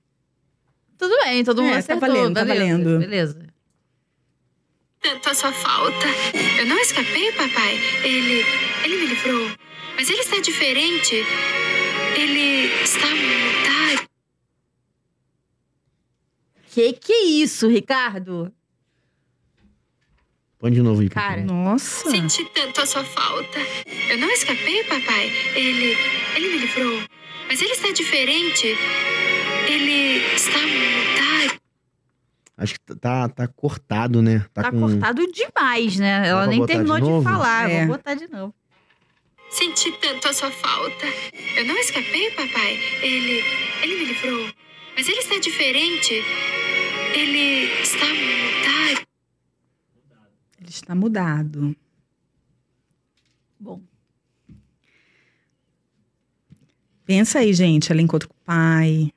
[0.97, 2.07] Tudo bem, todo mundo É, tá acertou.
[2.07, 2.99] valendo, tá beleza, valendo.
[2.99, 3.37] Beleza.
[5.03, 6.07] Tanto a sua falta.
[6.57, 7.77] Eu não escapei, papai.
[8.03, 8.45] Ele.
[8.85, 9.51] Ele me livrou.
[9.97, 11.15] Mas ele está diferente.
[12.15, 14.07] Ele está mudado.
[16.71, 18.51] Que que é isso, Ricardo?
[20.57, 21.09] Põe de novo aí.
[21.09, 21.41] Cara.
[21.41, 21.53] favor.
[21.53, 22.09] Nossa.
[22.09, 23.59] Senti tanto a sua falta.
[24.09, 25.29] Eu não escapei, papai.
[25.53, 25.97] Ele.
[26.35, 27.03] Ele me livrou.
[27.49, 28.67] Mas ele está diferente.
[29.67, 30.92] Ele está mudado.
[32.55, 34.45] Acho que tá, tá cortado, né?
[34.53, 34.79] Tá, Tá com...
[34.79, 36.27] cortado demais, né?
[36.27, 37.23] Ela nem de terminou de, novo?
[37.23, 37.69] falar.
[37.69, 37.85] É.
[37.85, 38.53] Vou botar de novo.
[39.49, 41.05] Senti tanto a sua falta.
[41.55, 42.77] Eu não escapei, papai.
[43.01, 43.43] Ele.
[43.83, 44.51] Ele me livrou.
[44.95, 46.13] Mas ele está diferente.
[47.13, 49.07] Ele está mudado.
[50.59, 51.75] Ele está mudado.
[53.59, 53.81] Bom.
[57.05, 57.91] Pensa aí, gente.
[57.91, 59.11] Ela encontra com o pai.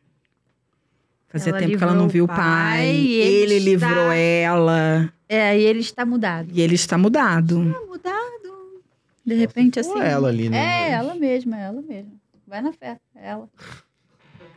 [1.28, 2.94] Fazia Ela tempo que ela não viu o pai, pai.
[2.94, 5.12] e ele Ele está- livrou ela.
[5.28, 6.48] É, e ele está mudado.
[6.53, 7.73] E ele está mudado.
[7.73, 8.82] Tá mudado.
[9.24, 9.98] De repente, assim.
[10.01, 10.57] ela ali, né?
[10.59, 12.12] É, ela mesma, ela mesma.
[12.47, 13.48] Vai na fé, é ela.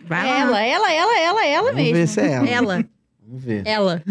[0.06, 0.62] Vai É lá.
[0.62, 1.94] ela, ela, ela, ela, ela Vamos mesma.
[1.98, 2.48] ver se é ela.
[2.48, 2.86] Ela,
[3.26, 3.64] Vamos ver.
[3.66, 4.04] ela.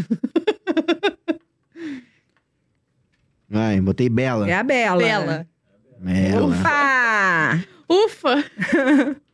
[3.48, 4.48] Vai, botei Bela.
[4.51, 4.98] É a Bela.
[5.02, 5.47] Bela.
[6.01, 6.47] Bela.
[6.47, 7.64] Ufa!
[7.89, 8.44] Ufa!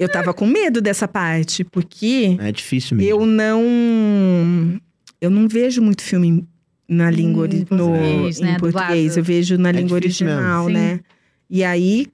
[0.00, 3.10] Eu tava com medo dessa parte, porque É difícil mesmo.
[3.10, 4.80] eu não.
[5.20, 6.46] Eu não vejo muito filme
[6.88, 9.16] na língua Em ori- no, português, em né, português.
[9.16, 10.78] Eu vejo na É língua original, mesmo.
[10.80, 11.00] né?
[11.48, 12.06] E aí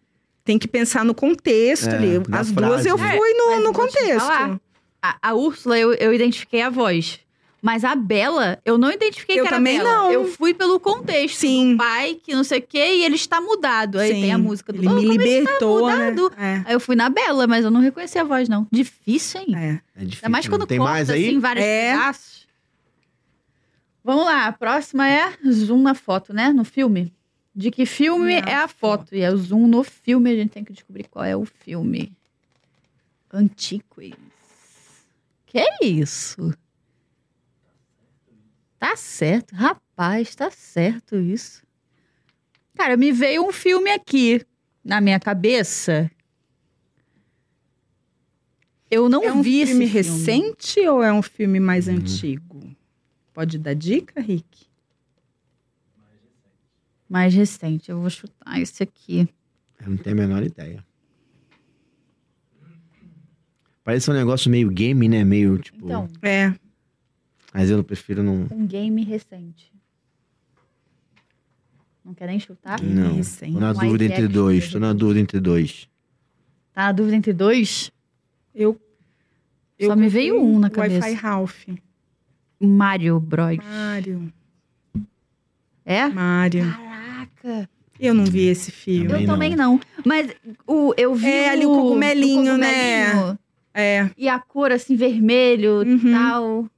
[0.45, 2.17] tem que pensar no contexto É, ali.
[2.33, 3.17] As frase, duas eu né?
[3.17, 4.19] fui no, Mas no contexto.
[4.21, 4.61] falar.
[5.03, 7.21] A, a Úrsula, eu, eu identifiquei a voz.
[7.67, 9.91] Mas a Bela, eu não identifiquei Eu que era também Bela.
[9.93, 10.13] não.
[10.13, 11.39] Eu fui pelo contexto.
[11.41, 11.73] Sim.
[11.73, 13.99] Do pai, que não sei o quê, e ele está mudado.
[13.99, 14.21] Aí Sim.
[14.21, 16.11] tem a música do Ele "Oh, me libertou, né?
[16.13, 16.33] mudado.
[16.39, 16.63] É.
[16.65, 18.69] Aí eu fui na Bela, mas eu não reconheci a voz, não.
[18.71, 19.57] Difícil, hein?
[19.57, 19.81] É.
[19.97, 20.21] É difícil.
[20.27, 21.27] Ainda mais quando Tem corta, mais aí?
[21.27, 21.91] assim, vários É.
[21.93, 22.47] pedaços.
[24.05, 26.53] Vamos lá, a próxima é zoom na foto, né?
[26.53, 27.13] No filme.
[27.53, 29.13] De que filme Na é a foto?
[29.13, 32.13] E é o zoom no filme, a gente tem que descobrir qual é o filme.
[33.33, 34.13] Antiques.
[35.47, 36.55] Que é isso?
[38.89, 41.61] Tá certo, rapaz, tá certo isso.
[42.77, 44.47] Cara, me veio um filme aqui
[44.85, 46.09] na minha cabeça.
[48.89, 51.95] Eu não É um vi filme esse recente ou é um filme mais Uhum.
[51.97, 52.61] antigo?
[53.35, 54.69] Pode dar dica, Rick?
[57.09, 57.91] Mais recente.
[57.91, 59.29] Eu vou chutar esse aqui.
[59.81, 60.87] Eu não tenho a menor ideia.
[63.83, 65.25] Parece um negócio meio game, né?
[65.25, 65.87] Meio tipo.
[65.87, 66.55] Então, É.
[67.57, 68.47] Mas eu prefiro não.
[68.51, 69.73] um game recente.
[72.05, 72.83] Não quer nem chutar?
[72.83, 73.16] Não.
[73.16, 73.55] recente.
[73.55, 74.70] Tô na Live dúvida entre dois.
[74.70, 75.89] Tô na dúvida entre dois.
[76.74, 77.91] Tá na dúvida entre dois?
[78.55, 78.78] Eu.
[79.81, 81.07] Só me veio um na cabeça.
[81.07, 81.65] Wi-Fi Ralph.
[82.61, 83.57] Mario Bros.
[83.57, 84.31] Mário.
[85.83, 86.07] É?
[86.09, 86.65] Mário.
[86.70, 87.70] Caraca.
[87.99, 89.09] Eu não vi esse filme.
[89.09, 89.35] Também eu não.
[89.35, 89.81] também não.
[90.05, 90.31] Mas
[90.66, 93.07] o, eu vi É, ali o cogumelinho, né?
[93.12, 93.39] cogumelinho.
[93.73, 94.11] É.
[94.19, 96.12] E a cor, assim, vermelho e Uhum.
[96.12, 96.70] tal.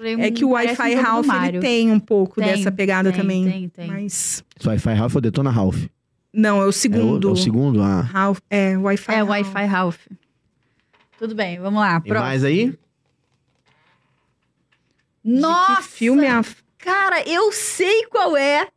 [0.00, 2.72] Falei, É hum, que o um Wi-Fi do Ralph ele tem um pouco Tem, dessa
[2.72, 3.44] pegada tem, também.
[3.44, 3.86] Tem, tem.
[3.86, 4.42] Mas.
[4.64, 5.76] Wi-Fi Ralph ou Detona Ralph?
[6.32, 7.28] Não, é o É o, segundo.
[7.28, 7.82] é o segundo?
[7.82, 8.00] Ah.
[8.00, 8.38] Ralph.
[8.48, 9.28] É, Wi-Fi É, Ralph.
[9.28, 9.98] Wi-Fi Ralph.
[11.18, 12.00] Tudo bem, vamos lá.
[12.00, 12.70] Tem mais aí?
[15.22, 15.82] De Nossa!
[15.82, 16.42] Que filme é a...
[16.78, 18.68] Cara, eu sei qual é.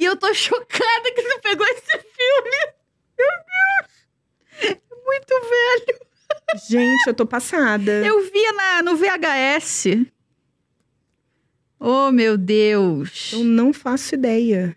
[0.00, 2.74] E eu tô chocada que você pegou esse filme.
[3.16, 4.72] Meu Deus!
[4.72, 6.00] É muito velho.
[6.68, 7.92] Gente, eu tô passada.
[8.04, 10.12] Eu via na, no VHS.
[11.86, 13.30] Oh, meu Deus.
[13.32, 14.74] Eu não faço ideia.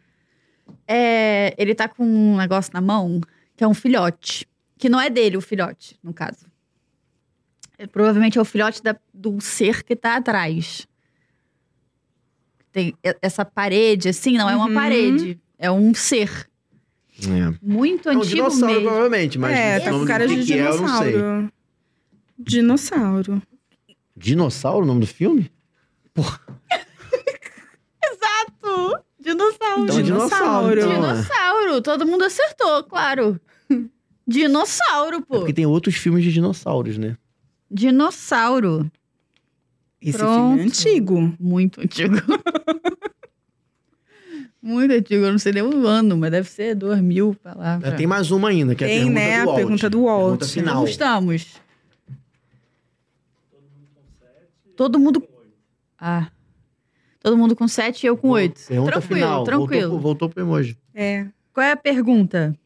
[0.87, 3.21] É, ele tá com um negócio na mão,
[3.55, 4.45] que é um filhote.
[4.77, 6.45] Que não é dele, o filhote, no caso.
[7.77, 10.85] É, provavelmente é o filhote da- do ser que tá atrás.
[12.71, 14.73] Tem essa parede, assim, não é uma Uhum.
[14.73, 15.39] parede.
[15.57, 16.47] É um ser.
[17.23, 17.57] É.
[17.61, 18.81] Muito É um antigo dinossauro, mesmo.
[18.89, 21.11] provavelmente, mas é, o tá nome com do cara de que é, eu não sei.
[21.13, 21.51] dinossauro.
[22.37, 23.41] Dinossauro.
[24.15, 25.49] Dinossauro, o nome do filme?
[26.15, 26.46] Exato!
[29.27, 29.83] Dinossauro.
[29.83, 30.01] Então, dinossauro.
[30.01, 30.79] Dinossauro.
[30.79, 30.95] Então, é.
[31.13, 31.81] Dinossauro.
[31.81, 33.39] Todo mundo acertou, claro.
[34.25, 35.39] Dinossauro, É pô.
[35.39, 37.17] porque tem outros filmes de dinossauros, né?
[37.69, 38.89] Dinossauro.
[40.01, 40.33] Esse Pronto.
[40.33, 41.35] filme é antigo.
[41.39, 42.15] Muito antigo.
[44.61, 45.23] Muito antigo.
[45.25, 47.79] Eu não sei nem o ano, mas deve ser 2000 pra lá.
[47.83, 49.37] É, Tem mais uma ainda, que é a Tem, pergunta né?
[49.37, 49.55] do A Walt.
[49.55, 50.21] pergunta do Walt.
[50.39, 50.75] Pergunta final.
[50.75, 51.55] Como estamos?
[54.75, 55.23] Todo mundo.
[55.99, 56.27] Ah.
[57.27, 58.67] Todo mundo com 7 e eu com 8.
[58.69, 59.43] Pergunta Tranquilo, final.
[59.43, 59.81] tranquilo.
[59.81, 60.77] Voltou, pro- voltou pro emoji.
[60.93, 61.27] É.
[61.53, 62.57] Qual é a pergunta?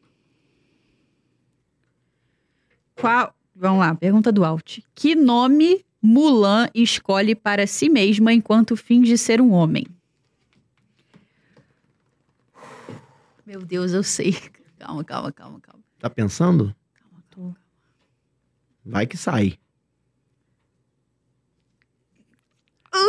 [2.94, 3.34] Qual.
[3.56, 4.78] Vamos lá, pergunta do Alt.
[4.94, 9.84] Que nome Mulan escolhe para si mesma enquanto finge ser um homem?
[13.44, 14.36] Meu Deus, eu sei.
[14.78, 15.82] Calma, calma, calma, calma.
[15.98, 16.72] Tá pensando?
[17.30, 17.52] Tô.
[18.86, 19.58] Vai que sai.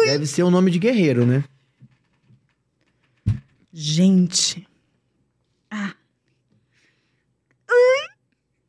[0.05, 1.43] Deve ser o nome de guerreiro, né?
[3.71, 4.67] Gente.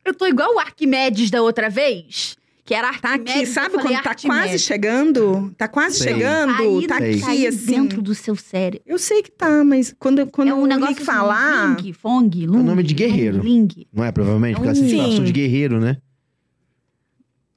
[0.03, 3.33] Eu tô igual o Arquimedes da outra vez, que era Tá Arquimedes.
[3.33, 4.43] aqui, eu sabe quando tá Arquimedes.
[4.51, 5.55] quase chegando?
[5.57, 6.13] Tá quase Sei.
[6.13, 6.51] chegando?
[6.53, 7.11] Aí, tá Sei.
[7.11, 7.65] aqui, tá aí assim.
[7.65, 8.81] dentro do seu cérebro.
[8.85, 11.75] Eu sei que tá, mas quando, quando é um negócio Rick falar...
[11.81, 13.41] Ling, Fong, Lung, É o nome de guerreiro.
[13.41, 13.67] Ling.
[13.91, 14.59] Não é, provavelmente?
[14.59, 14.85] Se Sim.
[14.87, 15.97] disfarçou de guerreiro, né?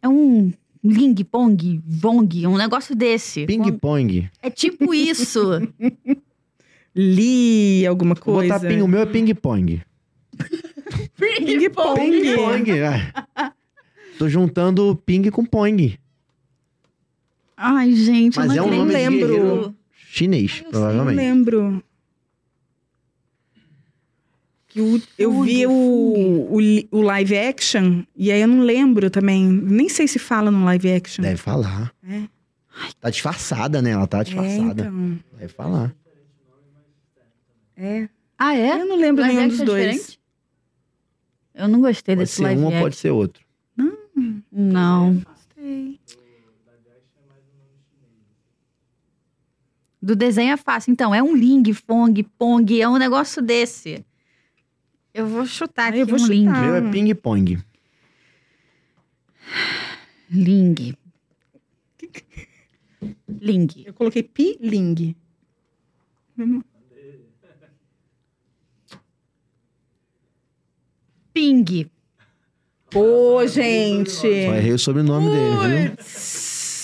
[0.01, 0.51] É um
[0.83, 3.47] Ling, Pong, Vong, um negócio desse.
[3.47, 4.31] Ping-pong.
[4.43, 5.41] É tipo isso.
[6.95, 8.55] Li alguma Vou coisa.
[8.55, 9.83] botar ping, o meu é ping-pong.
[11.17, 12.11] Ping-pong.
[12.11, 13.13] Ping-pong, é.
[14.19, 15.99] Tô juntando ping com pong.
[17.57, 19.75] Ai, gente, Mas eu é não um nome guerreiro
[20.11, 21.17] chinês, Não provavelmente.
[21.17, 21.83] lembro.
[24.69, 26.59] Que o- eu vi o, o,
[26.91, 29.45] o live action e aí eu não lembro também.
[29.47, 31.23] Nem sei se fala no live action.
[31.23, 31.93] Deve falar.
[32.07, 32.23] É.
[33.01, 33.91] Tá disfarçada, né?
[33.93, 34.83] Ela tá É, disfarçada.
[34.83, 35.19] então.
[35.39, 35.95] Deve falar.
[37.77, 38.09] É.
[38.37, 38.81] Ah, é?
[38.81, 39.85] Eu não lembro Live nenhum dos é dois.
[39.87, 40.21] diferente?
[41.55, 42.83] Eu não gostei Pode desse ser live um ou action.
[42.83, 43.43] pode ser outro.
[44.53, 45.21] Não.
[45.55, 45.99] Sei.
[50.01, 50.93] Do desenho é fácil.
[50.93, 54.05] Então, é um Ling, Fong, Pong, é um negócio desse.
[55.19, 56.33] Eu vou chutar aqui eu vou um chutar.
[56.33, 56.49] Ling.
[56.49, 57.59] Meu é ping-pong.
[60.31, 60.95] Ling.
[63.29, 63.69] Ling.
[63.85, 65.17] Eu coloquei Pi-Ling.
[71.35, 71.91] Ping.
[72.89, 74.11] Pô, gente.
[74.11, 75.97] Só errei o sobrenome dele, viu?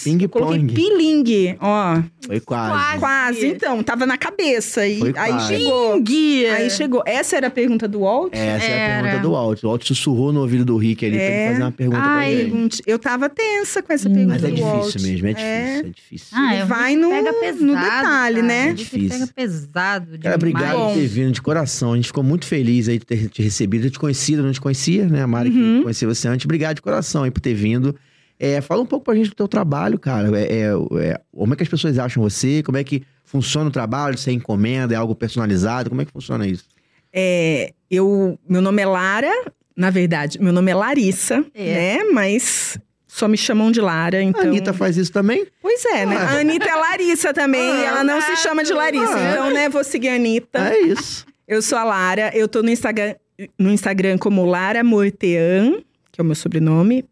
[0.07, 0.75] Eu coloquei Ping-pong.
[0.75, 1.57] Pi-Ling.
[1.61, 2.99] Ó, Foi quase.
[2.99, 3.47] quase.
[3.47, 4.87] Então, tava na cabeça.
[4.87, 5.57] E Foi aí quase.
[5.57, 6.03] chegou.
[6.03, 6.47] Ping.
[6.47, 7.03] Aí chegou.
[7.07, 8.33] Essa era a pergunta do Walt?
[8.33, 9.03] Essa é a Era.
[9.05, 9.63] pergunta do Walt.
[9.63, 11.41] O Walt sussurrou no ouvido do Rick ali pra É.
[11.45, 12.69] ele fazer uma pergunta pra Ai, ele.
[12.87, 14.15] Eu tava tensa com essa Hum.
[14.15, 14.95] pergunta Mas é do difícil Walt.
[15.03, 16.29] mesmo, é difícil, é, difícil.
[16.39, 18.47] Ah, vai no- pega no pesado, detalhe, cara.
[18.47, 18.69] né?
[18.69, 19.09] Que Difícil.
[19.09, 20.35] Pega pesado Cara, demais.
[20.37, 21.93] obrigado por ter vindo de coração.
[21.93, 23.87] A gente ficou muito feliz aí de ter te recebido.
[23.87, 25.23] Eu te conhecido, não te conhecia, né?
[25.23, 25.77] A Mari Uhum.
[25.79, 26.45] que conhecia você antes.
[26.45, 27.95] Obrigado de coração aí por ter vindo.
[28.39, 30.29] É, fala um pouco pra gente do teu trabalho, cara.
[30.39, 30.65] É, é,
[31.01, 32.63] é, como é que as pessoas acham você?
[32.63, 34.19] Como é que funciona o trabalho?
[34.19, 34.95] Você encomenda?
[34.95, 35.89] É algo personalizado?
[35.89, 36.65] Como é que funciona isso?
[37.13, 39.31] É, eu, meu nome é Lara,
[39.77, 41.75] na verdade, meu nome é Larissa, É.
[41.99, 42.05] né?
[42.13, 44.43] Mas só me chamam de Lara, então.
[44.43, 45.47] A Anitta faz isso também?
[45.63, 46.17] Pois é, né?
[46.19, 46.31] Ah.
[46.37, 49.15] A Anitta é Larissa também, Ah, e ela não se chama de Larissa.
[49.15, 49.31] Ah.
[49.31, 50.59] Então, né, vou seguir a Anitta.
[50.75, 51.25] É isso.
[51.47, 53.15] Eu sou a Lara, eu tô no Instagram,
[53.57, 55.79] no Instagram como Lara Mortean,
[56.11, 57.05] que é o meu sobrenome,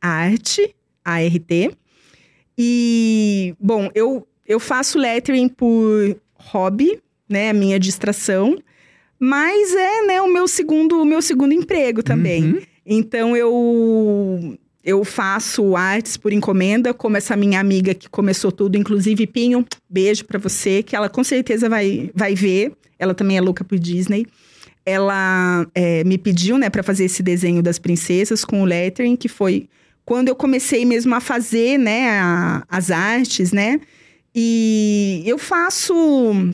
[0.00, 0.74] arte,
[1.04, 1.70] A-R-T.
[2.58, 8.58] E, bom, eu, eu faço lettering por hobby, né, a minha distração,
[9.18, 12.44] mas é, né, o meu segundo, o meu segundo emprego também.
[12.44, 12.60] Uhum.
[12.84, 19.26] Então eu eu faço artes por encomenda, como essa minha amiga que começou tudo, inclusive
[19.26, 22.72] Pinho, beijo pra você, que ela com certeza vai, vai ver.
[22.98, 24.26] Ela também é louca por Disney.
[24.90, 29.28] Ela é, me pediu, né, para fazer esse desenho das princesas com o lettering, que
[29.28, 29.68] foi
[30.04, 33.80] quando eu comecei mesmo a fazer, né, a- as artes, né?
[34.34, 36.52] E eu faço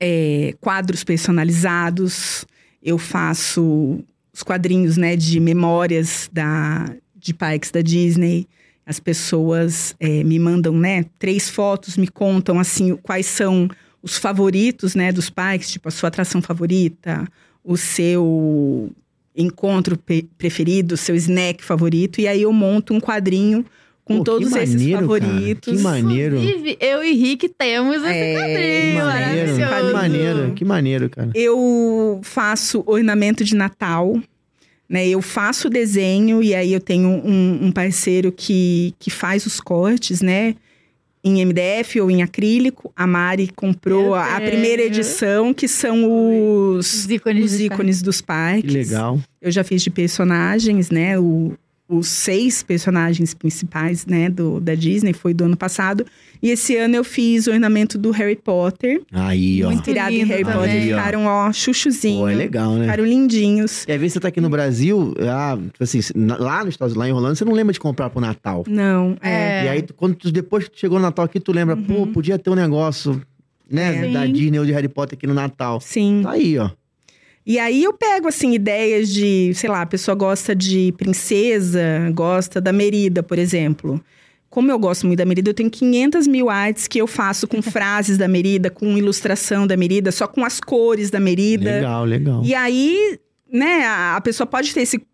[0.00, 2.44] é, quadros personalizados,
[2.82, 4.00] eu faço
[4.32, 8.46] os quadrinhos, né, de memórias da, de parques da Disney.
[8.84, 13.68] As pessoas é, me mandam, né, três fotos, me contam, assim, quais são
[14.02, 17.26] os favoritos, né, dos parques, tipo, a sua atração favorita,
[17.64, 18.90] o seu
[19.36, 19.98] encontro
[20.36, 22.20] preferido, o seu snack favorito.
[22.20, 23.64] E aí eu monto um quadrinho
[24.04, 25.20] com Pô, que todos esses maneiro, cara.
[25.24, 25.76] favoritos.
[25.76, 26.36] Que maneiro.
[26.36, 29.86] Inclusive, eu e Rick temos esse É, Que quadrinho maneiro, maravilhoso.
[29.86, 31.30] que maneiro, que maneiro, cara.
[31.34, 34.20] Eu faço ornamento de Natal,
[34.88, 35.06] né?
[35.08, 39.60] Eu faço o desenho e aí eu tenho um, um parceiro que, que faz os
[39.60, 40.56] cortes, né?
[41.24, 42.92] Em MDF ou em acrílico.
[42.96, 46.04] A Mari comprou a, a primeira edição, que são
[46.76, 48.72] os, Os ícones os de ícones dos Que parques.
[48.74, 49.20] legal.
[49.40, 51.18] Eu já fiz de personagens, né?
[51.18, 51.52] O,
[51.88, 54.30] os seis personagens principais, né?
[54.30, 56.06] Do, da Disney, foi do ano passado.
[56.42, 59.02] E esse ano eu fiz o ornamento do Harry Potter.
[59.12, 59.66] Aí, ó.
[59.66, 60.44] Muito inspirado em Harry.
[60.44, 60.60] Potter.
[60.62, 60.96] Aí, ó.
[60.96, 62.20] Ficaram, ó, chuchuzinho.
[62.20, 62.82] Pô, é legal, né?
[62.84, 63.84] Ficaram lindinhos.
[63.86, 67.08] E às vezes você tá aqui no Brasil, ah, tipo assim, lá nos Estados lá
[67.08, 68.64] em Orlando, você não lembra de comprar pro Natal.
[68.68, 69.30] Não, é.
[69.30, 69.64] É.
[69.64, 72.12] E aí, quando tu, depois que tu chegou no Natal aqui, tu lembra, pô, Uhum.
[72.12, 73.20] podia ter um negócio,
[73.70, 74.12] né, É.
[74.12, 74.32] da Sim.
[74.32, 75.80] Disney ou de Harry Potter aqui no Natal.
[75.80, 76.20] Sim.
[76.22, 76.70] Tá aí, ó.
[77.44, 81.82] E aí eu pego, assim, ideias de, sei lá, a pessoa gosta de princesa,
[82.14, 84.02] gosta da Merida, por exemplo.
[84.48, 87.60] Como eu gosto muito da Merida, eu tenho 500 mil artes que eu faço com
[87.62, 91.76] frases da Merida, com ilustração da Merida, só com as cores da Merida.
[91.76, 92.42] Legal, legal.
[92.44, 93.18] E aí,
[93.50, 95.04] né, a, a pessoa pode ter esse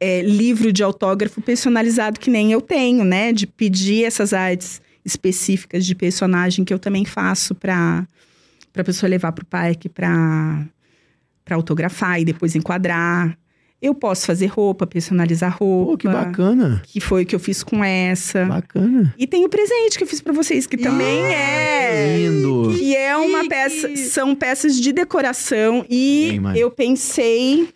[0.00, 3.32] é, livro de autógrafo personalizado que nem eu tenho, né?
[3.32, 8.06] De pedir essas artes específicas de personagem que eu também faço para
[8.76, 10.66] a pessoa levar para o parque para
[11.54, 13.36] autografar e depois enquadrar.
[13.80, 15.90] Eu posso fazer roupa, personalizar roupa.
[15.92, 16.80] Pô, que bacana.
[16.86, 18.46] Que foi o que eu fiz com essa.
[18.46, 19.14] Bacana.
[19.18, 22.16] E tem o presente que eu fiz para vocês, que também é.
[22.18, 22.72] Lindo.
[22.76, 27.68] Que é uma peça, são peças de decoração e Bem, eu pensei,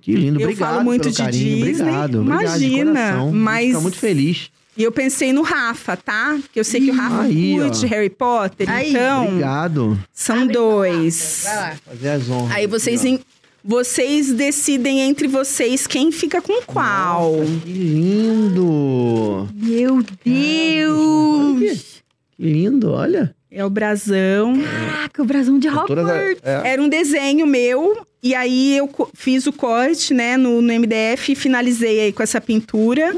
[0.00, 0.40] Que lindo.
[0.40, 1.64] Eu Obrigado falo muito pelo de carinho.
[1.66, 1.82] Disney.
[1.88, 2.20] Obrigado.
[2.20, 3.32] Obrigado de Imagina, coração.
[3.32, 4.50] mas- Fico muito feliz.
[4.76, 6.36] E eu pensei no Rafa, tá?
[6.40, 7.62] Porque eu sei que o Rafa Aí, ó.
[7.68, 8.90] curte Harry Potter, Aí.
[8.90, 9.98] então Obrigado.
[10.12, 11.42] são dois.
[11.44, 11.76] Vai lá.
[11.86, 12.56] Fazer as honras.
[12.56, 13.08] Aí vocês ó.
[13.08, 13.20] em-
[13.64, 17.36] vocês decidem entre vocês quem fica com qual.
[17.36, 19.48] Nossa, que lindo.
[19.54, 22.02] Meu Deus!
[22.36, 23.34] Que lindo, olha.
[23.54, 24.54] É o brasão.
[24.62, 26.40] Caraca, o brasão de Hogwarts.
[26.42, 26.72] é.
[26.72, 31.34] Era um desenho meu e aí eu fiz o corte, né, no, no MDF e
[31.34, 33.12] finalizei aí com essa pintura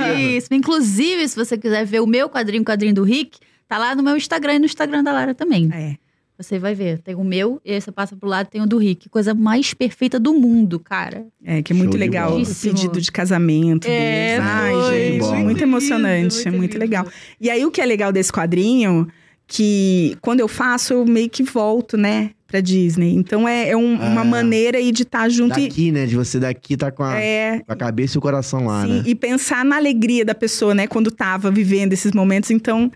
[0.08, 0.20] certeza.
[0.38, 0.54] Isso.
[0.54, 3.38] Inclusive, se você quiser ver o meu quadrinho, o quadrinho do Rick,
[3.68, 5.68] tá lá no meu Instagram e no Instagram da Lara também.
[5.72, 5.96] É.
[6.44, 6.98] Você vai ver.
[6.98, 9.08] Tem o meu, e aí você passa pro lado, tem o do Rick.
[9.08, 11.26] Coisa mais perfeita do mundo, cara.
[11.44, 14.46] É, que é muito legal o pedido de casamento É, deles.
[14.50, 16.80] Ai, gente, muito muito, lindo, emocionante, muito é muito lindo.
[16.80, 17.06] legal.
[17.40, 19.08] E aí, o que é legal desse quadrinho,
[19.46, 23.14] que quando eu faço, eu meio que volto, né, pra Disney.
[23.14, 24.24] Então, é, é um- uma Ah.
[24.24, 25.68] maneira aí de estar junto e...
[25.68, 26.06] Daqui, né?
[26.06, 28.92] De você daqui tá com a, É, com a cabeça e o coração lá, sim,
[28.98, 29.02] né?
[29.06, 32.50] e pensar na alegria da pessoa, né, quando tava vivendo esses momentos.
[32.50, 32.90] Então,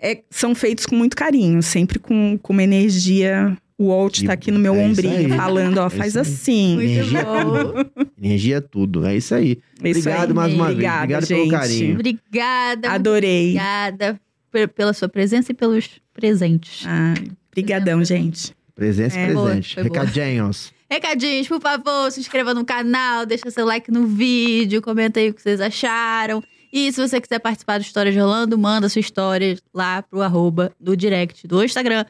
[0.00, 3.56] é, são feitos com muito carinho, sempre com, com uma energia...
[3.78, 6.74] O Walt E- tá aqui no meu é ombrinho, falando, ó, É faz assim.
[6.74, 8.04] Muito Energia bom.
[8.22, 9.06] Energia é tudo.
[9.06, 9.52] É isso aí.
[9.82, 10.34] Isso Obrigado aí.
[10.34, 10.72] mais uma vez.
[10.74, 11.38] Obrigada, Obrigado gente.
[11.38, 11.94] pelo carinho.
[11.94, 12.90] Obrigada.
[12.90, 13.42] Adorei.
[13.46, 14.20] Obrigada
[14.52, 16.84] pe- pela sua presença e pelos presentes.
[16.86, 17.14] Ah,
[17.50, 18.54] brigadão, gente.
[18.74, 19.74] Presença e É, presente.
[19.76, 19.84] boa.
[19.84, 20.72] Recadinhos.
[20.90, 25.32] Recadinhos, por favor, se inscreva no canal, deixa seu like no vídeo, comenta aí o
[25.34, 26.42] que vocês acharam.
[26.72, 30.72] E se você quiser participar do História de Orlando, manda sua história lá pro arroba
[30.78, 32.04] do direct do Instagram.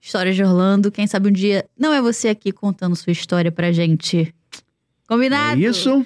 [0.00, 0.90] História de Orlando.
[0.90, 4.32] Quem sabe um dia não é você aqui contando sua história pra gente.
[5.08, 5.60] Combinado?
[5.60, 6.04] É isso.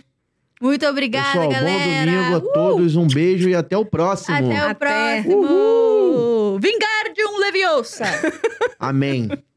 [0.61, 2.11] Muito obrigada, Pessoal, galera.
[2.11, 2.97] bom domingo a todos.
[2.97, 4.37] Um beijo e até o próximo.
[4.37, 5.23] Até o Até.
[5.23, 6.59] próximo.
[6.61, 8.05] Vingardium Leviosa.
[8.78, 9.28] Amém.